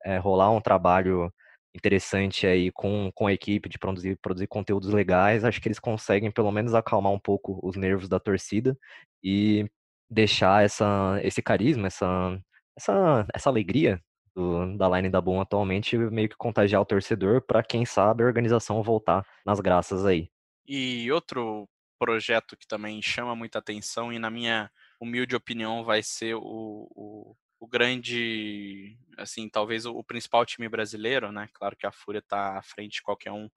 é, 0.04 0.18
rolar 0.18 0.50
um 0.50 0.60
trabalho 0.60 1.32
interessante 1.74 2.46
aí 2.46 2.70
com, 2.70 3.10
com 3.14 3.26
a 3.26 3.32
equipe 3.32 3.68
de 3.68 3.78
produzir, 3.78 4.18
produzir 4.20 4.46
conteúdos 4.46 4.90
legais, 4.90 5.44
acho 5.44 5.60
que 5.60 5.68
eles 5.68 5.78
conseguem 5.78 6.30
pelo 6.30 6.52
menos 6.52 6.74
acalmar 6.74 7.12
um 7.12 7.18
pouco 7.18 7.58
os 7.62 7.76
nervos 7.76 8.08
da 8.08 8.20
torcida 8.20 8.76
e 9.22 9.66
deixar 10.10 10.64
essa, 10.64 11.18
esse 11.22 11.40
carisma, 11.40 11.86
essa, 11.86 12.38
essa, 12.76 13.26
essa 13.34 13.48
alegria 13.48 14.00
do, 14.34 14.76
da 14.76 14.88
line 14.88 15.08
da 15.08 15.20
Boom 15.20 15.40
atualmente 15.40 15.96
meio 15.96 16.28
que 16.28 16.36
contagiar 16.36 16.80
o 16.80 16.86
torcedor 16.86 17.42
para 17.42 17.62
quem 17.62 17.84
sabe 17.84 18.22
a 18.22 18.26
organização 18.26 18.82
voltar 18.82 19.26
nas 19.44 19.60
graças 19.60 20.04
aí. 20.04 20.30
E 20.66 21.10
outro 21.10 21.68
projeto 21.98 22.56
que 22.56 22.66
também 22.66 23.00
chama 23.02 23.34
muita 23.36 23.58
atenção 23.58 24.12
e 24.12 24.18
na 24.18 24.30
minha 24.30 24.70
humilde 25.00 25.36
opinião 25.36 25.84
vai 25.84 26.02
ser 26.02 26.34
o, 26.34 26.88
o 26.94 27.36
o 27.62 27.66
grande, 27.68 28.98
assim, 29.16 29.48
talvez 29.48 29.86
o, 29.86 29.92
o, 29.92 30.02
principal 30.02 30.44
time 30.44 30.68
brasileiro, 30.68 31.30
né? 31.30 31.48
Claro 31.54 31.76
que 31.76 31.86
a 31.86 31.92
Fúria 31.92 32.18
está 32.18 32.58
à 32.58 32.62
frente 32.62 32.94
de 32.94 33.02
qualquer 33.02 33.30
um, 33.30 33.48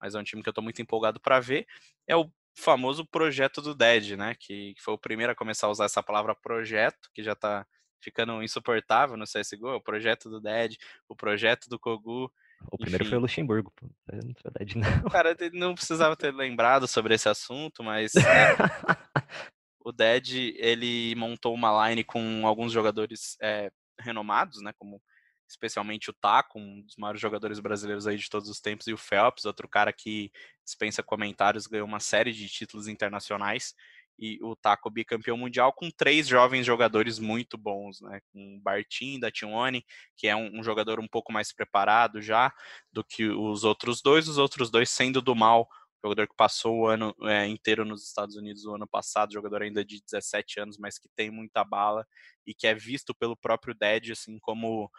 mas 0.00 0.16
é 0.16 0.18
um 0.18 0.24
time 0.24 0.42
que 0.42 0.48
eu 0.48 0.50
estou 0.50 0.64
muito 0.64 0.82
empolgado 0.82 1.20
para 1.20 1.38
ver. 1.38 1.64
É 2.04 2.16
o 2.16 2.28
famoso 2.56 3.06
projeto 3.06 3.62
do 3.62 3.72
Dead, 3.72 4.16
né? 4.16 4.34
Que, 4.34 4.74
que, 4.74 4.82
foi 4.82 4.94
o 4.94 4.98
primeiro 4.98 5.30
a 5.30 5.36
começar 5.36 5.68
a 5.68 5.70
usar 5.70 5.84
essa 5.84 6.02
palavra 6.02 6.34
projeto, 6.34 7.08
que 7.14 7.22
já 7.22 7.34
está 7.34 7.64
ficando 8.02 8.42
insuportável 8.42 9.16
no 9.16 9.24
CSGO, 9.24 9.76
o 9.76 9.80
projeto 9.80 10.28
do 10.28 10.40
Dead, 10.40 10.76
o 11.08 11.14
projeto 11.14 11.68
do 11.68 11.78
Kogu. 11.78 12.30
O 12.70 12.78
primeiro 12.78 13.04
Enfim. 13.04 13.10
foi 13.10 13.18
o 13.18 13.22
Luxemburgo, 13.22 13.72
pô. 13.74 13.86
Não 14.12 14.34
foi 14.40 14.50
Dead, 14.58 14.74
não. 15.02 15.10
Cara, 15.10 15.36
não 15.52 15.74
precisava 15.74 16.16
ter 16.16 16.34
lembrado 16.34 16.86
sobre 16.86 17.14
esse 17.14 17.28
assunto, 17.28 17.82
mas. 17.82 18.12
Né, 18.14 18.22
o 19.84 19.92
Dead 19.92 20.54
ele 20.56 21.14
montou 21.16 21.54
uma 21.54 21.88
line 21.88 22.04
com 22.04 22.46
alguns 22.46 22.72
jogadores 22.72 23.36
é, 23.40 23.70
renomados, 23.98 24.62
né, 24.62 24.72
como 24.78 25.02
especialmente 25.48 26.08
o 26.10 26.14
Taco, 26.14 26.58
um 26.58 26.80
dos 26.80 26.96
maiores 26.96 27.20
jogadores 27.20 27.60
brasileiros 27.60 28.06
aí 28.06 28.16
de 28.16 28.30
todos 28.30 28.48
os 28.48 28.60
tempos, 28.60 28.86
e 28.86 28.92
o 28.92 28.98
Phelps, 28.98 29.44
outro 29.44 29.68
cara 29.68 29.92
que 29.92 30.32
dispensa 30.64 31.02
comentários, 31.02 31.66
ganhou 31.66 31.86
uma 31.86 32.00
série 32.00 32.32
de 32.32 32.48
títulos 32.48 32.88
internacionais, 32.88 33.74
e 34.18 34.38
o 34.42 34.54
Taco 34.54 34.90
bicampeão 34.90 35.36
mundial 35.36 35.72
com 35.72 35.90
três 35.90 36.28
jovens 36.28 36.64
jogadores 36.64 37.18
muito 37.18 37.56
bons, 37.58 38.00
né, 38.00 38.20
com 38.32 38.56
o 38.56 38.60
Bartim 38.60 39.18
da 39.18 39.30
Tione, 39.30 39.84
que 40.16 40.28
é 40.28 40.36
um, 40.36 40.60
um, 40.60 40.62
jogador 40.62 41.00
um 41.00 41.08
pouco 41.08 41.32
mais 41.32 41.52
preparado 41.52 42.20
já 42.20 42.52
do 42.92 43.02
que 43.02 43.28
os 43.28 43.64
outros 43.64 44.00
dois, 44.02 44.28
os 44.28 44.38
outros 44.38 44.70
dois 44.70 44.90
sendo 44.90 45.20
do 45.20 45.34
mal. 45.34 45.68
Jogador 46.04 46.26
que 46.26 46.34
passou 46.36 46.80
o 46.80 46.86
ano 46.88 47.14
é, 47.22 47.46
inteiro 47.46 47.84
nos 47.84 48.04
Estados 48.04 48.34
Unidos 48.34 48.64
o 48.64 48.74
ano 48.74 48.88
passado, 48.88 49.32
jogador 49.32 49.62
ainda 49.62 49.84
de 49.84 50.02
17 50.02 50.58
anos, 50.58 50.76
mas 50.76 50.98
que 50.98 51.08
tem 51.14 51.30
muita 51.30 51.62
bala 51.62 52.04
e 52.44 52.52
que 52.52 52.66
é 52.66 52.74
visto 52.74 53.14
pelo 53.14 53.36
próprio 53.36 53.72
Dead 53.72 54.10
assim 54.10 54.36
como 54.40 54.90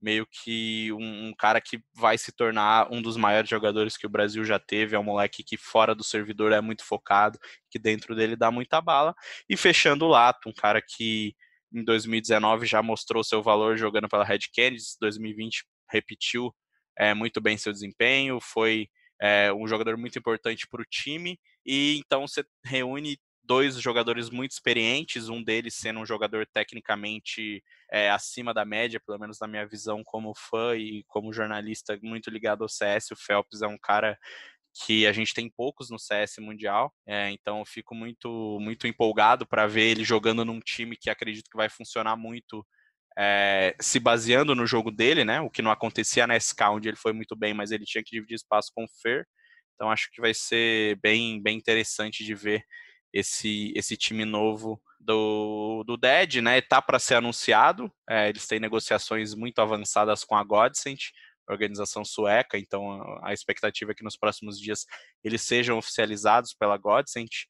meio 0.00 0.26
que 0.26 0.92
um, 0.92 1.28
um, 1.28 1.34
cara 1.36 1.60
que 1.60 1.80
vai 1.94 2.16
se 2.16 2.32
tornar 2.32 2.90
um 2.90 3.02
dos 3.02 3.16
maiores 3.16 3.50
jogadores 3.50 3.96
que 3.96 4.06
o 4.06 4.10
Brasil 4.10 4.44
já 4.44 4.58
teve, 4.58 4.96
é 4.96 4.98
um 4.98 5.04
moleque 5.04 5.42
que 5.42 5.56
fora 5.56 5.94
do 5.94 6.02
servidor 6.02 6.52
é 6.52 6.60
muito 6.60 6.84
focado, 6.84 7.38
que 7.70 7.78
dentro 7.78 8.14
dele 8.14 8.36
dá 8.36 8.50
muita 8.50 8.80
bala, 8.80 9.14
e 9.48 9.56
fechando 9.56 10.06
o 10.06 10.08
lato, 10.08 10.48
um 10.48 10.52
cara 10.52 10.80
que 10.80 11.34
em 11.72 11.84
2019 11.84 12.66
já 12.66 12.82
mostrou 12.82 13.22
seu 13.22 13.42
valor 13.42 13.76
jogando 13.76 14.08
pela 14.08 14.24
Red 14.24 14.40
Canids, 14.54 14.96
2020 15.00 15.64
repetiu 15.90 16.54
é, 16.98 17.14
muito 17.14 17.40
bem 17.40 17.56
seu 17.56 17.72
desempenho, 17.72 18.40
foi 18.40 18.88
é, 19.20 19.52
um 19.52 19.66
jogador 19.66 19.96
muito 19.96 20.18
importante 20.18 20.66
para 20.68 20.82
o 20.82 20.84
time, 20.84 21.38
e 21.64 21.98
então 21.98 22.26
você 22.26 22.44
reúne 22.64 23.18
dois 23.50 23.74
jogadores 23.80 24.30
muito 24.30 24.52
experientes, 24.52 25.28
um 25.28 25.42
deles 25.42 25.74
sendo 25.74 25.98
um 25.98 26.06
jogador 26.06 26.46
tecnicamente 26.46 27.60
é, 27.90 28.08
acima 28.08 28.54
da 28.54 28.64
média, 28.64 29.02
pelo 29.04 29.18
menos 29.18 29.40
na 29.40 29.48
minha 29.48 29.66
visão 29.66 30.04
como 30.04 30.32
fã 30.36 30.76
e 30.76 31.02
como 31.08 31.32
jornalista 31.32 31.98
muito 32.00 32.30
ligado 32.30 32.62
ao 32.62 32.68
CS. 32.68 33.10
O 33.10 33.16
Phelps 33.16 33.60
é 33.60 33.66
um 33.66 33.76
cara 33.76 34.16
que 34.86 35.04
a 35.04 35.10
gente 35.12 35.34
tem 35.34 35.50
poucos 35.50 35.90
no 35.90 35.98
CS 35.98 36.38
mundial, 36.38 36.94
é, 37.04 37.28
então 37.32 37.58
eu 37.58 37.66
fico 37.66 37.92
muito 37.92 38.56
muito 38.60 38.86
empolgado 38.86 39.44
para 39.44 39.66
ver 39.66 39.90
ele 39.90 40.04
jogando 40.04 40.44
num 40.44 40.60
time 40.60 40.96
que 40.96 41.10
acredito 41.10 41.50
que 41.50 41.56
vai 41.56 41.68
funcionar 41.68 42.14
muito 42.16 42.64
é, 43.18 43.74
se 43.80 43.98
baseando 43.98 44.54
no 44.54 44.64
jogo 44.64 44.92
dele, 44.92 45.24
né? 45.24 45.40
O 45.40 45.50
que 45.50 45.60
não 45.60 45.72
acontecia 45.72 46.24
na 46.24 46.36
SK, 46.36 46.62
onde 46.70 46.88
ele 46.88 46.96
foi 46.96 47.12
muito 47.12 47.34
bem, 47.34 47.52
mas 47.52 47.72
ele 47.72 47.84
tinha 47.84 48.04
que 48.04 48.12
dividir 48.12 48.36
espaço 48.36 48.70
com 48.72 48.84
o 48.84 48.88
Fer. 49.02 49.26
Então 49.74 49.90
acho 49.90 50.08
que 50.12 50.20
vai 50.20 50.32
ser 50.32 51.00
bem, 51.02 51.42
bem 51.42 51.56
interessante 51.56 52.24
de 52.24 52.32
ver 52.32 52.62
esse, 53.12 53.72
esse 53.74 53.96
time 53.96 54.24
novo 54.24 54.80
do, 54.98 55.82
do 55.84 55.96
Dead, 55.96 56.36
né? 56.36 56.58
Está 56.58 56.80
para 56.80 56.98
ser 56.98 57.16
anunciado. 57.16 57.92
É, 58.08 58.28
eles 58.28 58.46
têm 58.46 58.60
negociações 58.60 59.34
muito 59.34 59.60
avançadas 59.60 60.24
com 60.24 60.36
a 60.36 60.44
Godsent, 60.44 61.10
organização 61.48 62.04
sueca, 62.04 62.56
então 62.56 63.02
a 63.24 63.32
expectativa 63.32 63.90
é 63.90 63.94
que 63.94 64.04
nos 64.04 64.16
próximos 64.16 64.58
dias 64.60 64.86
eles 65.24 65.42
sejam 65.42 65.78
oficializados 65.78 66.54
pela 66.54 66.76
Godsent. 66.76 67.46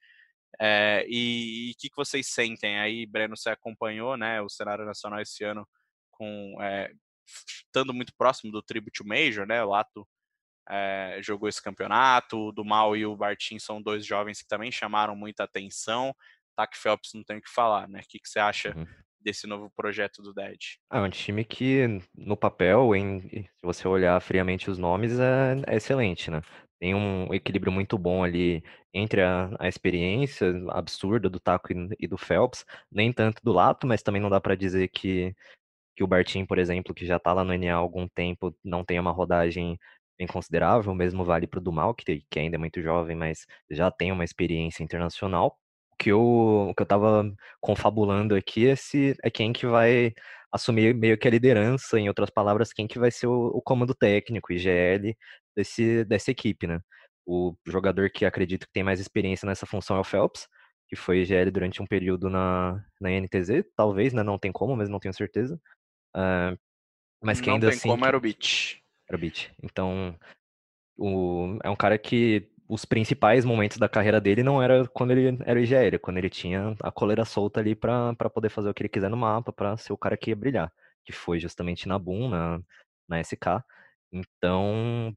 É, 0.60 1.04
e 1.08 1.72
o 1.74 1.80
que, 1.80 1.88
que 1.88 1.96
vocês 1.96 2.26
sentem 2.26 2.78
aí, 2.78 3.06
Breno? 3.06 3.36
Você 3.36 3.50
acompanhou 3.50 4.16
né, 4.16 4.40
o 4.40 4.48
cenário 4.48 4.84
nacional 4.84 5.20
esse 5.20 5.44
ano 5.44 5.66
com 6.10 6.56
é, 6.60 6.90
estando 7.66 7.94
muito 7.94 8.12
próximo 8.16 8.50
do 8.50 8.62
Tribute 8.62 9.04
Major, 9.04 9.46
né? 9.46 9.62
O 9.62 9.70
Lato 9.70 10.06
é, 10.70 11.18
jogou 11.20 11.48
esse 11.48 11.62
campeonato, 11.62 12.38
o 12.38 12.52
do 12.52 12.64
Mal 12.64 12.96
e 12.96 13.04
o 13.04 13.16
Bartim 13.16 13.58
são 13.58 13.82
dois 13.82 14.06
jovens 14.06 14.40
que 14.40 14.48
também 14.48 14.70
chamaram 14.70 15.16
muita 15.16 15.42
atenção. 15.42 16.14
Tac 16.56 16.76
Phelps 16.76 17.12
não 17.14 17.24
tem 17.24 17.38
o 17.38 17.42
que 17.42 17.50
falar, 17.50 17.88
né? 17.88 18.00
O 18.00 18.08
que, 18.08 18.18
que 18.20 18.28
você 18.28 18.38
acha 18.38 18.76
uhum. 18.76 18.86
desse 19.20 19.46
novo 19.46 19.70
projeto 19.74 20.22
do 20.22 20.32
Dead? 20.32 20.58
Ah, 20.88 20.98
é 20.98 21.02
um 21.02 21.10
time 21.10 21.44
que, 21.44 22.00
no 22.14 22.36
papel, 22.36 22.94
em, 22.94 23.20
se 23.20 23.62
você 23.62 23.88
olhar 23.88 24.20
friamente 24.20 24.70
os 24.70 24.78
nomes, 24.78 25.18
é, 25.18 25.56
é 25.66 25.76
excelente, 25.76 26.30
né? 26.30 26.40
Tem 26.78 26.94
um 26.94 27.32
equilíbrio 27.34 27.72
muito 27.72 27.98
bom 27.98 28.24
ali 28.24 28.62
entre 28.94 29.22
a, 29.22 29.50
a 29.58 29.68
experiência 29.68 30.46
absurda 30.70 31.28
do 31.28 31.38
Taco 31.40 31.72
e, 31.72 31.96
e, 32.00 32.06
do 32.06 32.16
Phelps, 32.16 32.64
nem 32.90 33.12
tanto 33.12 33.42
do 33.42 33.52
Lato, 33.52 33.86
mas 33.86 34.02
também 34.02 34.22
não 34.22 34.30
dá 34.30 34.40
para 34.40 34.54
dizer 34.54 34.88
que, 34.88 35.34
que 35.96 36.02
o 36.02 36.06
Bartim, 36.06 36.46
por 36.46 36.58
exemplo, 36.58 36.94
que 36.94 37.04
já 37.04 37.16
está 37.16 37.32
lá 37.32 37.44
no 37.44 37.52
NA 37.52 37.74
há 37.74 37.76
algum 37.76 38.08
tempo, 38.08 38.56
não 38.64 38.84
tem 38.84 38.98
uma 38.98 39.10
rodagem 39.10 39.78
bem 40.20 40.26
considerável, 40.26 40.92
o 40.92 40.94
mesmo 40.94 41.24
vale 41.24 41.46
para 41.46 41.58
o 41.58 41.62
Dumal, 41.62 41.94
que, 41.94 42.22
que 42.30 42.38
ainda 42.38 42.56
é 42.56 42.58
muito 42.58 42.82
jovem, 42.82 43.16
mas 43.16 43.46
já 43.70 43.90
tem 43.90 44.12
uma 44.12 44.22
experiência 44.22 44.84
internacional. 44.84 45.58
O 45.94 45.96
que 45.96 46.10
eu, 46.12 46.20
o 46.20 46.74
que 46.74 46.82
eu 46.82 46.86
tava 46.86 47.24
confabulando 47.58 48.34
aqui 48.34 48.68
é, 48.68 48.76
se, 48.76 49.16
é 49.24 49.30
quem 49.30 49.50
que 49.50 49.66
vai 49.66 50.12
assumir 50.52 50.94
meio 50.94 51.16
que 51.16 51.26
a 51.26 51.30
liderança, 51.30 51.98
em 51.98 52.08
outras 52.08 52.28
palavras, 52.28 52.70
quem 52.70 52.86
que 52.86 52.98
vai 52.98 53.10
ser 53.10 53.28
o, 53.28 53.46
o 53.46 53.62
comando 53.62 53.94
técnico, 53.94 54.52
IGL, 54.52 55.16
desse, 55.56 56.04
dessa 56.04 56.30
equipe, 56.30 56.66
né? 56.66 56.80
O 57.26 57.54
jogador 57.66 58.10
que 58.10 58.26
acredito 58.26 58.66
que 58.66 58.72
tem 58.72 58.82
mais 58.82 59.00
experiência 59.00 59.46
nessa 59.46 59.64
função 59.64 59.96
é 59.96 60.00
o 60.00 60.04
Phelps, 60.04 60.46
que 60.86 60.96
foi 60.96 61.22
IGL 61.22 61.50
durante 61.50 61.80
um 61.80 61.86
período 61.86 62.28
na, 62.28 62.84
na 63.00 63.10
NTZ, 63.10 63.64
talvez, 63.74 64.12
né? 64.12 64.22
Não 64.22 64.38
tem 64.38 64.52
como, 64.52 64.76
mas 64.76 64.90
não 64.90 65.00
tenho 65.00 65.14
certeza. 65.14 65.58
Uh, 66.14 66.58
mas 67.22 67.40
que 67.40 67.46
não 67.46 67.54
ainda 67.54 67.68
tem 67.68 67.76
assim. 67.78 67.88
como 67.88 68.04
era 68.04 68.16
o 68.16 68.20
Beat. 68.20 68.79
Beat. 69.18 69.50
Então, 69.62 70.14
o, 70.96 71.58
é 71.62 71.70
um 71.70 71.76
cara 71.76 71.98
que 71.98 72.48
os 72.68 72.84
principais 72.84 73.44
momentos 73.44 73.78
da 73.78 73.88
carreira 73.88 74.20
dele 74.20 74.42
não 74.44 74.62
era 74.62 74.86
quando 74.88 75.10
ele 75.10 75.38
era 75.44 75.58
o 75.58 75.62
IGL, 75.62 75.98
quando 75.98 76.18
ele 76.18 76.30
tinha 76.30 76.76
a 76.80 76.92
coleira 76.92 77.24
solta 77.24 77.58
ali 77.58 77.74
para 77.74 78.14
poder 78.32 78.48
fazer 78.48 78.70
o 78.70 78.74
que 78.74 78.82
ele 78.82 78.88
quiser 78.88 79.10
no 79.10 79.16
mapa, 79.16 79.52
para 79.52 79.76
ser 79.76 79.92
o 79.92 79.98
cara 79.98 80.16
que 80.16 80.30
ia 80.30 80.36
brilhar, 80.36 80.72
que 81.04 81.12
foi 81.12 81.40
justamente 81.40 81.88
na 81.88 81.98
Boom, 81.98 82.28
na, 82.28 82.60
na 83.08 83.20
SK. 83.20 83.64
Então, 84.12 85.16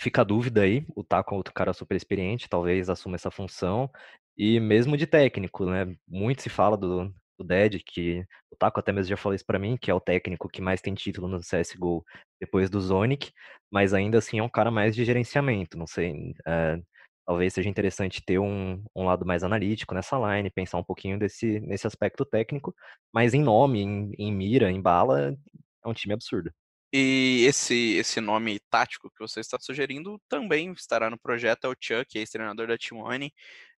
fica 0.00 0.20
a 0.20 0.24
dúvida 0.24 0.62
aí, 0.62 0.86
o 0.94 1.02
Taco 1.02 1.34
é 1.34 1.36
outro 1.36 1.52
cara 1.52 1.72
super 1.72 1.96
experiente, 1.96 2.48
talvez 2.48 2.88
assuma 2.88 3.16
essa 3.16 3.30
função, 3.30 3.90
e 4.36 4.60
mesmo 4.60 4.96
de 4.96 5.06
técnico, 5.06 5.64
né? 5.66 5.96
Muito 6.06 6.42
se 6.42 6.48
fala 6.48 6.76
do, 6.76 7.12
do 7.38 7.44
Dead, 7.44 7.82
que 7.84 8.24
o 8.54 8.56
Taco 8.56 8.80
até 8.80 8.92
mesmo 8.92 9.10
já 9.10 9.16
falou 9.16 9.34
isso 9.34 9.44
para 9.44 9.58
mim, 9.58 9.76
que 9.76 9.90
é 9.90 9.94
o 9.94 10.00
técnico 10.00 10.48
que 10.48 10.62
mais 10.62 10.80
tem 10.80 10.94
título 10.94 11.28
no 11.28 11.40
CSGO 11.40 12.04
depois 12.40 12.70
do 12.70 12.80
Zonic, 12.80 13.32
mas 13.70 13.92
ainda 13.92 14.18
assim 14.18 14.38
é 14.38 14.42
um 14.42 14.48
cara 14.48 14.70
mais 14.70 14.94
de 14.94 15.04
gerenciamento, 15.04 15.76
não 15.76 15.86
sei, 15.86 16.34
é, 16.46 16.80
talvez 17.26 17.52
seja 17.52 17.68
interessante 17.68 18.22
ter 18.24 18.38
um, 18.38 18.82
um 18.94 19.04
lado 19.04 19.26
mais 19.26 19.42
analítico 19.42 19.94
nessa 19.94 20.16
line, 20.16 20.50
pensar 20.50 20.78
um 20.78 20.84
pouquinho 20.84 21.18
desse, 21.18 21.60
nesse 21.60 21.86
aspecto 21.86 22.24
técnico, 22.24 22.74
mas 23.12 23.34
em 23.34 23.42
nome, 23.42 23.80
em, 23.80 24.12
em 24.18 24.32
mira, 24.32 24.70
em 24.70 24.80
bala, 24.80 25.36
é 25.84 25.88
um 25.88 25.94
time 25.94 26.14
absurdo. 26.14 26.52
E 26.96 27.44
esse, 27.44 27.96
esse 27.96 28.20
nome 28.20 28.60
tático 28.70 29.10
que 29.10 29.18
você 29.18 29.40
está 29.40 29.58
sugerindo 29.58 30.20
também 30.28 30.70
estará 30.72 31.10
no 31.10 31.18
projeto, 31.18 31.64
é 31.64 31.68
o 31.68 31.76
Chuck, 31.78 32.16
ex-treinador 32.16 32.68
da 32.68 32.78
Team 32.78 33.00
One, 33.00 33.32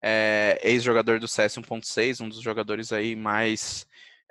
é, 0.03 0.59
ex-jogador 0.65 1.21
do 1.21 1.29
CS 1.29 1.57
1.6, 1.59 2.21
um 2.21 2.29
dos 2.29 2.43
jogadores 2.43 2.93
aí 2.93 3.15
mais. 3.15 3.87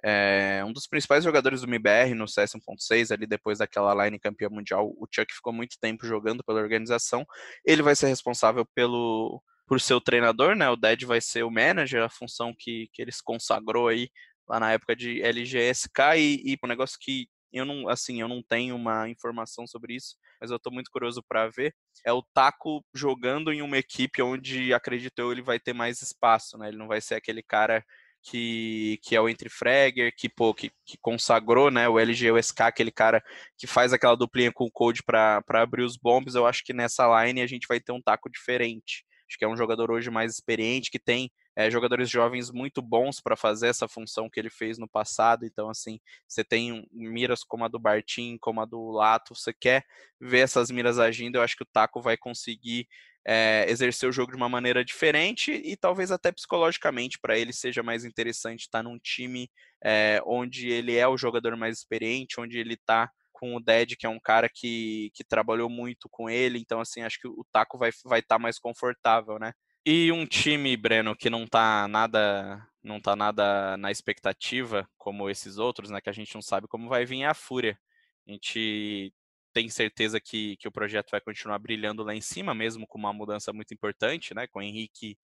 É, 0.05 0.61
um 0.65 0.73
dos 0.73 0.85
principais 0.85 1.23
jogadores 1.23 1.61
do 1.61 1.67
MIBR 1.67 2.13
no 2.13 2.27
CS 2.27 2.53
1.6, 2.55 3.11
ali 3.11 3.25
depois 3.25 3.59
daquela 3.59 4.03
line 4.03 4.19
campeã 4.19 4.49
mundial, 4.49 4.89
o 4.97 5.07
Chuck 5.09 5.33
ficou 5.33 5.53
muito 5.53 5.77
tempo 5.79 6.05
jogando 6.05 6.43
pela 6.43 6.59
organização. 6.59 7.25
Ele 7.65 7.81
vai 7.81 7.95
ser 7.95 8.07
responsável 8.07 8.65
pelo 8.75 9.41
por 9.65 9.79
ser 9.79 9.93
o 9.93 10.01
treinador, 10.01 10.55
né? 10.55 10.69
O 10.69 10.75
Dead 10.75 11.03
vai 11.03 11.21
ser 11.21 11.43
o 11.43 11.49
manager, 11.49 12.03
a 12.03 12.09
função 12.09 12.53
que, 12.57 12.89
que 12.91 13.01
ele 13.01 13.11
se 13.11 13.23
consagrou 13.23 13.87
aí 13.87 14.09
lá 14.47 14.59
na 14.59 14.73
época 14.73 14.93
de 14.93 15.21
LGSK 15.21 16.17
e, 16.17 16.53
e 16.53 16.57
um 16.61 16.67
negócio 16.67 16.97
que 16.99 17.27
eu 17.53 17.65
não, 17.65 17.87
assim, 17.87 18.19
eu 18.19 18.27
não 18.27 18.41
tenho 18.41 18.75
uma 18.75 19.07
informação 19.07 19.67
sobre 19.67 19.95
isso, 19.95 20.15
mas 20.41 20.49
eu 20.49 20.57
estou 20.57 20.73
muito 20.73 20.89
curioso 20.89 21.23
para 21.27 21.47
ver. 21.47 21.73
É 22.05 22.11
o 22.11 22.23
Taco 22.33 22.83
jogando 22.93 23.53
em 23.53 23.61
uma 23.61 23.77
equipe 23.77 24.21
onde, 24.23 24.73
acredito 24.73 25.19
eu, 25.19 25.31
ele 25.31 25.41
vai 25.41 25.59
ter 25.59 25.71
mais 25.71 26.01
espaço, 26.01 26.57
né? 26.57 26.67
Ele 26.67 26.77
não 26.77 26.87
vai 26.87 26.99
ser 26.99 27.15
aquele 27.15 27.43
cara 27.43 27.85
que, 28.23 28.99
que 29.03 29.15
é 29.15 29.21
o 29.21 29.27
Entre 29.27 29.49
Fragger, 29.49 30.13
que, 30.15 30.29
pô, 30.29 30.53
que, 30.53 30.71
que 30.85 30.97
consagrou 31.01 31.69
né, 31.69 31.87
o 31.89 31.99
LG 31.99 32.31
USK, 32.31 32.61
aquele 32.61 32.91
cara 32.91 33.21
que 33.57 33.67
faz 33.67 33.91
aquela 33.91 34.15
duplinha 34.15 34.51
com 34.51 34.63
o 34.65 34.71
Code 34.71 35.03
para 35.03 35.43
abrir 35.49 35.83
os 35.83 35.97
bombs. 35.97 36.35
Eu 36.35 36.47
acho 36.47 36.63
que 36.63 36.73
nessa 36.73 37.05
line 37.23 37.41
a 37.41 37.47
gente 37.47 37.67
vai 37.67 37.79
ter 37.79 37.91
um 37.91 38.01
taco 38.01 38.29
diferente. 38.29 39.05
Acho 39.29 39.37
que 39.37 39.45
é 39.45 39.47
um 39.47 39.57
jogador 39.57 39.91
hoje 39.91 40.09
mais 40.09 40.33
experiente, 40.33 40.89
que 40.89 40.99
tem 40.99 41.29
é, 41.55 41.69
jogadores 41.69 42.09
jovens 42.09 42.51
muito 42.51 42.81
bons 42.81 43.19
para 43.19 43.35
fazer 43.35 43.67
essa 43.67 43.87
função 43.87 44.29
que 44.29 44.39
ele 44.39 44.49
fez 44.49 44.77
no 44.77 44.87
passado. 44.87 45.45
Então, 45.45 45.69
assim, 45.69 45.99
você 46.27 46.43
tem 46.43 46.87
miras 46.91 47.43
como 47.43 47.65
a 47.65 47.67
do 47.67 47.79
Bartim, 47.79 48.37
como 48.39 48.61
a 48.61 48.65
do 48.65 48.91
Lato, 48.91 49.35
você 49.35 49.53
quer 49.53 49.85
ver 50.19 50.39
essas 50.39 50.71
miras 50.71 50.99
agindo, 50.99 51.35
eu 51.35 51.41
acho 51.41 51.55
que 51.55 51.63
o 51.63 51.69
Taco 51.71 52.01
vai 52.01 52.17
conseguir 52.17 52.87
é, 53.25 53.65
exercer 53.69 54.09
o 54.09 54.11
jogo 54.11 54.31
de 54.31 54.37
uma 54.37 54.49
maneira 54.49 54.83
diferente 54.83 55.51
e 55.51 55.77
talvez 55.77 56.11
até 56.11 56.31
psicologicamente 56.31 57.17
para 57.19 57.37
ele 57.37 57.53
seja 57.53 57.81
mais 57.81 58.03
interessante 58.03 58.61
estar 58.61 58.83
num 58.83 58.99
time 58.99 59.49
é, 59.83 60.21
onde 60.25 60.69
ele 60.69 60.95
é 60.95 61.07
o 61.07 61.17
jogador 61.17 61.55
mais 61.55 61.77
experiente, 61.77 62.39
onde 62.39 62.57
ele 62.57 62.73
está 62.73 63.09
com 63.31 63.55
o 63.55 63.59
Dead, 63.59 63.95
que 63.97 64.05
é 64.05 64.09
um 64.09 64.19
cara 64.19 64.49
que, 64.49 65.11
que 65.13 65.23
trabalhou 65.23 65.69
muito 65.69 66.07
com 66.09 66.29
ele, 66.29 66.59
então 66.59 66.79
assim, 66.79 67.01
acho 67.01 67.19
que 67.19 67.27
o 67.27 67.45
Taco 67.51 67.77
vai 67.77 67.89
estar 67.89 68.09
vai 68.09 68.21
tá 68.21 68.39
mais 68.39 68.59
confortável, 68.59 69.39
né? 69.39 69.53
E 69.85 70.11
um 70.13 70.25
time, 70.25 70.77
Breno, 70.77 71.15
que 71.15 71.29
não 71.29 71.45
tá 71.45 71.87
nada, 71.89 72.65
não 72.81 73.01
tá 73.01 73.15
nada 73.17 73.75
na 73.75 73.91
expectativa, 73.91 74.89
como 74.97 75.29
esses 75.29 75.57
outros, 75.57 75.89
né? 75.89 75.99
Que 75.99 76.09
a 76.09 76.13
gente 76.13 76.33
não 76.33 76.41
sabe 76.41 76.67
como 76.67 76.87
vai 76.87 77.05
vir 77.05 77.23
é 77.23 77.25
a 77.27 77.33
Fúria. 77.33 77.77
A 78.25 78.31
gente 78.31 79.13
tem 79.53 79.69
certeza 79.69 80.21
que, 80.21 80.55
que 80.57 80.67
o 80.69 80.71
projeto 80.71 81.11
vai 81.11 81.19
continuar 81.19 81.59
brilhando 81.59 82.01
lá 82.03 82.15
em 82.15 82.21
cima, 82.21 82.53
mesmo 82.53 82.87
com 82.87 82.97
uma 82.97 83.11
mudança 83.11 83.51
muito 83.51 83.73
importante, 83.73 84.33
né? 84.33 84.47
Com 84.47 84.59
o 84.59 84.61
Henrique 84.61 85.17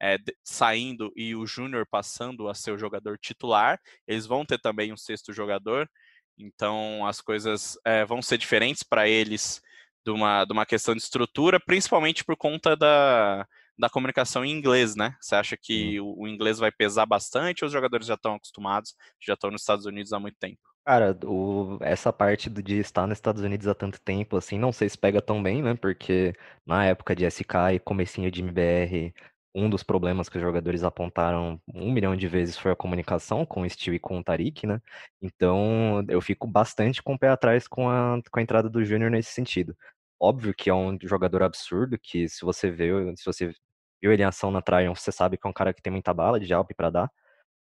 é, 0.00 0.16
saindo 0.42 1.12
e 1.14 1.34
o 1.34 1.46
Júnior 1.46 1.86
passando 1.86 2.48
a 2.48 2.54
ser 2.54 2.72
o 2.72 2.78
jogador 2.78 3.18
titular. 3.18 3.78
Eles 4.06 4.26
vão 4.26 4.46
ter 4.46 4.58
também 4.58 4.92
um 4.92 4.96
sexto 4.96 5.32
jogador, 5.32 5.88
então 6.38 7.06
as 7.06 7.20
coisas 7.20 7.78
é, 7.84 8.04
vão 8.04 8.22
ser 8.22 8.38
diferentes 8.38 8.82
para 8.82 9.08
eles 9.08 9.60
de 10.04 10.10
uma, 10.10 10.44
de 10.44 10.52
uma 10.52 10.66
questão 10.66 10.94
de 10.94 11.02
estrutura, 11.02 11.60
principalmente 11.60 12.24
por 12.24 12.36
conta 12.36 12.76
da, 12.76 13.46
da 13.78 13.88
comunicação 13.88 14.44
em 14.44 14.50
inglês, 14.50 14.96
né? 14.96 15.14
Você 15.20 15.34
acha 15.34 15.56
que 15.56 16.00
o, 16.00 16.22
o 16.22 16.28
inglês 16.28 16.58
vai 16.58 16.72
pesar 16.72 17.06
bastante 17.06 17.64
ou 17.64 17.66
os 17.66 17.72
jogadores 17.72 18.06
já 18.06 18.14
estão 18.14 18.34
acostumados, 18.34 18.94
já 19.20 19.34
estão 19.34 19.50
nos 19.50 19.62
Estados 19.62 19.86
Unidos 19.86 20.12
há 20.12 20.20
muito 20.20 20.36
tempo? 20.38 20.58
Cara, 20.84 21.18
o, 21.24 21.78
essa 21.80 22.12
parte 22.12 22.48
do, 22.48 22.62
de 22.62 22.78
estar 22.78 23.06
nos 23.06 23.18
Estados 23.18 23.42
Unidos 23.42 23.66
há 23.66 23.74
tanto 23.74 24.00
tempo, 24.00 24.36
assim, 24.36 24.56
não 24.56 24.70
sei 24.70 24.88
se 24.88 24.96
pega 24.96 25.20
tão 25.20 25.42
bem, 25.42 25.60
né? 25.60 25.74
Porque 25.74 26.32
na 26.64 26.84
época 26.84 27.14
de 27.14 27.26
SK 27.28 27.74
e 27.74 27.80
comecinho 27.80 28.30
de 28.30 28.40
MBR, 28.40 29.12
um 29.56 29.70
dos 29.70 29.82
problemas 29.82 30.28
que 30.28 30.36
os 30.36 30.42
jogadores 30.42 30.84
apontaram 30.84 31.58
um 31.74 31.90
milhão 31.90 32.14
de 32.14 32.28
vezes 32.28 32.58
foi 32.58 32.70
a 32.70 32.76
comunicação 32.76 33.46
com 33.46 33.62
o 33.62 33.70
Steel 33.70 33.94
e 33.94 33.98
com 33.98 34.18
o 34.18 34.22
Tariq, 34.22 34.66
né? 34.66 34.80
Então 35.20 36.04
eu 36.08 36.20
fico 36.20 36.46
bastante 36.46 37.02
com 37.02 37.14
o 37.14 37.18
pé 37.18 37.30
atrás 37.30 37.66
com 37.66 37.88
a, 37.88 38.20
com 38.30 38.38
a 38.38 38.42
entrada 38.42 38.68
do 38.68 38.84
Júnior 38.84 39.10
nesse 39.10 39.32
sentido. 39.32 39.74
Óbvio 40.20 40.54
que 40.54 40.70
é 40.70 40.74
um 40.74 40.98
jogador 41.02 41.42
absurdo, 41.42 41.98
que 41.98 42.28
se 42.28 42.44
você 42.44 42.70
vê, 42.70 42.90
se 43.16 43.24
você 43.24 43.48
viu 44.02 44.12
ele 44.12 44.22
em 44.22 44.26
ação 44.26 44.50
na 44.50 44.62
Tryon, 44.62 44.94
você 44.94 45.12
sabe 45.12 45.36
que 45.36 45.46
é 45.46 45.50
um 45.50 45.52
cara 45.52 45.74
que 45.74 45.82
tem 45.82 45.92
muita 45.92 46.14
bala 46.14 46.40
de 46.40 46.52
Alp 46.54 46.70
para 46.76 46.90
dar, 46.90 47.10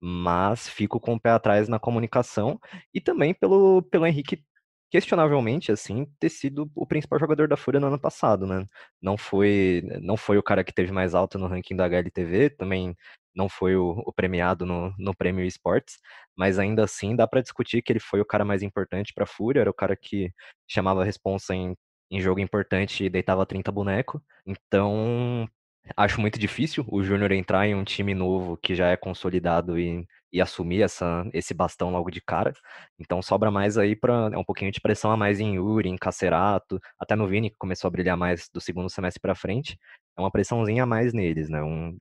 mas 0.00 0.68
fico 0.68 1.00
com 1.00 1.14
o 1.14 1.20
pé 1.20 1.30
atrás 1.30 1.68
na 1.68 1.78
comunicação 1.78 2.60
e 2.94 3.00
também 3.00 3.34
pelo, 3.34 3.82
pelo 3.84 4.06
Henrique 4.06 4.44
questionavelmente, 4.90 5.72
assim, 5.72 6.06
ter 6.20 6.28
sido 6.30 6.70
o 6.74 6.86
principal 6.86 7.18
jogador 7.18 7.48
da 7.48 7.56
Fúria 7.56 7.80
no 7.80 7.88
ano 7.88 8.00
passado, 8.00 8.46
né? 8.46 8.66
Não 9.02 9.16
foi, 9.18 9.82
não 10.00 10.16
foi 10.16 10.38
o 10.38 10.42
cara 10.42 10.62
que 10.64 10.72
teve 10.72 10.92
mais 10.92 11.14
alto 11.14 11.38
no 11.38 11.48
ranking 11.48 11.76
da 11.76 11.84
HLTV, 11.86 12.50
também 12.50 12.96
não 13.34 13.48
foi 13.48 13.76
o, 13.76 14.02
o 14.06 14.12
premiado 14.12 14.64
no, 14.64 14.94
no 14.98 15.14
prêmio 15.14 15.44
esportes, 15.44 15.98
mas 16.36 16.58
ainda 16.58 16.84
assim 16.84 17.14
dá 17.16 17.26
para 17.26 17.42
discutir 17.42 17.82
que 17.82 17.92
ele 17.92 18.00
foi 18.00 18.20
o 18.20 18.24
cara 18.24 18.44
mais 18.44 18.62
importante 18.62 19.12
para 19.12 19.24
a 19.24 19.26
Fúria, 19.26 19.60
era 19.60 19.70
o 19.70 19.74
cara 19.74 19.96
que 19.96 20.32
chamava 20.68 21.02
a 21.02 21.04
responsa 21.04 21.54
em, 21.54 21.76
em 22.10 22.20
jogo 22.20 22.40
importante 22.40 23.08
deitava 23.08 23.46
30 23.46 23.70
boneco. 23.72 24.22
Então, 24.46 25.48
acho 25.96 26.20
muito 26.20 26.38
difícil 26.38 26.84
o 26.88 27.02
Júnior 27.02 27.32
entrar 27.32 27.66
em 27.66 27.74
um 27.74 27.84
time 27.84 28.14
novo 28.14 28.56
que 28.56 28.74
já 28.74 28.88
é 28.88 28.96
consolidado 28.96 29.78
e 29.78 30.06
e 30.32 30.40
assumir 30.40 30.82
essa, 30.82 31.24
esse 31.32 31.54
bastão 31.54 31.90
logo 31.90 32.10
de 32.10 32.20
cara. 32.20 32.52
Então 32.98 33.22
sobra 33.22 33.50
mais 33.50 33.78
aí 33.78 33.96
para 33.96 34.30
é 34.32 34.38
um 34.38 34.44
pouquinho 34.44 34.70
de 34.70 34.80
pressão 34.80 35.10
a 35.10 35.16
mais 35.16 35.40
em 35.40 35.54
Yuri, 35.56 35.88
em 35.88 35.96
Cacerato, 35.96 36.78
até 36.98 37.14
no 37.16 37.26
Vini 37.26 37.50
que 37.50 37.56
começou 37.56 37.88
a 37.88 37.90
brilhar 37.90 38.16
mais 38.16 38.48
do 38.52 38.60
segundo 38.60 38.90
semestre 38.90 39.20
para 39.20 39.34
frente. 39.34 39.78
É 40.16 40.20
uma 40.20 40.30
pressãozinha 40.30 40.82
a 40.84 40.86
mais 40.86 41.12
neles, 41.12 41.48
né? 41.48 41.62
Um, 41.62 41.96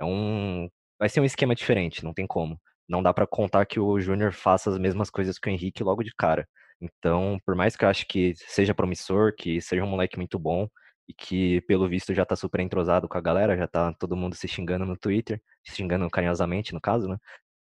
é 0.00 0.04
um 0.04 0.68
vai 0.98 1.08
ser 1.08 1.20
um 1.20 1.24
esquema 1.24 1.54
diferente, 1.54 2.04
não 2.04 2.14
tem 2.14 2.26
como. 2.26 2.60
Não 2.88 3.02
dá 3.02 3.12
para 3.14 3.26
contar 3.26 3.66
que 3.66 3.80
o 3.80 4.00
Júnior 4.00 4.32
faça 4.32 4.70
as 4.70 4.78
mesmas 4.78 5.10
coisas 5.10 5.38
que 5.38 5.48
o 5.48 5.52
Henrique 5.52 5.82
logo 5.84 6.02
de 6.02 6.14
cara. 6.16 6.48
Então, 6.80 7.38
por 7.44 7.54
mais 7.54 7.76
que 7.76 7.84
eu 7.84 7.88
acho 7.88 8.06
que 8.06 8.34
seja 8.36 8.74
promissor, 8.74 9.34
que 9.34 9.60
seja 9.60 9.82
um 9.82 9.88
moleque 9.88 10.16
muito 10.16 10.38
bom 10.38 10.68
e 11.08 11.14
que 11.14 11.60
pelo 11.62 11.88
visto 11.88 12.12
já 12.14 12.24
tá 12.24 12.36
super 12.36 12.60
entrosado 12.60 13.08
com 13.08 13.16
a 13.16 13.20
galera, 13.20 13.56
já 13.56 13.66
tá 13.66 13.92
todo 13.94 14.16
mundo 14.16 14.34
se 14.34 14.48
xingando 14.48 14.84
no 14.84 14.96
Twitter, 14.96 15.40
se 15.64 15.76
xingando 15.76 16.08
carinhosamente 16.10 16.74
no 16.74 16.80
caso, 16.80 17.08
né? 17.08 17.16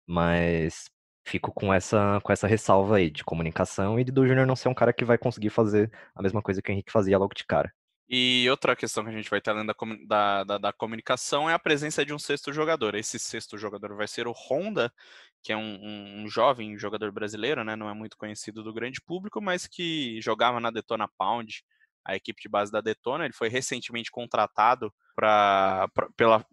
Mas 0.08 0.86
fico 1.28 1.52
com 1.52 1.74
essa, 1.74 2.20
com 2.24 2.32
essa 2.32 2.48
ressalva 2.48 2.98
aí 2.98 3.10
de 3.10 3.24
comunicação 3.24 4.00
e 4.00 4.04
de 4.04 4.12
do 4.12 4.28
Júnior 4.28 4.48
não 4.48 4.56
ser 4.56 4.70
um 4.70 4.74
cara 4.74 4.94
que 4.94 5.04
vai 5.06 5.18
conseguir 5.18 5.50
fazer 5.50 5.92
a 6.16 6.22
mesma 6.22 6.42
coisa 6.42 6.62
que 6.62 6.72
o 6.72 6.74
Henrique 6.74 6.92
fazia 6.92 7.18
logo 7.18 7.34
de 7.34 7.46
cara. 7.46 7.74
E 8.08 8.48
outra 8.52 8.76
questão 8.76 9.04
que 9.04 9.10
a 9.10 9.14
gente 9.14 9.30
vai 9.30 9.42
ter 9.42 9.50
além 9.50 9.66
da, 9.66 9.74
da, 10.06 10.44
da, 10.44 10.58
da, 10.60 10.74
comunicação 10.74 11.50
é 11.50 11.56
a 11.56 11.60
presença 11.60 12.06
de 12.06 12.14
um 12.14 12.20
sexto 12.20 12.54
jogador. 12.54 12.94
Esse 12.94 13.18
sexto 13.18 13.58
jogador 13.58 13.96
vai 13.96 14.08
ser 14.08 14.28
o 14.28 14.32
Honda, 14.32 14.94
que 15.46 15.54
é 15.54 15.58
um, 15.58 16.24
um, 16.24 16.28
jovem 16.28 16.76
jogador 16.76 17.12
brasileiro, 17.12 17.64
né? 17.64 17.76
Não 17.76 17.88
é 17.88 17.94
muito 17.94 18.18
conhecido 18.18 18.64
do 18.64 18.74
grande 18.74 19.00
público, 19.00 19.40
mas 19.40 19.68
que 19.68 20.20
jogava 20.20 20.60
na 20.60 20.72
Detona 20.72 21.08
Pound, 21.08 21.64
a 22.04 22.16
equipe 22.16 22.42
de 22.42 22.50
base 22.50 22.72
da 22.72 22.82
Detona. 22.82 23.26
Ele 23.26 23.34
foi 23.34 23.48
recentemente 23.48 24.10
contratado 24.10 24.92
para 25.16 25.88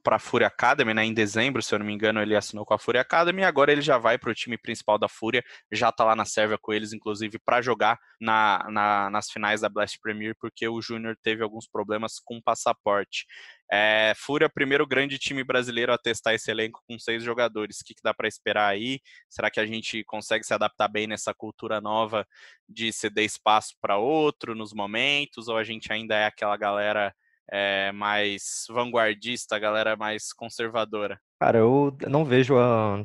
para 0.03 0.19
Fúria 0.19 0.47
Academy, 0.47 0.95
né? 0.95 1.05
Em 1.05 1.13
dezembro, 1.13 1.63
se 1.63 1.75
eu 1.75 1.79
não 1.79 1.87
me 1.87 1.93
engano, 1.93 2.23
ele 2.23 2.37
assinou 2.37 2.65
com 2.65 2.75
a 2.75 2.79
Fúria 2.79 3.01
Academy 3.01 3.43
e 3.43 3.45
agora 3.45 3.73
ele 3.73 3.83
já 3.83 3.99
vai 3.99 4.17
para 4.19 4.31
o 4.31 4.35
time 4.35 4.57
principal 4.57 4.99
da 4.99 5.09
Fúria, 5.09 5.43
já 5.71 5.89
está 5.89 6.05
lá 6.05 6.15
na 6.15 6.25
Sérvia 6.25 6.59
com 6.61 6.73
eles, 6.73 6.93
inclusive 6.93 7.39
para 7.45 7.61
jogar 7.61 7.99
na, 8.21 8.65
na, 8.71 9.11
nas 9.11 9.31
finais 9.31 9.61
da 9.61 9.69
Blast 9.69 9.99
Premier, 10.01 10.35
porque 10.41 10.69
o 10.69 10.81
Júnior 10.81 11.17
teve 11.23 11.43
alguns 11.43 11.67
problemas 11.67 12.21
com 12.21 12.37
o 12.37 12.43
passaporte. 12.43 13.27
É, 13.75 14.13
Fúria, 14.17 14.51
primeiro 14.51 14.87
grande 14.87 15.19
time 15.19 15.43
brasileiro 15.43 15.93
a 15.93 15.99
testar 15.99 16.35
esse 16.35 16.51
elenco 16.51 16.83
com 16.87 16.99
seis 16.99 17.23
jogadores. 17.23 17.81
O 17.81 17.85
que, 17.85 17.95
que 17.95 18.03
dá 18.03 18.13
para 18.13 18.29
esperar 18.29 18.69
aí? 18.69 19.01
Será 19.31 19.51
que 19.51 19.59
a 19.59 19.67
gente 19.67 20.05
consegue 20.05 20.45
se 20.45 20.53
adaptar 20.53 20.89
bem 20.89 21.07
nessa 21.07 21.33
cultura 21.33 21.81
nova 21.81 22.27
de 22.69 22.93
ceder 22.93 23.25
espaço 23.25 23.75
para 23.81 23.97
outro 23.97 24.55
nos 24.55 24.75
momentos? 24.75 25.49
Ou 25.49 25.57
a 25.57 25.65
gente 25.65 25.91
ainda 25.91 26.15
é 26.15 26.27
aquela 26.27 26.57
galera 26.57 27.15
é, 27.53 27.93
mais 27.93 28.65
vanguardista, 28.71 29.55
a 29.57 29.59
galera 29.59 29.95
mais 29.95 30.33
conservadora? 30.33 31.21
Cara, 31.39 31.59
eu 31.59 31.95
não 32.09 32.25
vejo 32.25 32.57
a, 32.57 33.05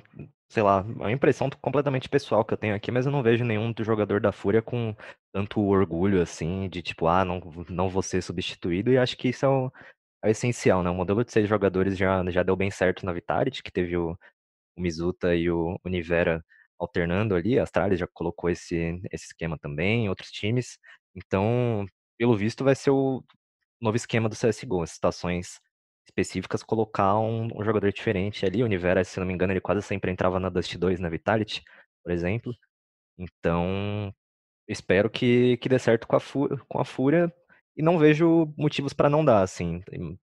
sei 0.50 0.64
lá, 0.64 0.86
a 1.02 1.12
impressão 1.12 1.50
completamente 1.62 2.08
pessoal 2.08 2.46
que 2.46 2.54
eu 2.54 2.58
tenho 2.58 2.74
aqui, 2.74 2.90
mas 2.90 3.06
eu 3.06 3.12
não 3.12 3.22
vejo 3.22 3.44
nenhum 3.44 3.74
do 3.74 3.84
jogador 3.84 4.22
da 4.22 4.32
Fúria 4.32 4.62
com 4.62 4.96
tanto 5.34 5.62
orgulho 5.62 6.22
assim, 6.22 6.70
de 6.70 6.82
tipo, 6.82 7.08
ah, 7.08 7.26
não, 7.26 7.42
não 7.70 7.90
vou 7.90 8.02
ser 8.02 8.22
substituído, 8.22 8.90
e 8.90 8.98
acho 8.98 9.18
que 9.18 9.28
isso 9.30 9.46
é 9.46 9.50
o, 9.50 9.72
é 10.24 10.28
o 10.28 10.32
essencial, 10.32 10.82
né? 10.82 10.90
O 10.90 10.96
modelo 10.96 11.26
de 11.26 11.32
seis 11.32 11.50
jogadores 11.50 11.98
já, 11.98 12.24
já 12.32 12.42
deu 12.42 12.56
bem 12.56 12.72
certo 12.72 13.06
na 13.06 13.12
Vitality, 13.12 13.62
que 13.62 13.72
teve 13.72 13.98
o, 13.98 14.18
o 14.78 14.82
Mizuta 14.82 15.36
e 15.36 15.52
o 15.52 15.78
Univera 15.86 16.42
alternando 16.80 17.36
ali, 17.36 17.60
a 17.60 17.64
Astralis 17.64 18.00
já 18.00 18.08
colocou 18.14 18.50
esse, 18.50 19.02
esse 19.12 19.26
esquema 19.26 19.58
também, 19.60 20.08
outros 20.08 20.30
times, 20.32 20.78
então, 21.16 21.86
pelo 22.18 22.38
visto, 22.38 22.64
vai 22.64 22.76
ser 22.76 22.92
o, 22.92 23.24
novo 23.82 23.96
esquema 23.96 24.30
do 24.30 24.36
CSGO, 24.36 24.86
situações 24.86 25.60
específicas, 26.06 26.64
colocar 26.64 27.20
um, 27.20 27.50
um, 27.56 27.64
jogador 27.64 27.92
diferente 27.92 28.46
ali. 28.46 28.64
O 28.64 28.66
Univera, 28.66 29.04
se 29.04 29.20
não 29.20 29.28
me 29.28 29.34
engano, 29.34 29.54
ele 29.54 29.62
quase 29.62 29.82
sempre 29.82 30.12
entrava 30.12 30.40
na 30.40 30.50
Dust 30.50 30.76
2, 30.76 31.00
na 31.00 31.10
Vitality, 31.10 31.64
por 32.04 32.12
exemplo. 32.12 32.54
Então, 33.18 34.14
espero 34.68 35.10
que, 35.10 35.58
que 35.58 35.70
dê 35.70 35.80
certo 35.80 36.08
com 36.08 36.16
a, 36.16 36.20
com 36.68 36.80
a 36.80 36.86
Fúria 36.86 37.34
e 37.76 37.82
não 37.82 38.00
vejo 38.00 38.54
motivos 38.58 38.94
para 38.94 39.10
não 39.10 39.24
dar, 39.24 39.42
assim. 39.42 39.82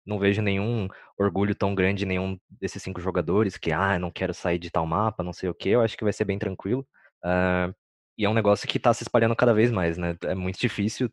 Não 0.04 0.18
vejo 0.18 0.42
nenhum 0.42 0.88
orgulho 1.18 1.54
tão 1.54 1.74
grande 1.74 2.06
nenhum 2.06 2.38
desses 2.48 2.82
cinco 2.82 3.00
jogadores 3.00 3.56
que, 3.56 3.72
ah, 3.72 3.98
não 3.98 4.10
quero 4.10 4.34
sair 4.34 4.58
de 4.58 4.70
tal 4.70 4.86
mapa, 4.86 5.22
não 5.22 5.32
sei 5.32 5.48
o 5.48 5.54
que. 5.54 5.70
Eu 5.70 5.82
acho 5.82 5.96
que 5.96 6.04
vai 6.04 6.12
ser 6.12 6.24
bem 6.24 6.38
tranquilo. 6.38 6.86
Uh, 7.24 7.74
e 8.18 8.24
é 8.24 8.28
um 8.28 8.34
negócio 8.34 8.68
que 8.68 8.76
está 8.76 8.92
se 8.92 9.02
espalhando 9.02 9.36
cada 9.36 9.54
vez 9.54 9.70
mais, 9.70 9.96
né? 9.96 10.16
É 10.24 10.34
muito 10.34 10.58
difícil 10.58 11.10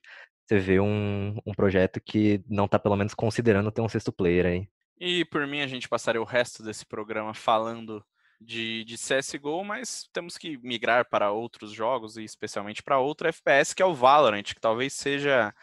você 0.48 0.60
vê 0.60 0.80
um, 0.80 1.38
um 1.46 1.54
projeto 1.54 2.00
que 2.00 2.42
não 2.48 2.66
está 2.66 2.80
pelo 2.80 2.96
menos 2.96 3.14
considerando 3.14 3.72
ter 3.72 3.82
um 3.82 3.90
sexto 3.90 4.14
player 4.14 4.46
aí. 4.46 4.68
E 5.00 5.26
por 5.26 5.46
mim 5.46 5.62
a 5.62 5.68
gente 5.68 5.90
passaria 5.90 6.22
o 6.22 6.26
resto 6.26 6.64
desse 6.64 6.86
programa 6.86 7.34
falando 7.34 8.04
de, 8.40 8.86
de 8.86 8.96
CSGO, 8.96 9.64
mas 9.64 10.08
temos 10.14 10.38
que 10.38 10.58
migrar 10.60 11.10
para 11.10 11.32
outros 11.32 11.72
jogos 11.72 12.18
e 12.18 12.24
especialmente 12.24 12.82
para 12.82 12.98
outro 12.98 13.28
FPS 13.28 13.76
que 13.76 13.82
é 13.82 13.86
o 13.86 13.94
Valorant, 13.94 14.44
que 14.44 14.62
talvez 14.62 14.94
seja 14.94 15.54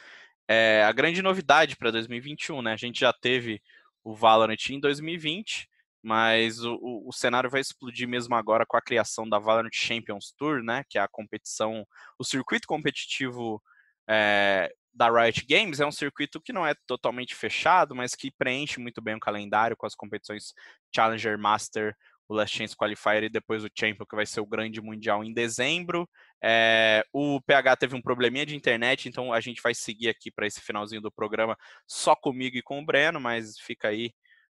é, 0.46 0.84
a 0.84 0.92
grande 0.92 1.22
novidade 1.22 1.76
para 1.76 1.90
2021, 1.90 2.60
né? 2.60 2.72
A 2.72 2.76
gente 2.76 3.00
já 3.00 3.12
teve 3.12 3.62
o 4.02 4.14
Valorant 4.14 4.68
em 4.68 4.78
2020, 4.78 5.66
mas 6.02 6.62
o, 6.62 6.74
o, 6.74 7.08
o, 7.08 7.12
cenário 7.12 7.48
vai 7.48 7.62
explodir 7.62 8.06
mesmo 8.06 8.34
agora 8.34 8.66
com 8.66 8.76
a 8.76 8.82
criação 8.82 9.26
da 9.26 9.38
Valorant 9.38 9.72
Champions 9.72 10.34
Tour, 10.36 10.62
né? 10.62 10.84
Que 10.90 10.98
é 10.98 11.00
a 11.00 11.08
competição, 11.08 11.86
o 12.18 12.24
circuito 12.24 12.68
competitivo 12.68 13.62
é, 14.08 14.72
da 14.94 15.10
Riot 15.10 15.44
Games 15.48 15.80
é 15.80 15.86
um 15.86 15.92
circuito 15.92 16.40
que 16.40 16.52
não 16.52 16.66
é 16.66 16.74
totalmente 16.86 17.34
fechado, 17.34 17.94
mas 17.94 18.14
que 18.14 18.30
preenche 18.30 18.78
muito 18.78 19.02
bem 19.02 19.16
o 19.16 19.20
calendário 19.20 19.76
com 19.76 19.86
as 19.86 19.94
competições 19.94 20.54
Challenger, 20.94 21.36
Master, 21.36 21.96
o 22.28 22.34
Last 22.34 22.56
Chance 22.56 22.76
Qualifier 22.76 23.24
e 23.24 23.28
depois 23.28 23.64
o 23.64 23.70
Champion, 23.74 24.06
que 24.08 24.16
vai 24.16 24.24
ser 24.24 24.40
o 24.40 24.46
grande 24.46 24.80
mundial 24.80 25.24
em 25.24 25.32
dezembro. 25.32 26.08
É, 26.42 27.04
o 27.12 27.40
PH 27.42 27.76
teve 27.76 27.96
um 27.96 28.00
probleminha 28.00 28.46
de 28.46 28.54
internet, 28.54 29.08
então 29.08 29.32
a 29.32 29.40
gente 29.40 29.60
vai 29.60 29.74
seguir 29.74 30.08
aqui 30.08 30.30
para 30.30 30.46
esse 30.46 30.60
finalzinho 30.60 31.02
do 31.02 31.12
programa 31.12 31.56
só 31.86 32.14
comigo 32.14 32.56
e 32.56 32.62
com 32.62 32.80
o 32.80 32.84
Breno, 32.84 33.20
mas 33.20 33.58
fica 33.58 33.88
aí 33.88 34.12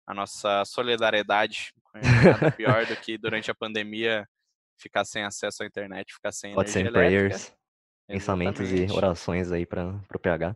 a 0.08 0.14
nossa 0.14 0.64
solidariedade. 0.66 1.74
Nada 1.94 2.52
pior 2.52 2.86
do 2.86 2.96
que 2.96 3.18
durante 3.18 3.52
a 3.52 3.56
pandemia 3.56 4.26
ficar 4.78 5.04
sem 5.04 5.24
acesso 5.24 5.64
à 5.64 5.66
internet, 5.66 6.14
ficar 6.14 6.32
sem 6.32 6.54
Pode 6.54 6.70
energia 6.70 6.90
elétrica. 6.90 7.28
prayers 7.28 7.59
pensamentos 8.10 8.72
e 8.72 8.92
orações 8.92 9.52
aí 9.52 9.66
para 9.66 9.88
o 10.14 10.20
PH. 10.20 10.56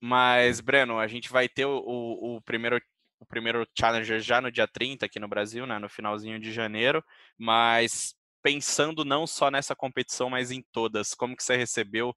Mas, 0.00 0.60
Breno, 0.60 0.98
a 0.98 1.06
gente 1.06 1.30
vai 1.30 1.48
ter 1.48 1.66
o, 1.66 1.82
o, 1.84 2.36
o, 2.36 2.40
primeiro 2.42 2.80
o 3.20 3.26
primeiro 3.26 3.66
Challenger 3.78 4.20
já 4.20 4.40
no 4.40 4.50
dia 4.50 4.66
30 4.66 5.06
aqui 5.06 5.20
no 5.20 5.28
Brasil, 5.28 5.66
né, 5.66 5.78
no 5.78 5.88
finalzinho 5.88 6.40
de 6.40 6.52
janeiro, 6.52 7.04
mas 7.38 8.14
pensando 8.42 9.04
não 9.04 9.26
só 9.26 9.50
nessa 9.50 9.76
competição, 9.76 10.28
mas 10.28 10.50
em 10.50 10.64
todas, 10.72 11.14
como 11.14 11.36
que 11.36 11.44
você 11.44 11.56
recebeu 11.56 12.12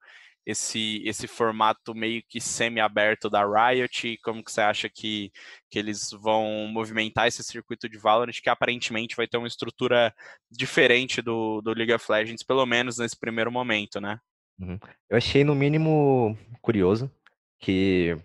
esse, 0.46 1.02
esse 1.06 1.28
formato 1.28 1.94
meio 1.96 2.24
que 2.28 2.40
semi-aberto 2.40 3.30
da 3.30 3.44
Riot 3.44 4.18
como 4.24 4.44
que 4.44 4.52
você 4.52 4.62
acha 4.62 4.90
que, 4.90 5.32
que 5.70 5.80
eles 5.80 6.12
vão 6.12 6.68
movimentar 6.68 7.28
esse 7.28 7.44
circuito 7.44 7.90
de 7.90 7.98
Valorant 7.98 8.40
que 8.42 8.50
aparentemente 8.50 9.16
vai 9.16 9.28
ter 9.28 9.38
uma 9.38 9.48
estrutura 9.48 10.14
diferente 10.50 11.22
do, 11.22 11.62
do 11.62 11.74
League 11.74 11.94
of 11.94 12.06
Legends, 12.12 12.44
pelo 12.44 12.66
menos 12.66 13.00
nesse 13.00 13.18
primeiro 13.18 13.52
momento, 13.52 14.00
né? 14.00 14.20
Uhum. 14.60 14.80
Eu 15.10 15.18
achei 15.18 15.44
no 15.44 15.54
mínimo 15.56 16.38
curioso 16.62 17.12
que 17.60 18.18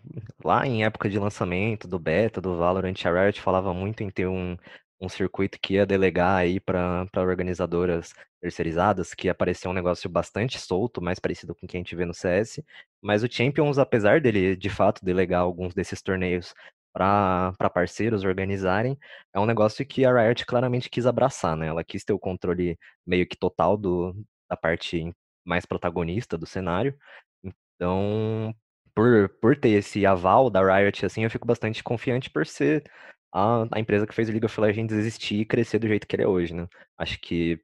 lá 0.44 0.66
em 0.66 0.84
época 0.84 1.08
de 1.08 1.18
lançamento 1.18 1.88
do 1.88 1.98
beta, 1.98 2.40
do 2.40 2.56
Valorant, 2.56 2.94
a 3.04 3.10
Riot 3.24 3.40
falava 3.40 3.72
muito 3.74 4.02
em 4.02 4.10
ter 4.10 4.26
um, 4.26 4.56
um 5.00 5.08
circuito 5.08 5.58
que 5.60 5.74
ia 5.74 5.86
delegar 5.86 6.36
aí 6.36 6.60
para 6.60 7.06
organizadoras 7.16 8.12
terceirizadas, 8.40 9.14
que 9.14 9.28
apareceu 9.28 9.70
um 9.70 9.74
negócio 9.74 10.08
bastante 10.10 10.58
solto, 10.58 11.02
mais 11.02 11.18
parecido 11.18 11.54
com 11.54 11.66
o 11.66 11.68
que 11.68 11.76
a 11.76 11.80
gente 11.80 11.96
vê 11.96 12.04
no 12.04 12.14
CS. 12.14 12.62
Mas 13.02 13.22
o 13.22 13.30
Champions, 13.30 13.78
apesar 13.78 14.20
dele 14.20 14.56
de 14.56 14.70
fato 14.70 15.04
delegar 15.04 15.40
alguns 15.42 15.74
desses 15.74 16.02
torneios 16.02 16.54
para 16.92 17.54
parceiros 17.72 18.24
organizarem, 18.24 18.98
é 19.34 19.40
um 19.40 19.46
negócio 19.46 19.86
que 19.86 20.04
a 20.04 20.12
Riot 20.12 20.44
claramente 20.44 20.90
quis 20.90 21.06
abraçar, 21.06 21.56
né? 21.56 21.68
Ela 21.68 21.84
quis 21.84 22.04
ter 22.04 22.12
o 22.12 22.18
controle 22.18 22.78
meio 23.06 23.26
que 23.26 23.36
total 23.36 23.76
do, 23.76 24.14
da 24.48 24.56
parte 24.56 25.12
mais 25.44 25.66
protagonista 25.66 26.36
do 26.38 26.46
cenário. 26.46 26.94
Então, 27.42 28.54
por, 28.94 29.28
por 29.40 29.56
ter 29.56 29.70
esse 29.70 30.04
aval 30.06 30.50
da 30.50 30.60
Riot, 30.60 31.06
assim, 31.06 31.24
eu 31.24 31.30
fico 31.30 31.46
bastante 31.46 31.82
confiante 31.82 32.30
por 32.30 32.46
ser 32.46 32.84
a, 33.32 33.66
a 33.72 33.80
empresa 33.80 34.06
que 34.06 34.14
fez 34.14 34.28
o 34.28 34.32
League 34.32 34.44
of 34.44 34.60
Legends 34.60 34.92
existir 34.92 35.40
e 35.40 35.44
crescer 35.44 35.78
do 35.78 35.88
jeito 35.88 36.06
que 36.06 36.16
ele 36.16 36.24
é 36.24 36.28
hoje, 36.28 36.54
né? 36.54 36.66
Acho 36.98 37.18
que 37.20 37.60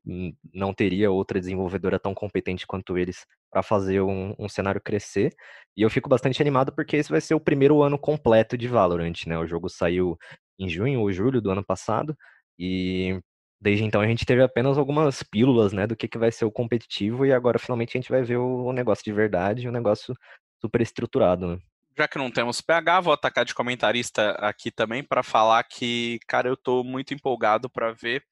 não 0.55 0.72
teria 0.72 1.11
outra 1.11 1.41
desenvolvedora 1.41 1.99
tão 1.99 2.14
competente 2.14 2.66
quanto 2.66 2.97
eles 2.97 3.27
para 3.51 3.62
fazer 3.62 4.01
um, 4.01 4.35
um, 4.39 4.49
cenário 4.49 4.81
crescer. 4.81 5.35
E 5.77 5.83
eu 5.83 5.91
fico 5.91 6.09
bastante 6.09 6.41
animado 6.41 6.72
porque 6.72 6.97
esse 6.97 7.11
vai 7.11 7.20
ser 7.20 7.35
o 7.35 7.41
primeiro 7.41 7.83
ano 7.83 7.99
completo 7.99 8.57
de 8.57 8.68
Valorant, 8.68 9.27
né? 9.27 9.39
O 9.39 9.47
jogo 9.47 9.68
saiu 9.68 10.16
em 10.59 10.68
junho 10.68 11.01
ou 11.01 11.12
julho 11.12 11.41
do 11.41 11.51
ano 11.51 11.64
passado 11.64 12.16
e 12.59 13.20
desde 13.61 13.84
então 13.84 14.00
a 14.00 14.07
gente 14.07 14.26
teve 14.26 14.42
apenas 14.42 14.78
algumas 14.78 15.22
pílulas, 15.22 15.72
né, 15.72 15.86
do 15.86 15.96
que, 15.96 16.09
que 16.09 16.18
vai 16.18 16.30
ser 16.30 16.44
o 16.44 16.52
competitivo 16.52 17.24
e 17.24 17.32
agora 17.32 17.59
finalmente 17.59 17.96
a 17.96 18.00
gente 18.00 18.11
vai 18.11 18.22
ver 18.22 18.36
o, 18.36 18.64
o 18.66 18.72
negócio 18.72 19.04
de 19.04 19.12
verdade, 19.12 19.68
um 19.68 19.72
negócio 19.72 20.14
super 20.61 20.80
estruturado, 20.80 21.46
né? 21.46 21.59
já 21.98 22.07
que 22.07 22.18
não 22.18 22.30
temos 22.30 22.61
PH, 22.61 23.00
vou 23.00 23.12
atacar 23.14 23.44
de 23.44 23.54
comentarista 23.54 24.32
aqui 24.32 24.70
também 24.70 25.02
para 25.02 25.22
falar 25.22 25.64
que, 25.64 26.20
cara, 26.28 26.48
eu 26.48 26.54
estou 26.54 26.84
muito 26.84 27.14
empolgado 27.14 27.70
para 27.70 27.92
ver 27.92 28.22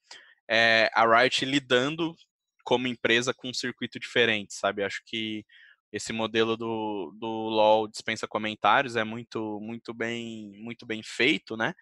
é, 0.48 0.90
a 0.94 1.06
Riot 1.06 1.44
lidando 1.46 2.14
como 2.62 2.86
empresa 2.86 3.32
com 3.32 3.48
um 3.48 3.54
circuito 3.54 3.98
diferente, 3.98 4.52
sabe? 4.54 4.82
Acho 4.82 5.00
que 5.06 5.44
esse 5.90 6.12
modelo 6.12 6.56
do, 6.56 7.14
do 7.18 7.26
LoL 7.26 7.88
dispensa 7.88 8.26
comentários 8.26 8.96
é 8.96 9.04
muito 9.04 9.60
muito 9.60 9.94
bem 9.94 10.52
muito 10.56 10.84
bem 10.84 11.02
feito, 11.02 11.56
né? 11.56 11.72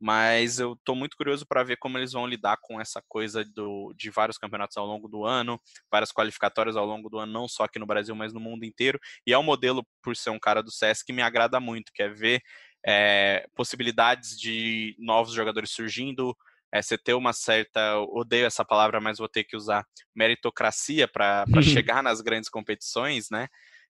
Mas 0.00 0.60
eu 0.60 0.74
estou 0.74 0.94
muito 0.94 1.16
curioso 1.16 1.44
para 1.46 1.64
ver 1.64 1.76
como 1.76 1.98
eles 1.98 2.12
vão 2.12 2.26
lidar 2.26 2.56
com 2.60 2.80
essa 2.80 3.02
coisa 3.08 3.44
do, 3.44 3.92
de 3.96 4.10
vários 4.10 4.38
campeonatos 4.38 4.76
ao 4.76 4.86
longo 4.86 5.08
do 5.08 5.24
ano, 5.24 5.60
várias 5.90 6.12
qualificatórias 6.12 6.76
ao 6.76 6.86
longo 6.86 7.08
do 7.08 7.18
ano, 7.18 7.32
não 7.32 7.48
só 7.48 7.64
aqui 7.64 7.78
no 7.78 7.86
Brasil, 7.86 8.14
mas 8.14 8.32
no 8.32 8.38
mundo 8.38 8.64
inteiro. 8.64 8.98
E 9.26 9.32
é 9.32 9.38
um 9.38 9.42
modelo, 9.42 9.84
por 10.02 10.16
ser 10.16 10.30
um 10.30 10.38
cara 10.38 10.62
do 10.62 10.70
CS, 10.70 11.02
que 11.02 11.12
me 11.12 11.22
agrada 11.22 11.58
muito, 11.58 11.92
que 11.92 12.02
é 12.02 12.08
ver 12.08 12.40
é, 12.86 13.46
possibilidades 13.54 14.38
de 14.38 14.94
novos 14.98 15.34
jogadores 15.34 15.70
surgindo, 15.70 16.36
é, 16.72 16.80
você 16.80 16.96
ter 16.96 17.14
uma 17.14 17.32
certa, 17.32 17.98
odeio 17.98 18.46
essa 18.46 18.64
palavra, 18.64 19.00
mas 19.00 19.18
vou 19.18 19.28
ter 19.28 19.42
que 19.42 19.56
usar 19.56 19.84
meritocracia 20.14 21.08
para 21.08 21.44
chegar 21.62 22.02
nas 22.02 22.20
grandes 22.20 22.48
competições, 22.48 23.30
né? 23.30 23.48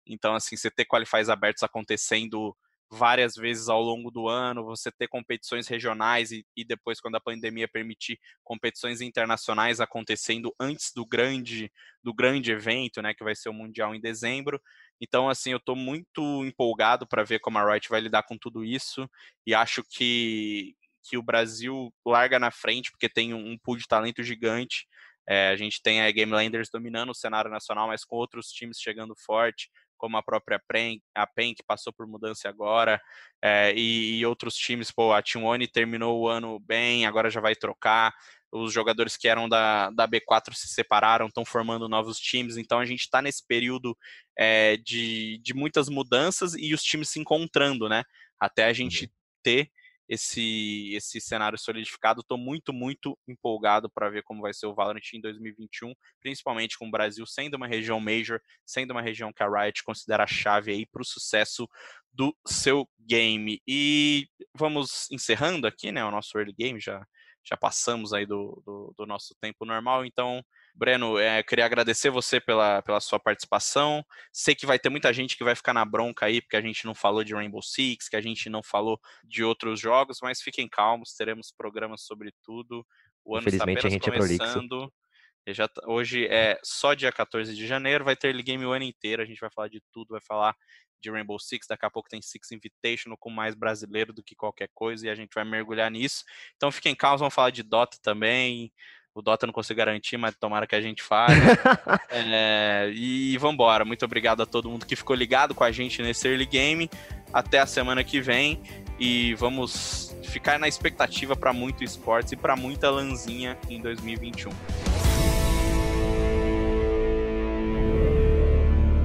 Então, 0.05 0.35
assim, 0.35 0.55
você 0.55 0.69
ter 0.69 0.85
qualifies 0.85 1.29
abertos 1.29 1.63
acontecendo 1.63 2.55
várias 2.95 3.35
vezes 3.35 3.69
ao 3.69 3.81
longo 3.81 4.09
do 4.09 4.27
ano, 4.27 4.63
você 4.63 4.91
ter 4.91 5.07
competições 5.07 5.67
regionais 5.67 6.31
e, 6.31 6.45
e, 6.55 6.63
depois, 6.63 6.99
quando 6.99 7.15
a 7.15 7.21
pandemia 7.21 7.67
permitir, 7.67 8.17
competições 8.43 9.01
internacionais 9.01 9.79
acontecendo 9.79 10.53
antes 10.59 10.91
do 10.95 11.05
grande 11.05 11.71
do 12.01 12.13
grande 12.13 12.51
evento, 12.51 13.01
né, 13.01 13.13
que 13.13 13.23
vai 13.23 13.35
ser 13.35 13.49
o 13.49 13.53
Mundial 13.53 13.95
em 13.95 13.99
dezembro. 13.99 14.61
Então, 15.01 15.27
assim, 15.27 15.51
eu 15.51 15.57
estou 15.57 15.75
muito 15.75 16.45
empolgado 16.45 17.07
para 17.07 17.23
ver 17.23 17.39
como 17.39 17.57
a 17.57 17.71
Riot 17.71 17.89
vai 17.89 17.99
lidar 17.99 18.23
com 18.23 18.37
tudo 18.37 18.63
isso 18.63 19.09
e 19.45 19.53
acho 19.53 19.83
que, 19.89 20.75
que 21.03 21.17
o 21.17 21.23
Brasil 21.23 21.91
larga 22.05 22.37
na 22.37 22.51
frente, 22.51 22.91
porque 22.91 23.09
tem 23.09 23.33
um, 23.33 23.53
um 23.53 23.57
pool 23.57 23.75
de 23.75 23.87
talento 23.87 24.21
gigante. 24.21 24.87
É, 25.27 25.49
a 25.49 25.55
gente 25.55 25.81
tem 25.81 26.01
a 26.01 26.11
Game 26.11 26.31
Landers 26.31 26.69
dominando 26.71 27.09
o 27.09 27.15
cenário 27.15 27.49
nacional, 27.49 27.87
mas 27.87 28.05
com 28.05 28.15
outros 28.15 28.49
times 28.49 28.77
chegando 28.79 29.15
forte 29.25 29.69
como 29.97 30.17
a 30.17 30.23
própria 30.23 30.61
PEN, 30.67 31.01
a 31.13 31.25
PEN 31.25 31.53
que 31.53 31.63
passou 31.63 31.93
por 31.93 32.07
mudança 32.07 32.49
agora, 32.49 33.01
é, 33.41 33.73
e, 33.75 34.17
e, 34.17 34.25
outros 34.25 34.55
times, 34.55 34.91
pô, 34.91 35.13
a 35.13 35.21
T1 35.21 35.69
terminou 35.71 36.19
o 36.19 36.27
ano 36.27 36.59
bem, 36.59 37.05
agora 37.05 37.29
já 37.29 37.41
vai 37.41 37.55
trocar, 37.55 38.13
os 38.51 38.71
jogadores 38.71 39.17
que 39.17 39.27
eram 39.27 39.49
da, 39.49 39.89
da 39.91 40.07
B4 40.07 40.53
se 40.53 40.67
separaram, 40.67 41.27
estão 41.27 41.43
formando 41.43 41.89
novos 41.89 42.17
times, 42.17 42.57
então 42.57 42.79
a 42.79 42.85
gente 42.85 43.01
está 43.01 43.21
nesse 43.21 43.45
período 43.45 43.97
é, 44.37 44.77
de, 44.77 45.39
de 45.43 45.53
muitas 45.53 45.89
mudanças 45.89 46.53
e 46.55 46.73
os 46.73 46.81
times 46.81 47.09
se 47.09 47.19
encontrando, 47.19 47.89
né, 47.89 48.03
até 48.39 48.65
a 48.65 48.73
gente 48.73 49.11
ter 49.43 49.69
esse, 50.07 50.93
esse 50.93 51.19
cenário 51.19 51.57
solidificado. 51.57 52.21
Estou 52.21 52.37
muito, 52.37 52.71
muito 52.71 53.17
empolgado 53.27 53.89
para 53.89 54.09
ver 54.09 54.23
como 54.23 54.41
vai 54.41 54.53
ser 54.53 54.67
o 54.67 54.73
Valorant 54.73 55.01
em 55.13 55.21
2021, 55.21 55.93
principalmente 56.21 56.77
com 56.77 56.87
o 56.87 56.91
Brasil 56.91 57.25
sendo 57.25 57.55
uma 57.55 57.67
região 57.67 57.99
major, 57.99 58.39
sendo 58.65 58.91
uma 58.91 59.01
região 59.01 59.33
que 59.33 59.43
a 59.43 59.49
Riot 59.49 59.83
considera 59.83 60.23
a 60.23 60.27
chave 60.27 60.71
aí 60.71 60.85
para 60.85 61.01
o 61.01 61.05
sucesso 61.05 61.67
do 62.13 62.35
seu 62.47 62.87
game. 62.99 63.61
E 63.67 64.27
vamos 64.55 65.09
encerrando 65.11 65.67
aqui, 65.67 65.91
né, 65.91 66.03
o 66.05 66.11
nosso 66.11 66.37
early 66.37 66.53
game, 66.53 66.79
já, 66.79 67.05
já 67.45 67.55
passamos 67.55 68.11
aí 68.13 68.25
do, 68.25 68.61
do, 68.65 68.93
do 68.97 69.05
nosso 69.05 69.35
tempo 69.39 69.65
normal, 69.65 70.05
então 70.05 70.43
Breno, 70.75 71.17
é, 71.17 71.41
queria 71.41 71.65
agradecer 71.65 72.09
você 72.09 72.39
pela, 72.39 72.81
pela 72.81 72.99
sua 72.99 73.17
participação. 73.17 74.03
Sei 74.33 74.53
que 74.53 74.65
vai 74.65 74.77
ter 74.77 74.89
muita 74.89 75.13
gente 75.13 75.37
que 75.37 75.43
vai 75.43 75.55
ficar 75.55 75.73
na 75.73 75.85
bronca 75.85 76.25
aí, 76.25 76.41
porque 76.41 76.57
a 76.57 76.61
gente 76.61 76.85
não 76.85 76.93
falou 76.93 77.23
de 77.23 77.33
Rainbow 77.33 77.61
Six, 77.61 78.09
que 78.09 78.15
a 78.17 78.21
gente 78.21 78.49
não 78.49 78.61
falou 78.61 78.99
de 79.23 79.41
outros 79.41 79.79
jogos, 79.79 80.19
mas 80.21 80.41
fiquem 80.41 80.67
calmos, 80.67 81.13
teremos 81.13 81.49
programas 81.49 82.01
sobre 82.01 82.33
tudo. 82.43 82.85
O 83.23 83.37
ano 83.37 83.47
está 83.47 83.63
apenas 83.63 83.85
a 83.85 83.89
gente 83.89 84.11
começando. 84.11 84.83
É 84.83 85.04
já, 85.53 85.69
hoje 85.85 86.25
é 86.27 86.59
só 86.63 86.93
dia 86.93 87.11
14 87.11 87.55
de 87.55 87.67
janeiro, 87.67 88.03
vai 88.03 88.15
ter 88.15 88.33
game 88.41 88.65
o 88.65 88.71
ano 88.71 88.85
inteiro, 88.85 89.21
a 89.21 89.25
gente 89.25 89.39
vai 89.39 89.49
falar 89.49 89.67
de 89.67 89.81
tudo, 89.91 90.09
vai 90.09 90.21
falar 90.21 90.55
de 91.01 91.11
Rainbow 91.11 91.39
Six, 91.39 91.67
daqui 91.67 91.85
a 91.85 91.89
pouco 91.89 92.09
tem 92.09 92.21
Six 92.21 92.51
Invitational 92.51 93.17
com 93.17 93.29
mais 93.29 93.53
brasileiro 93.53 94.11
do 94.11 94.23
que 94.23 94.35
qualquer 94.35 94.69
coisa 94.73 95.05
e 95.05 95.09
a 95.09 95.15
gente 95.15 95.33
vai 95.33 95.43
mergulhar 95.43 95.91
nisso. 95.91 96.23
Então 96.55 96.71
fiquem 96.71 96.95
calmos, 96.95 97.19
vamos 97.19 97.33
falar 97.35 97.51
de 97.51 97.61
Dota 97.61 97.97
também, 98.01 98.71
o 99.15 99.21
Dota 99.21 99.47
não 99.47 99.53
consigo 99.53 99.77
garantir, 99.77 100.17
mas 100.17 100.35
tomara 100.35 100.67
que 100.67 100.75
a 100.75 100.81
gente 100.81 101.01
fale. 101.01 101.39
é, 102.11 102.91
e 102.93 103.37
vambora. 103.37 103.85
Muito 103.85 104.03
obrigado 104.03 104.43
a 104.43 104.45
todo 104.45 104.69
mundo 104.69 104.85
que 104.85 104.93
ficou 104.93 105.15
ligado 105.15 105.55
com 105.55 105.63
a 105.63 105.71
gente 105.71 106.01
nesse 106.01 106.27
early 106.27 106.45
game. 106.45 106.89
Até 107.31 107.59
a 107.59 107.65
semana 107.65 108.03
que 108.03 108.19
vem. 108.19 108.61
E 108.99 109.33
vamos 109.35 110.13
ficar 110.23 110.59
na 110.59 110.67
expectativa 110.67 111.33
para 111.33 111.53
muito 111.53 111.81
esportes 111.81 112.33
e 112.33 112.35
para 112.35 112.57
muita 112.57 112.89
lanzinha 112.89 113.57
em 113.69 113.81
2021. 113.81 114.51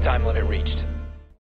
Time 0.02 0.24
limit 0.24 0.44
reached. 0.46 0.89